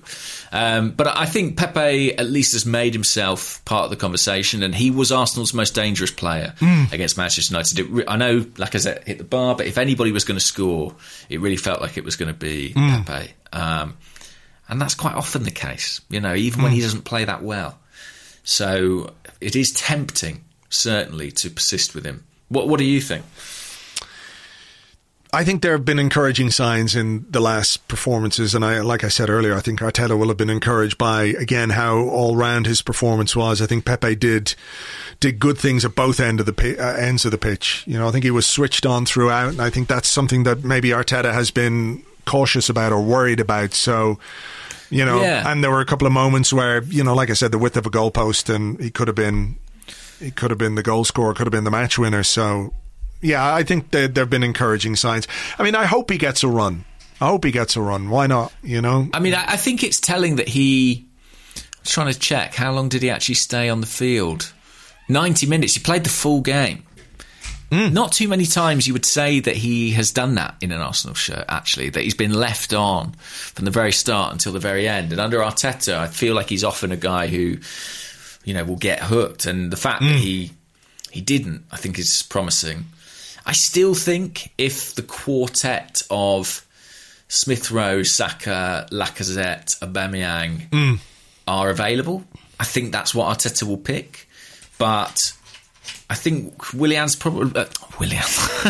[0.52, 4.74] um, but I think Pepe at least has made himself part of the conversation, and
[4.74, 6.54] he was Arsenal's most dangerous player
[6.92, 7.78] against Manchester United.
[7.78, 10.94] It, I know Lacazette hit the bar, but if anybody was going to score,
[11.28, 13.96] it really felt like it was going to be Pepe, um,
[14.68, 16.02] and that's quite often the case.
[16.10, 17.78] You know, even when he doesn't play that well.
[18.42, 22.24] So it is tempting, certainly, to persist with him.
[22.48, 23.24] What What do you think?
[25.32, 29.08] I think there have been encouraging signs in the last performances, and I, like I
[29.08, 32.82] said earlier, I think Arteta will have been encouraged by again how all round his
[32.82, 33.62] performance was.
[33.62, 34.56] I think Pepe did
[35.20, 37.84] did good things at both end of the uh, ends of the pitch.
[37.86, 40.64] You know, I think he was switched on throughout, and I think that's something that
[40.64, 43.72] maybe Arteta has been cautious about or worried about.
[43.74, 44.18] So.
[44.90, 45.50] You know, Yeah.
[45.50, 47.76] and there were a couple of moments where, you know, like I said, the width
[47.76, 49.56] of a goalpost, and he could have been,
[50.18, 52.22] he could have been the goal scorer, could have been the match winner.
[52.24, 52.74] So,
[53.22, 55.28] yeah, I think there have been encouraging signs.
[55.58, 56.84] I mean, I hope he gets a run.
[57.20, 58.10] I hope he gets a run.
[58.10, 58.52] Why not?
[58.62, 61.06] You know, I mean, I, I think it's telling that he.
[61.56, 64.52] I was trying to check how long did he actually stay on the field?
[65.08, 65.74] Ninety minutes.
[65.74, 66.84] He played the full game.
[67.70, 67.92] Mm.
[67.92, 71.14] Not too many times you would say that he has done that in an Arsenal
[71.14, 75.12] shirt, actually, that he's been left on from the very start until the very end.
[75.12, 77.58] And under Arteta, I feel like he's often a guy who,
[78.44, 79.46] you know, will get hooked.
[79.46, 80.18] And the fact that mm.
[80.18, 80.50] he
[81.10, 81.64] he didn't.
[81.70, 82.86] I think is promising.
[83.44, 86.66] I still think if the quartet of
[87.28, 90.98] Smith Rowe, Saka, Lacazette, Aubameyang mm.
[91.48, 92.24] are available,
[92.58, 94.28] I think that's what Arteta will pick.
[94.78, 95.16] But
[96.10, 97.66] I think Willian's probably uh,
[98.00, 98.22] Willian.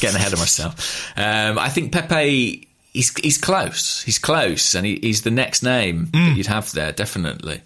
[0.00, 1.12] Getting ahead of myself.
[1.16, 2.68] Um, I think Pepe.
[2.92, 4.02] He's he's close.
[4.02, 7.62] He's close, and he, he's the next name that you'd have there definitely.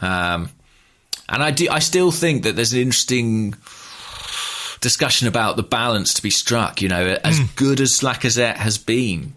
[0.00, 0.50] Um,
[1.28, 1.68] and I do.
[1.70, 3.54] I still think that there's an interesting
[4.80, 6.80] discussion about the balance to be struck.
[6.80, 9.34] You know, as good as Lacazette has been,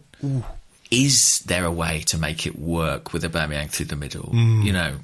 [0.92, 4.30] is there a way to make it work with Aubameyang through the middle?
[4.36, 4.98] You know,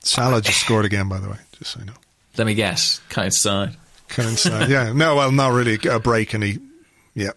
[0.00, 1.92] Salah just scored again, by the way, just so you know.
[2.36, 3.76] Let me guess, cut inside.
[4.08, 4.70] Cut inside.
[4.70, 4.92] yeah.
[4.94, 5.78] No, well, not really.
[5.88, 6.58] A break, and he,
[7.14, 7.30] yeah.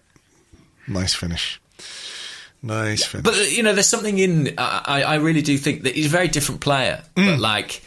[0.87, 1.59] Nice finish.
[2.61, 3.23] Nice finish.
[3.23, 4.53] But you know, there's something in.
[4.57, 7.01] I, I really do think that he's a very different player.
[7.15, 7.81] But like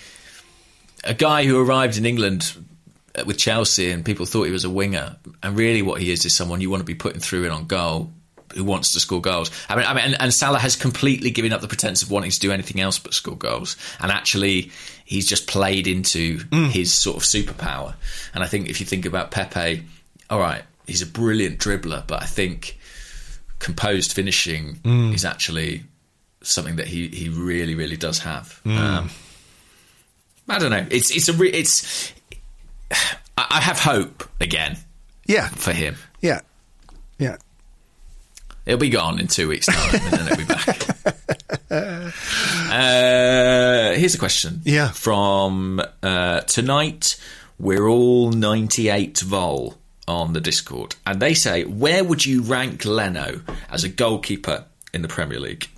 [1.04, 2.52] a guy who arrived in England
[3.14, 6.24] uh, with Chelsea, and people thought he was a winger, and really what he is
[6.24, 8.10] is someone you want to be putting through in on goal.
[8.54, 9.50] Who wants to score goals?
[9.70, 12.30] I mean, I mean, and, and Salah has completely given up the pretense of wanting
[12.30, 14.70] to do anything else but score goals, and actually,
[15.12, 16.70] he's just played into mm.
[16.70, 17.94] his sort of superpower.
[18.34, 19.84] And I think if you think about Pepe,
[20.30, 22.78] all right, he's a brilliant dribbler, but I think
[23.58, 25.14] composed finishing mm.
[25.14, 25.84] is actually
[26.42, 28.60] something that he, he really really does have.
[28.64, 28.76] Mm.
[28.76, 29.10] Um,
[30.48, 30.86] I don't know.
[30.90, 32.12] It's it's a re- it's.
[33.36, 34.78] I I have hope again
[35.26, 35.48] yeah.
[35.48, 35.96] for him.
[36.20, 36.40] Yeah.
[37.18, 37.36] Yeah.
[38.66, 40.86] It'll be gone in two weeks' time, and then it'll be back.
[42.72, 44.60] uh, here's a question.
[44.64, 44.90] Yeah.
[44.90, 47.20] From uh, tonight,
[47.58, 49.78] we're all 98 vol
[50.08, 55.02] on the Discord, and they say, where would you rank Leno as a goalkeeper in
[55.02, 55.68] the Premier League?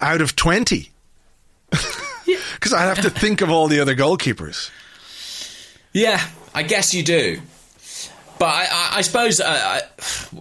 [0.00, 0.90] Out of 20.
[2.54, 4.70] Because I have to think of all the other goalkeepers.
[5.92, 6.22] Yeah,
[6.54, 7.40] I guess you do.
[8.40, 9.80] But I, I, I suppose uh,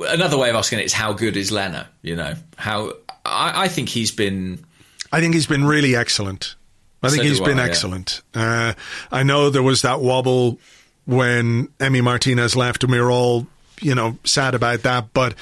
[0.08, 1.84] another way of asking it is how good is Leno?
[2.02, 2.94] You know, how
[3.26, 4.64] I, I think he's been.
[5.12, 6.56] I think he's been really excellent.
[7.04, 7.70] I think So he's been I, yeah.
[7.70, 8.22] excellent.
[8.34, 8.74] Uh,
[9.12, 10.60] I know there was that wobble
[11.06, 13.48] when Emi Martinez left, and we were all,
[13.82, 15.14] you know, sad about that.
[15.14, 15.36] But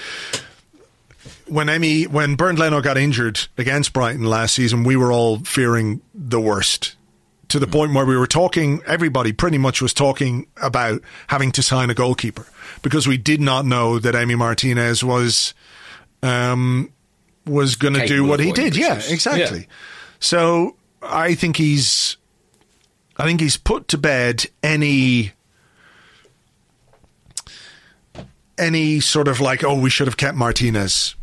[1.45, 6.01] when Emi, when Bernd Leno got injured against Brighton last season, we were all fearing
[6.15, 6.95] the worst.
[7.49, 11.63] To the point where we were talking, everybody pretty much was talking about having to
[11.63, 12.45] sign a goalkeeper
[12.81, 15.53] because we did not know that Emi Martinez was
[16.21, 16.91] um,
[17.45, 18.75] was going to do what he did.
[18.75, 19.59] Yeah, exactly.
[19.59, 19.65] Yeah.
[20.19, 22.17] So I think he's,
[23.17, 25.31] I think he's put to bed any,
[28.57, 31.15] any sort of like, oh, we should have kept Martinez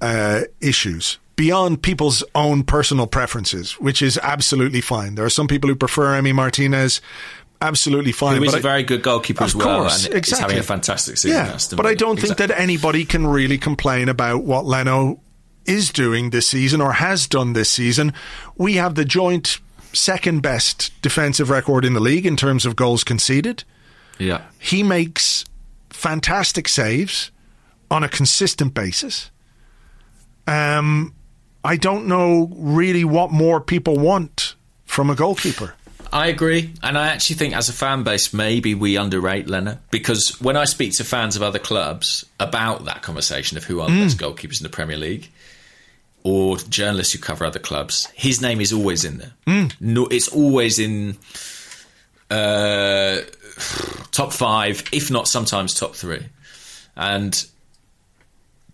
[0.00, 5.14] uh, issues beyond people's own personal preferences, which is absolutely fine.
[5.14, 7.00] There are some people who prefer Emi Martinez.
[7.62, 8.36] Absolutely fine.
[8.36, 10.42] Who is but a I- very good goalkeeper as of well, course, and exactly.
[10.42, 11.38] having a fantastic season.
[11.38, 15.18] Yeah, but I don't think that anybody can really complain about what Leno
[15.64, 18.12] is doing this season or has done this season.
[18.58, 19.60] We have the joint
[19.94, 23.64] second best defensive record in the league in terms of goals conceded.
[24.18, 24.42] Yeah.
[24.58, 25.46] He makes
[25.88, 27.30] fantastic saves
[27.90, 29.30] on a consistent basis.
[30.46, 31.14] Um,
[31.64, 34.54] I don't know really what more people want
[34.86, 35.74] from a goalkeeper.
[36.12, 40.40] I agree, and I actually think as a fan base, maybe we underrate Leno because
[40.40, 44.00] when I speak to fans of other clubs about that conversation of who are the
[44.02, 45.30] best goalkeepers in the Premier League,
[46.24, 49.68] or journalists who cover other clubs, his name is always in there.
[49.78, 51.16] No, it's always in
[52.28, 53.18] uh,
[54.10, 56.26] top five, if not sometimes top three,
[56.96, 57.46] and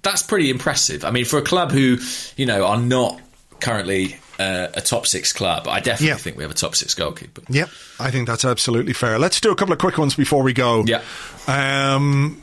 [0.07, 1.05] that's pretty impressive.
[1.05, 1.99] I mean, for a club who
[2.37, 3.21] you know are not
[3.61, 6.17] currently uh, a top six club, I definitely Yeah.
[6.17, 7.43] think we have a top six goalkeeper.
[7.49, 7.69] Yep,
[7.99, 9.19] I think that's absolutely fair.
[9.19, 10.85] Let's do a couple of quick ones before we go.
[10.87, 11.03] Yeah.
[11.49, 12.43] Um,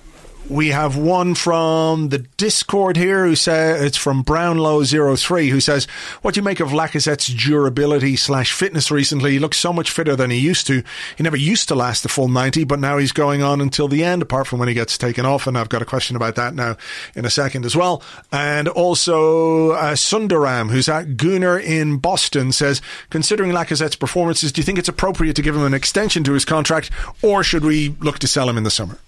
[0.54, 5.86] we have one from the Discord here who says it's from Brownlow03 who says,
[6.22, 9.32] What do you make of Lacazette's durability slash fitness recently?
[9.32, 10.84] He looks so much fitter than he used to.
[11.18, 14.04] He never used to last the full 90, but now he's going on until the
[14.04, 15.48] end, apart from when he gets taken off.
[15.48, 16.78] And I've got a question about that now
[17.16, 18.04] in a second as well.
[18.32, 24.66] And also, uh, Sundaram, who's at Gunner in Boston, says, Considering Lacazette's performances, do you
[24.66, 26.92] think it's appropriate to give him an extension to his contract,
[27.24, 29.00] or should we look to sell him in the summer?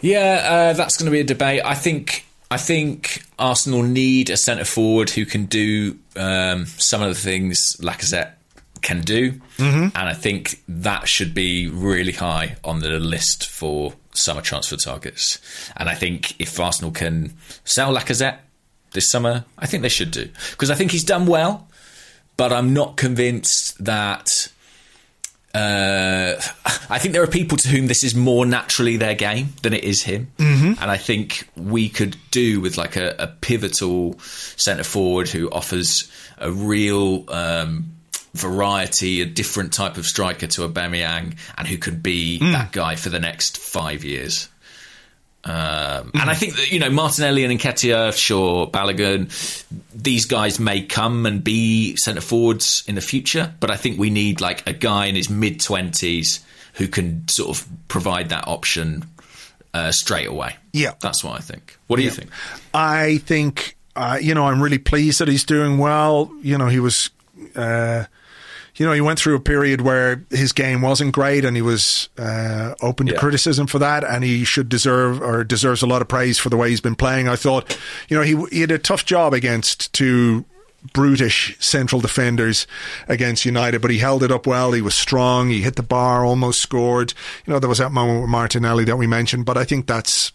[0.00, 1.62] Yeah, uh, that's going to be a debate.
[1.64, 7.08] I think I think Arsenal need a centre forward who can do um, some of
[7.08, 8.32] the things Lacazette
[8.82, 9.84] can do, mm-hmm.
[9.94, 15.38] and I think that should be really high on the list for summer transfer targets.
[15.76, 18.38] And I think if Arsenal can sell Lacazette
[18.92, 21.68] this summer, I think they should do because I think he's done well.
[22.36, 24.48] but I'm not convinced that.
[25.54, 26.40] Uh,
[26.90, 29.84] I think there are people to whom this is more naturally their game than it
[29.84, 30.80] is him, mm-hmm.
[30.80, 36.10] and I think we could do with like a, a pivotal centre forward who offers
[36.38, 37.92] a real um,
[38.34, 42.52] variety, a different type of striker to a Aubameyang, and who could be mm.
[42.52, 44.48] that guy for the next five years.
[45.42, 46.10] Um.
[46.14, 49.30] And I think that, you know, Martinelli and Nketiah, sure, Balogun,
[49.94, 54.10] these guys may come and be centre forwards in the future, but I think we
[54.10, 56.40] need like a guy in his mid 20s
[56.74, 59.04] who can sort of provide that option
[59.72, 60.56] uh, straight away.
[60.72, 60.94] Yeah.
[61.00, 61.78] That's what I think.
[61.86, 62.10] What do yeah.
[62.10, 62.30] you think?
[62.74, 66.30] I think, uh, you know, I'm really pleased that he's doing well.
[66.42, 67.10] You know, he was.
[67.56, 68.04] Uh,
[68.80, 72.08] you know, he went through a period where his game wasn't great and he was
[72.16, 73.18] uh, open to yeah.
[73.18, 76.56] criticism for that, and he should deserve or deserves a lot of praise for the
[76.56, 77.28] way he's been playing.
[77.28, 77.78] I thought,
[78.08, 80.46] you know, he, he had a tough job against two
[80.94, 82.66] brutish central defenders
[83.06, 84.72] against United, but he held it up well.
[84.72, 85.50] He was strong.
[85.50, 87.12] He hit the bar, almost scored.
[87.44, 90.32] You know, there was that moment with Martinelli that we mentioned, but I think that's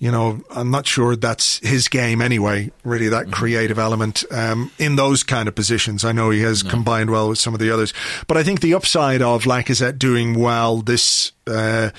[0.00, 3.32] you know, I'm not sure that's his game anyway, really, that mm-hmm.
[3.32, 6.06] creative element um, in those kind of positions.
[6.06, 6.70] I know he has no.
[6.70, 7.92] combined well with some of the others.
[8.26, 11.90] But I think the upside of Lacazette doing well this uh,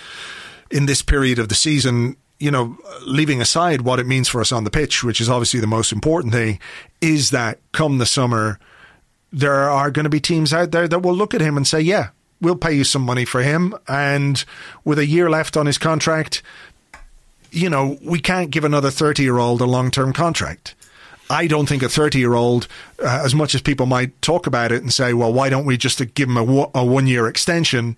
[0.71, 2.75] in this period of the season, you know,
[3.05, 5.91] leaving aside what it means for us on the pitch, which is obviously the most
[5.91, 6.59] important thing,
[7.01, 8.57] is that come the summer,
[9.31, 11.79] there are going to be teams out there that will look at him and say,
[11.79, 12.09] yeah,
[12.41, 13.75] we'll pay you some money for him.
[13.87, 14.43] And
[14.83, 16.41] with a year left on his contract,
[17.51, 20.75] you know, we can't give another 30 year old a long term contract.
[21.29, 22.67] I don't think a 30 year old,
[22.99, 25.77] uh, as much as people might talk about it and say, well, why don't we
[25.77, 27.97] just give him a, a one year extension?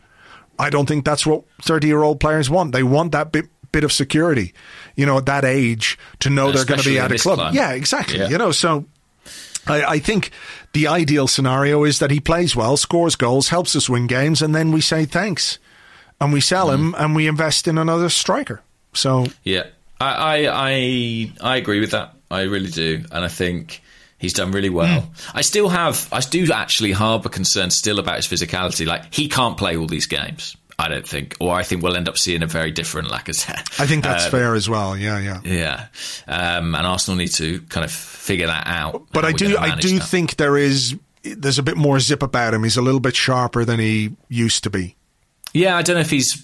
[0.60, 2.74] I don't think that's what 30 year old players want.
[2.74, 4.54] They want that bit, bit of security,
[4.96, 7.54] you know, at that age to know they're going to be at a club.
[7.54, 8.20] Yeah, exactly.
[8.20, 8.30] Yeah.
[8.30, 8.86] You know, so
[9.66, 10.30] I, I, think
[10.74, 14.54] the ideal scenario is that he plays well, scores goals, helps us win games, and
[14.54, 15.58] then we say thanks.
[16.22, 16.76] And we sell mm.
[16.76, 18.62] him and we invest in another striker.
[18.94, 19.68] So yeah,
[20.00, 22.16] I, I I I agree with that.
[22.30, 23.82] I really do, and I think
[24.24, 25.02] he's done really well.
[25.02, 25.32] Mm.
[25.36, 28.88] I still have, I do actually harbour concerns still about his physicality.
[28.88, 30.56] Like he can't play all these games.
[30.80, 33.80] I don't think, or I think we'll end up seeing a very different Lacazette.
[33.80, 34.98] I think that's um, fair as well.
[34.98, 35.88] Yeah, yeah, yeah.
[36.28, 39.06] Um, and Arsenal need to kind of figure that out.
[39.12, 40.08] But I do, I do that.
[40.08, 42.64] think there is there's a bit more zip about him.
[42.64, 44.96] He's a little bit sharper than he used to be.
[45.54, 46.44] Yeah, I don't know if he's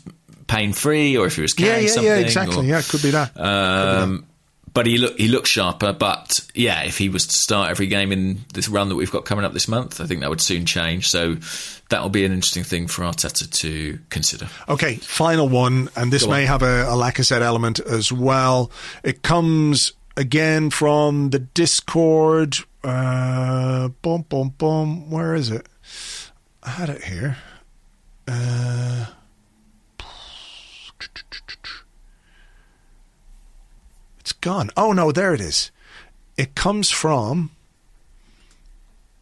[0.49, 2.11] pain free or if he was carrying yeah, yeah, something.
[2.11, 2.65] Yeah, exactly.
[2.65, 3.39] Or, yeah, could be that.
[3.39, 4.25] Um,
[4.73, 5.93] but he look he looks sharper.
[5.93, 9.25] But yeah, if he was to start every game in this run that we've got
[9.25, 11.07] coming up this month, I think that would soon change.
[11.07, 11.35] So
[11.89, 14.49] that will be an interesting thing for Arteta to consider.
[14.67, 16.47] Okay, final one, and this Go may on.
[16.47, 18.71] have a, a Lacazette element as well.
[19.03, 22.57] It comes again from the Discord.
[22.83, 25.09] Uh, boom, boom, boom.
[25.09, 25.67] Where is it?
[26.63, 27.37] I had it here.
[28.27, 29.05] Uh,
[34.19, 34.69] it's gone.
[34.77, 35.71] Oh no, there it is.
[36.37, 37.51] It comes from.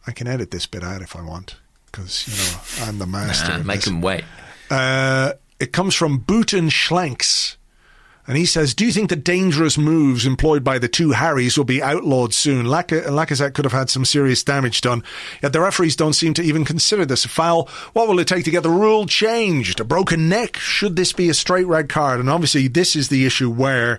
[0.06, 3.58] I can edit this bit out if I want, because you know I'm the master.
[3.58, 4.24] Nah, make them wait.
[4.70, 7.56] Uh, it comes from Booten Schlanks.
[8.28, 11.64] And he says, Do you think the dangerous moves employed by the two Harrys will
[11.64, 12.66] be outlawed soon?
[12.66, 15.02] Lac- Lacazette could have had some serious damage done,
[15.42, 17.70] yet the referees don't seem to even consider this a foul.
[17.94, 19.80] What will it take to get the rule changed?
[19.80, 20.58] A broken neck?
[20.58, 22.20] Should this be a straight red card?
[22.20, 23.98] And obviously, this is the issue where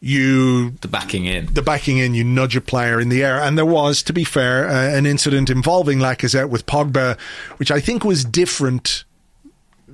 [0.00, 3.58] you the backing in the backing in you nudge a player in the air and
[3.58, 7.18] there was to be fair uh, an incident involving Lacazette with Pogba
[7.56, 9.04] which I think was different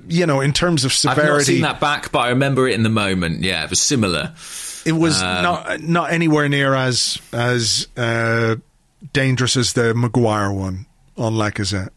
[0.07, 1.21] you know, in terms of severity.
[1.29, 3.41] I've not seen that back, but I remember it in the moment.
[3.41, 4.33] Yeah, it was similar.
[4.85, 8.57] It was um, not not anywhere near as as uh,
[9.13, 10.85] dangerous as the Maguire one
[11.17, 11.89] on Lacazette.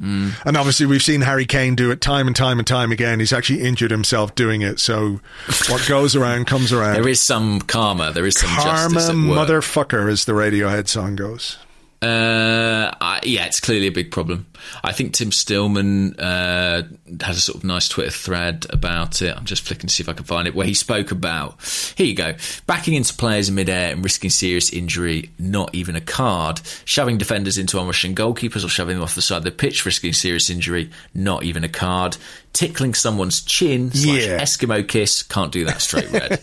[0.00, 0.34] Mm.
[0.44, 3.20] And obviously, we've seen Harry Kane do it time and time and time again.
[3.20, 4.78] He's actually injured himself doing it.
[4.78, 5.20] So,
[5.68, 6.94] what goes around comes around.
[6.94, 8.12] there is some karma.
[8.12, 11.58] There is some karma, motherfucker, as the Radiohead song goes.
[12.02, 14.46] Uh, I, yeah, it's clearly a big problem.
[14.84, 16.82] I think Tim Stillman uh,
[17.22, 19.34] has a sort of nice Twitter thread about it.
[19.34, 21.62] I'm just flicking to see if I can find it, where he spoke about
[21.96, 22.34] here you go
[22.66, 27.56] backing into players in midair and risking serious injury, not even a card, shoving defenders
[27.56, 30.90] into onrushing goalkeepers or shoving them off the side of the pitch, risking serious injury,
[31.14, 32.18] not even a card,
[32.52, 34.42] tickling someone's chin slash yeah.
[34.42, 36.40] Eskimo kiss, can't do that straight red.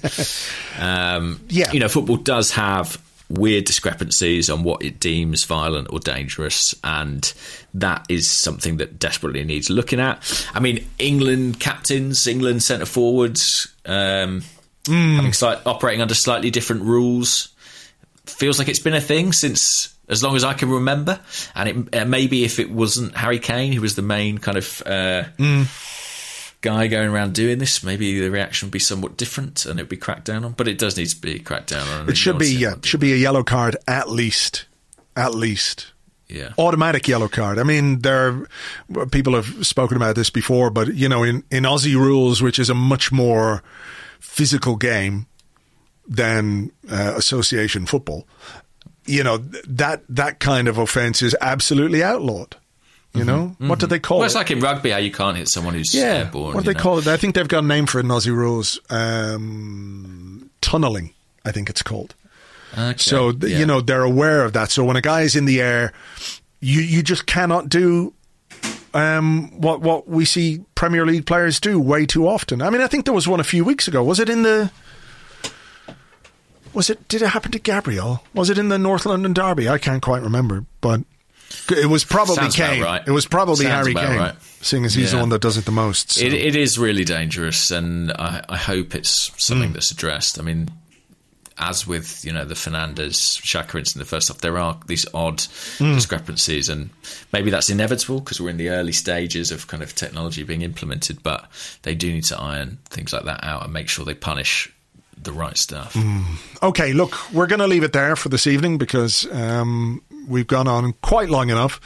[0.79, 2.99] um, yeah, you know, football does have
[3.33, 7.33] weird discrepancies on what it deems violent or dangerous, and
[7.73, 10.47] that is something that desperately needs looking at.
[10.53, 14.43] I mean, England captains, England centre forwards, um,
[14.85, 15.15] mm.
[15.15, 17.49] having slight, operating under slightly different rules.
[18.25, 21.19] feels like it's been a thing since as long as I can remember.
[21.55, 24.83] And it, uh, maybe if it wasn't Harry Kane who was the main kind of
[24.85, 25.67] uh, mm.
[26.63, 29.89] Guy going around doing this, maybe the reaction would be somewhat different and it would
[29.89, 30.53] be cracked down on.
[30.53, 32.09] But it does need to be cracked down on.
[32.09, 34.65] It should be yeah, it should be a yellow card at least,
[35.15, 35.91] at least.
[36.27, 36.53] Yeah.
[36.57, 37.59] Automatic yellow card.
[37.59, 38.47] I mean, there
[38.89, 42.57] are, people have spoken about this before, but you know, in, in Aussie rules, which
[42.57, 43.61] is a much more
[44.19, 45.27] physical game
[46.07, 48.25] than uh, association football,
[49.05, 52.55] you know that that kind of offence is absolutely outlawed.
[53.13, 53.67] You mm-hmm, know mm-hmm.
[53.67, 54.27] what do they call well, it?
[54.27, 56.25] It's like in rugby, how you can't hit someone who's yeah.
[56.25, 56.55] airborne.
[56.55, 56.83] What do they know?
[56.83, 57.07] call it?
[57.07, 58.79] I think they've got a name for it in Aussie rules.
[58.89, 61.13] Um, tunneling,
[61.45, 62.15] I think it's called.
[62.75, 62.97] Okay.
[62.97, 63.59] So yeah.
[63.59, 64.71] you know they're aware of that.
[64.71, 65.93] So when a guy is in the air,
[66.59, 68.13] you you just cannot do
[68.93, 72.61] um, what what we see Premier League players do way too often.
[72.61, 74.03] I mean, I think there was one a few weeks ago.
[74.03, 74.71] Was it in the?
[76.73, 77.07] Was it?
[77.07, 78.23] Did it happen to Gabriel?
[78.33, 79.69] Was it in the North London Derby?
[79.69, 81.01] I can't quite remember, but
[81.71, 82.81] it was probably Sounds Kane.
[82.81, 83.01] Right.
[83.05, 84.35] It was probably Sounds Harry Kane, right.
[84.61, 85.17] seeing as he's Yeah.
[85.17, 86.13] the one that does it the most.
[86.13, 86.25] so.
[86.25, 89.73] It, it is really dangerous, and I, I hope it's something Hmm.
[89.73, 90.39] that's addressed.
[90.39, 90.69] I mean,
[91.59, 95.05] as with you know the Fernandes Xhaka incident in the first half, there are these
[95.13, 95.41] odd
[95.77, 95.93] Hmm.
[95.93, 96.89] discrepancies, and
[97.31, 101.21] maybe that's inevitable because we're in the early stages of kind of technology being implemented.
[101.21, 101.45] But
[101.83, 104.69] they do need to iron things like that out and make sure they punish
[105.21, 105.95] the right stuff.
[106.63, 110.67] Okay, look, we're going to leave it there for this evening because um, we've gone
[110.67, 111.79] on quite long enough.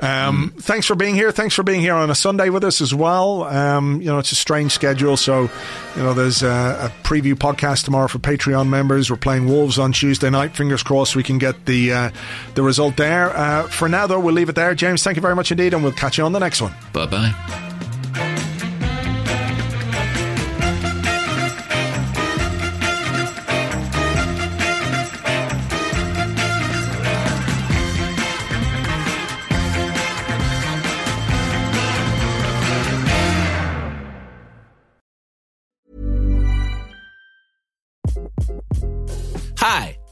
[0.00, 1.32] Um, Thanks for being here.
[1.32, 3.44] Thanks for being here on a Sunday with us as well.
[3.44, 5.42] Um, you know, it's a strange schedule, so
[5.96, 9.10] you know, there's a, a preview podcast tomorrow for Patreon members.
[9.10, 10.56] We're playing Wolves on Tuesday night.
[10.56, 12.10] Fingers crossed we can get the uh,
[12.54, 13.36] the result there.
[13.36, 14.74] Uh, for now, though, we'll leave it there.
[14.74, 16.74] James, thank you very much indeed, and we'll catch you on the next one.
[16.92, 17.75] Bye bye.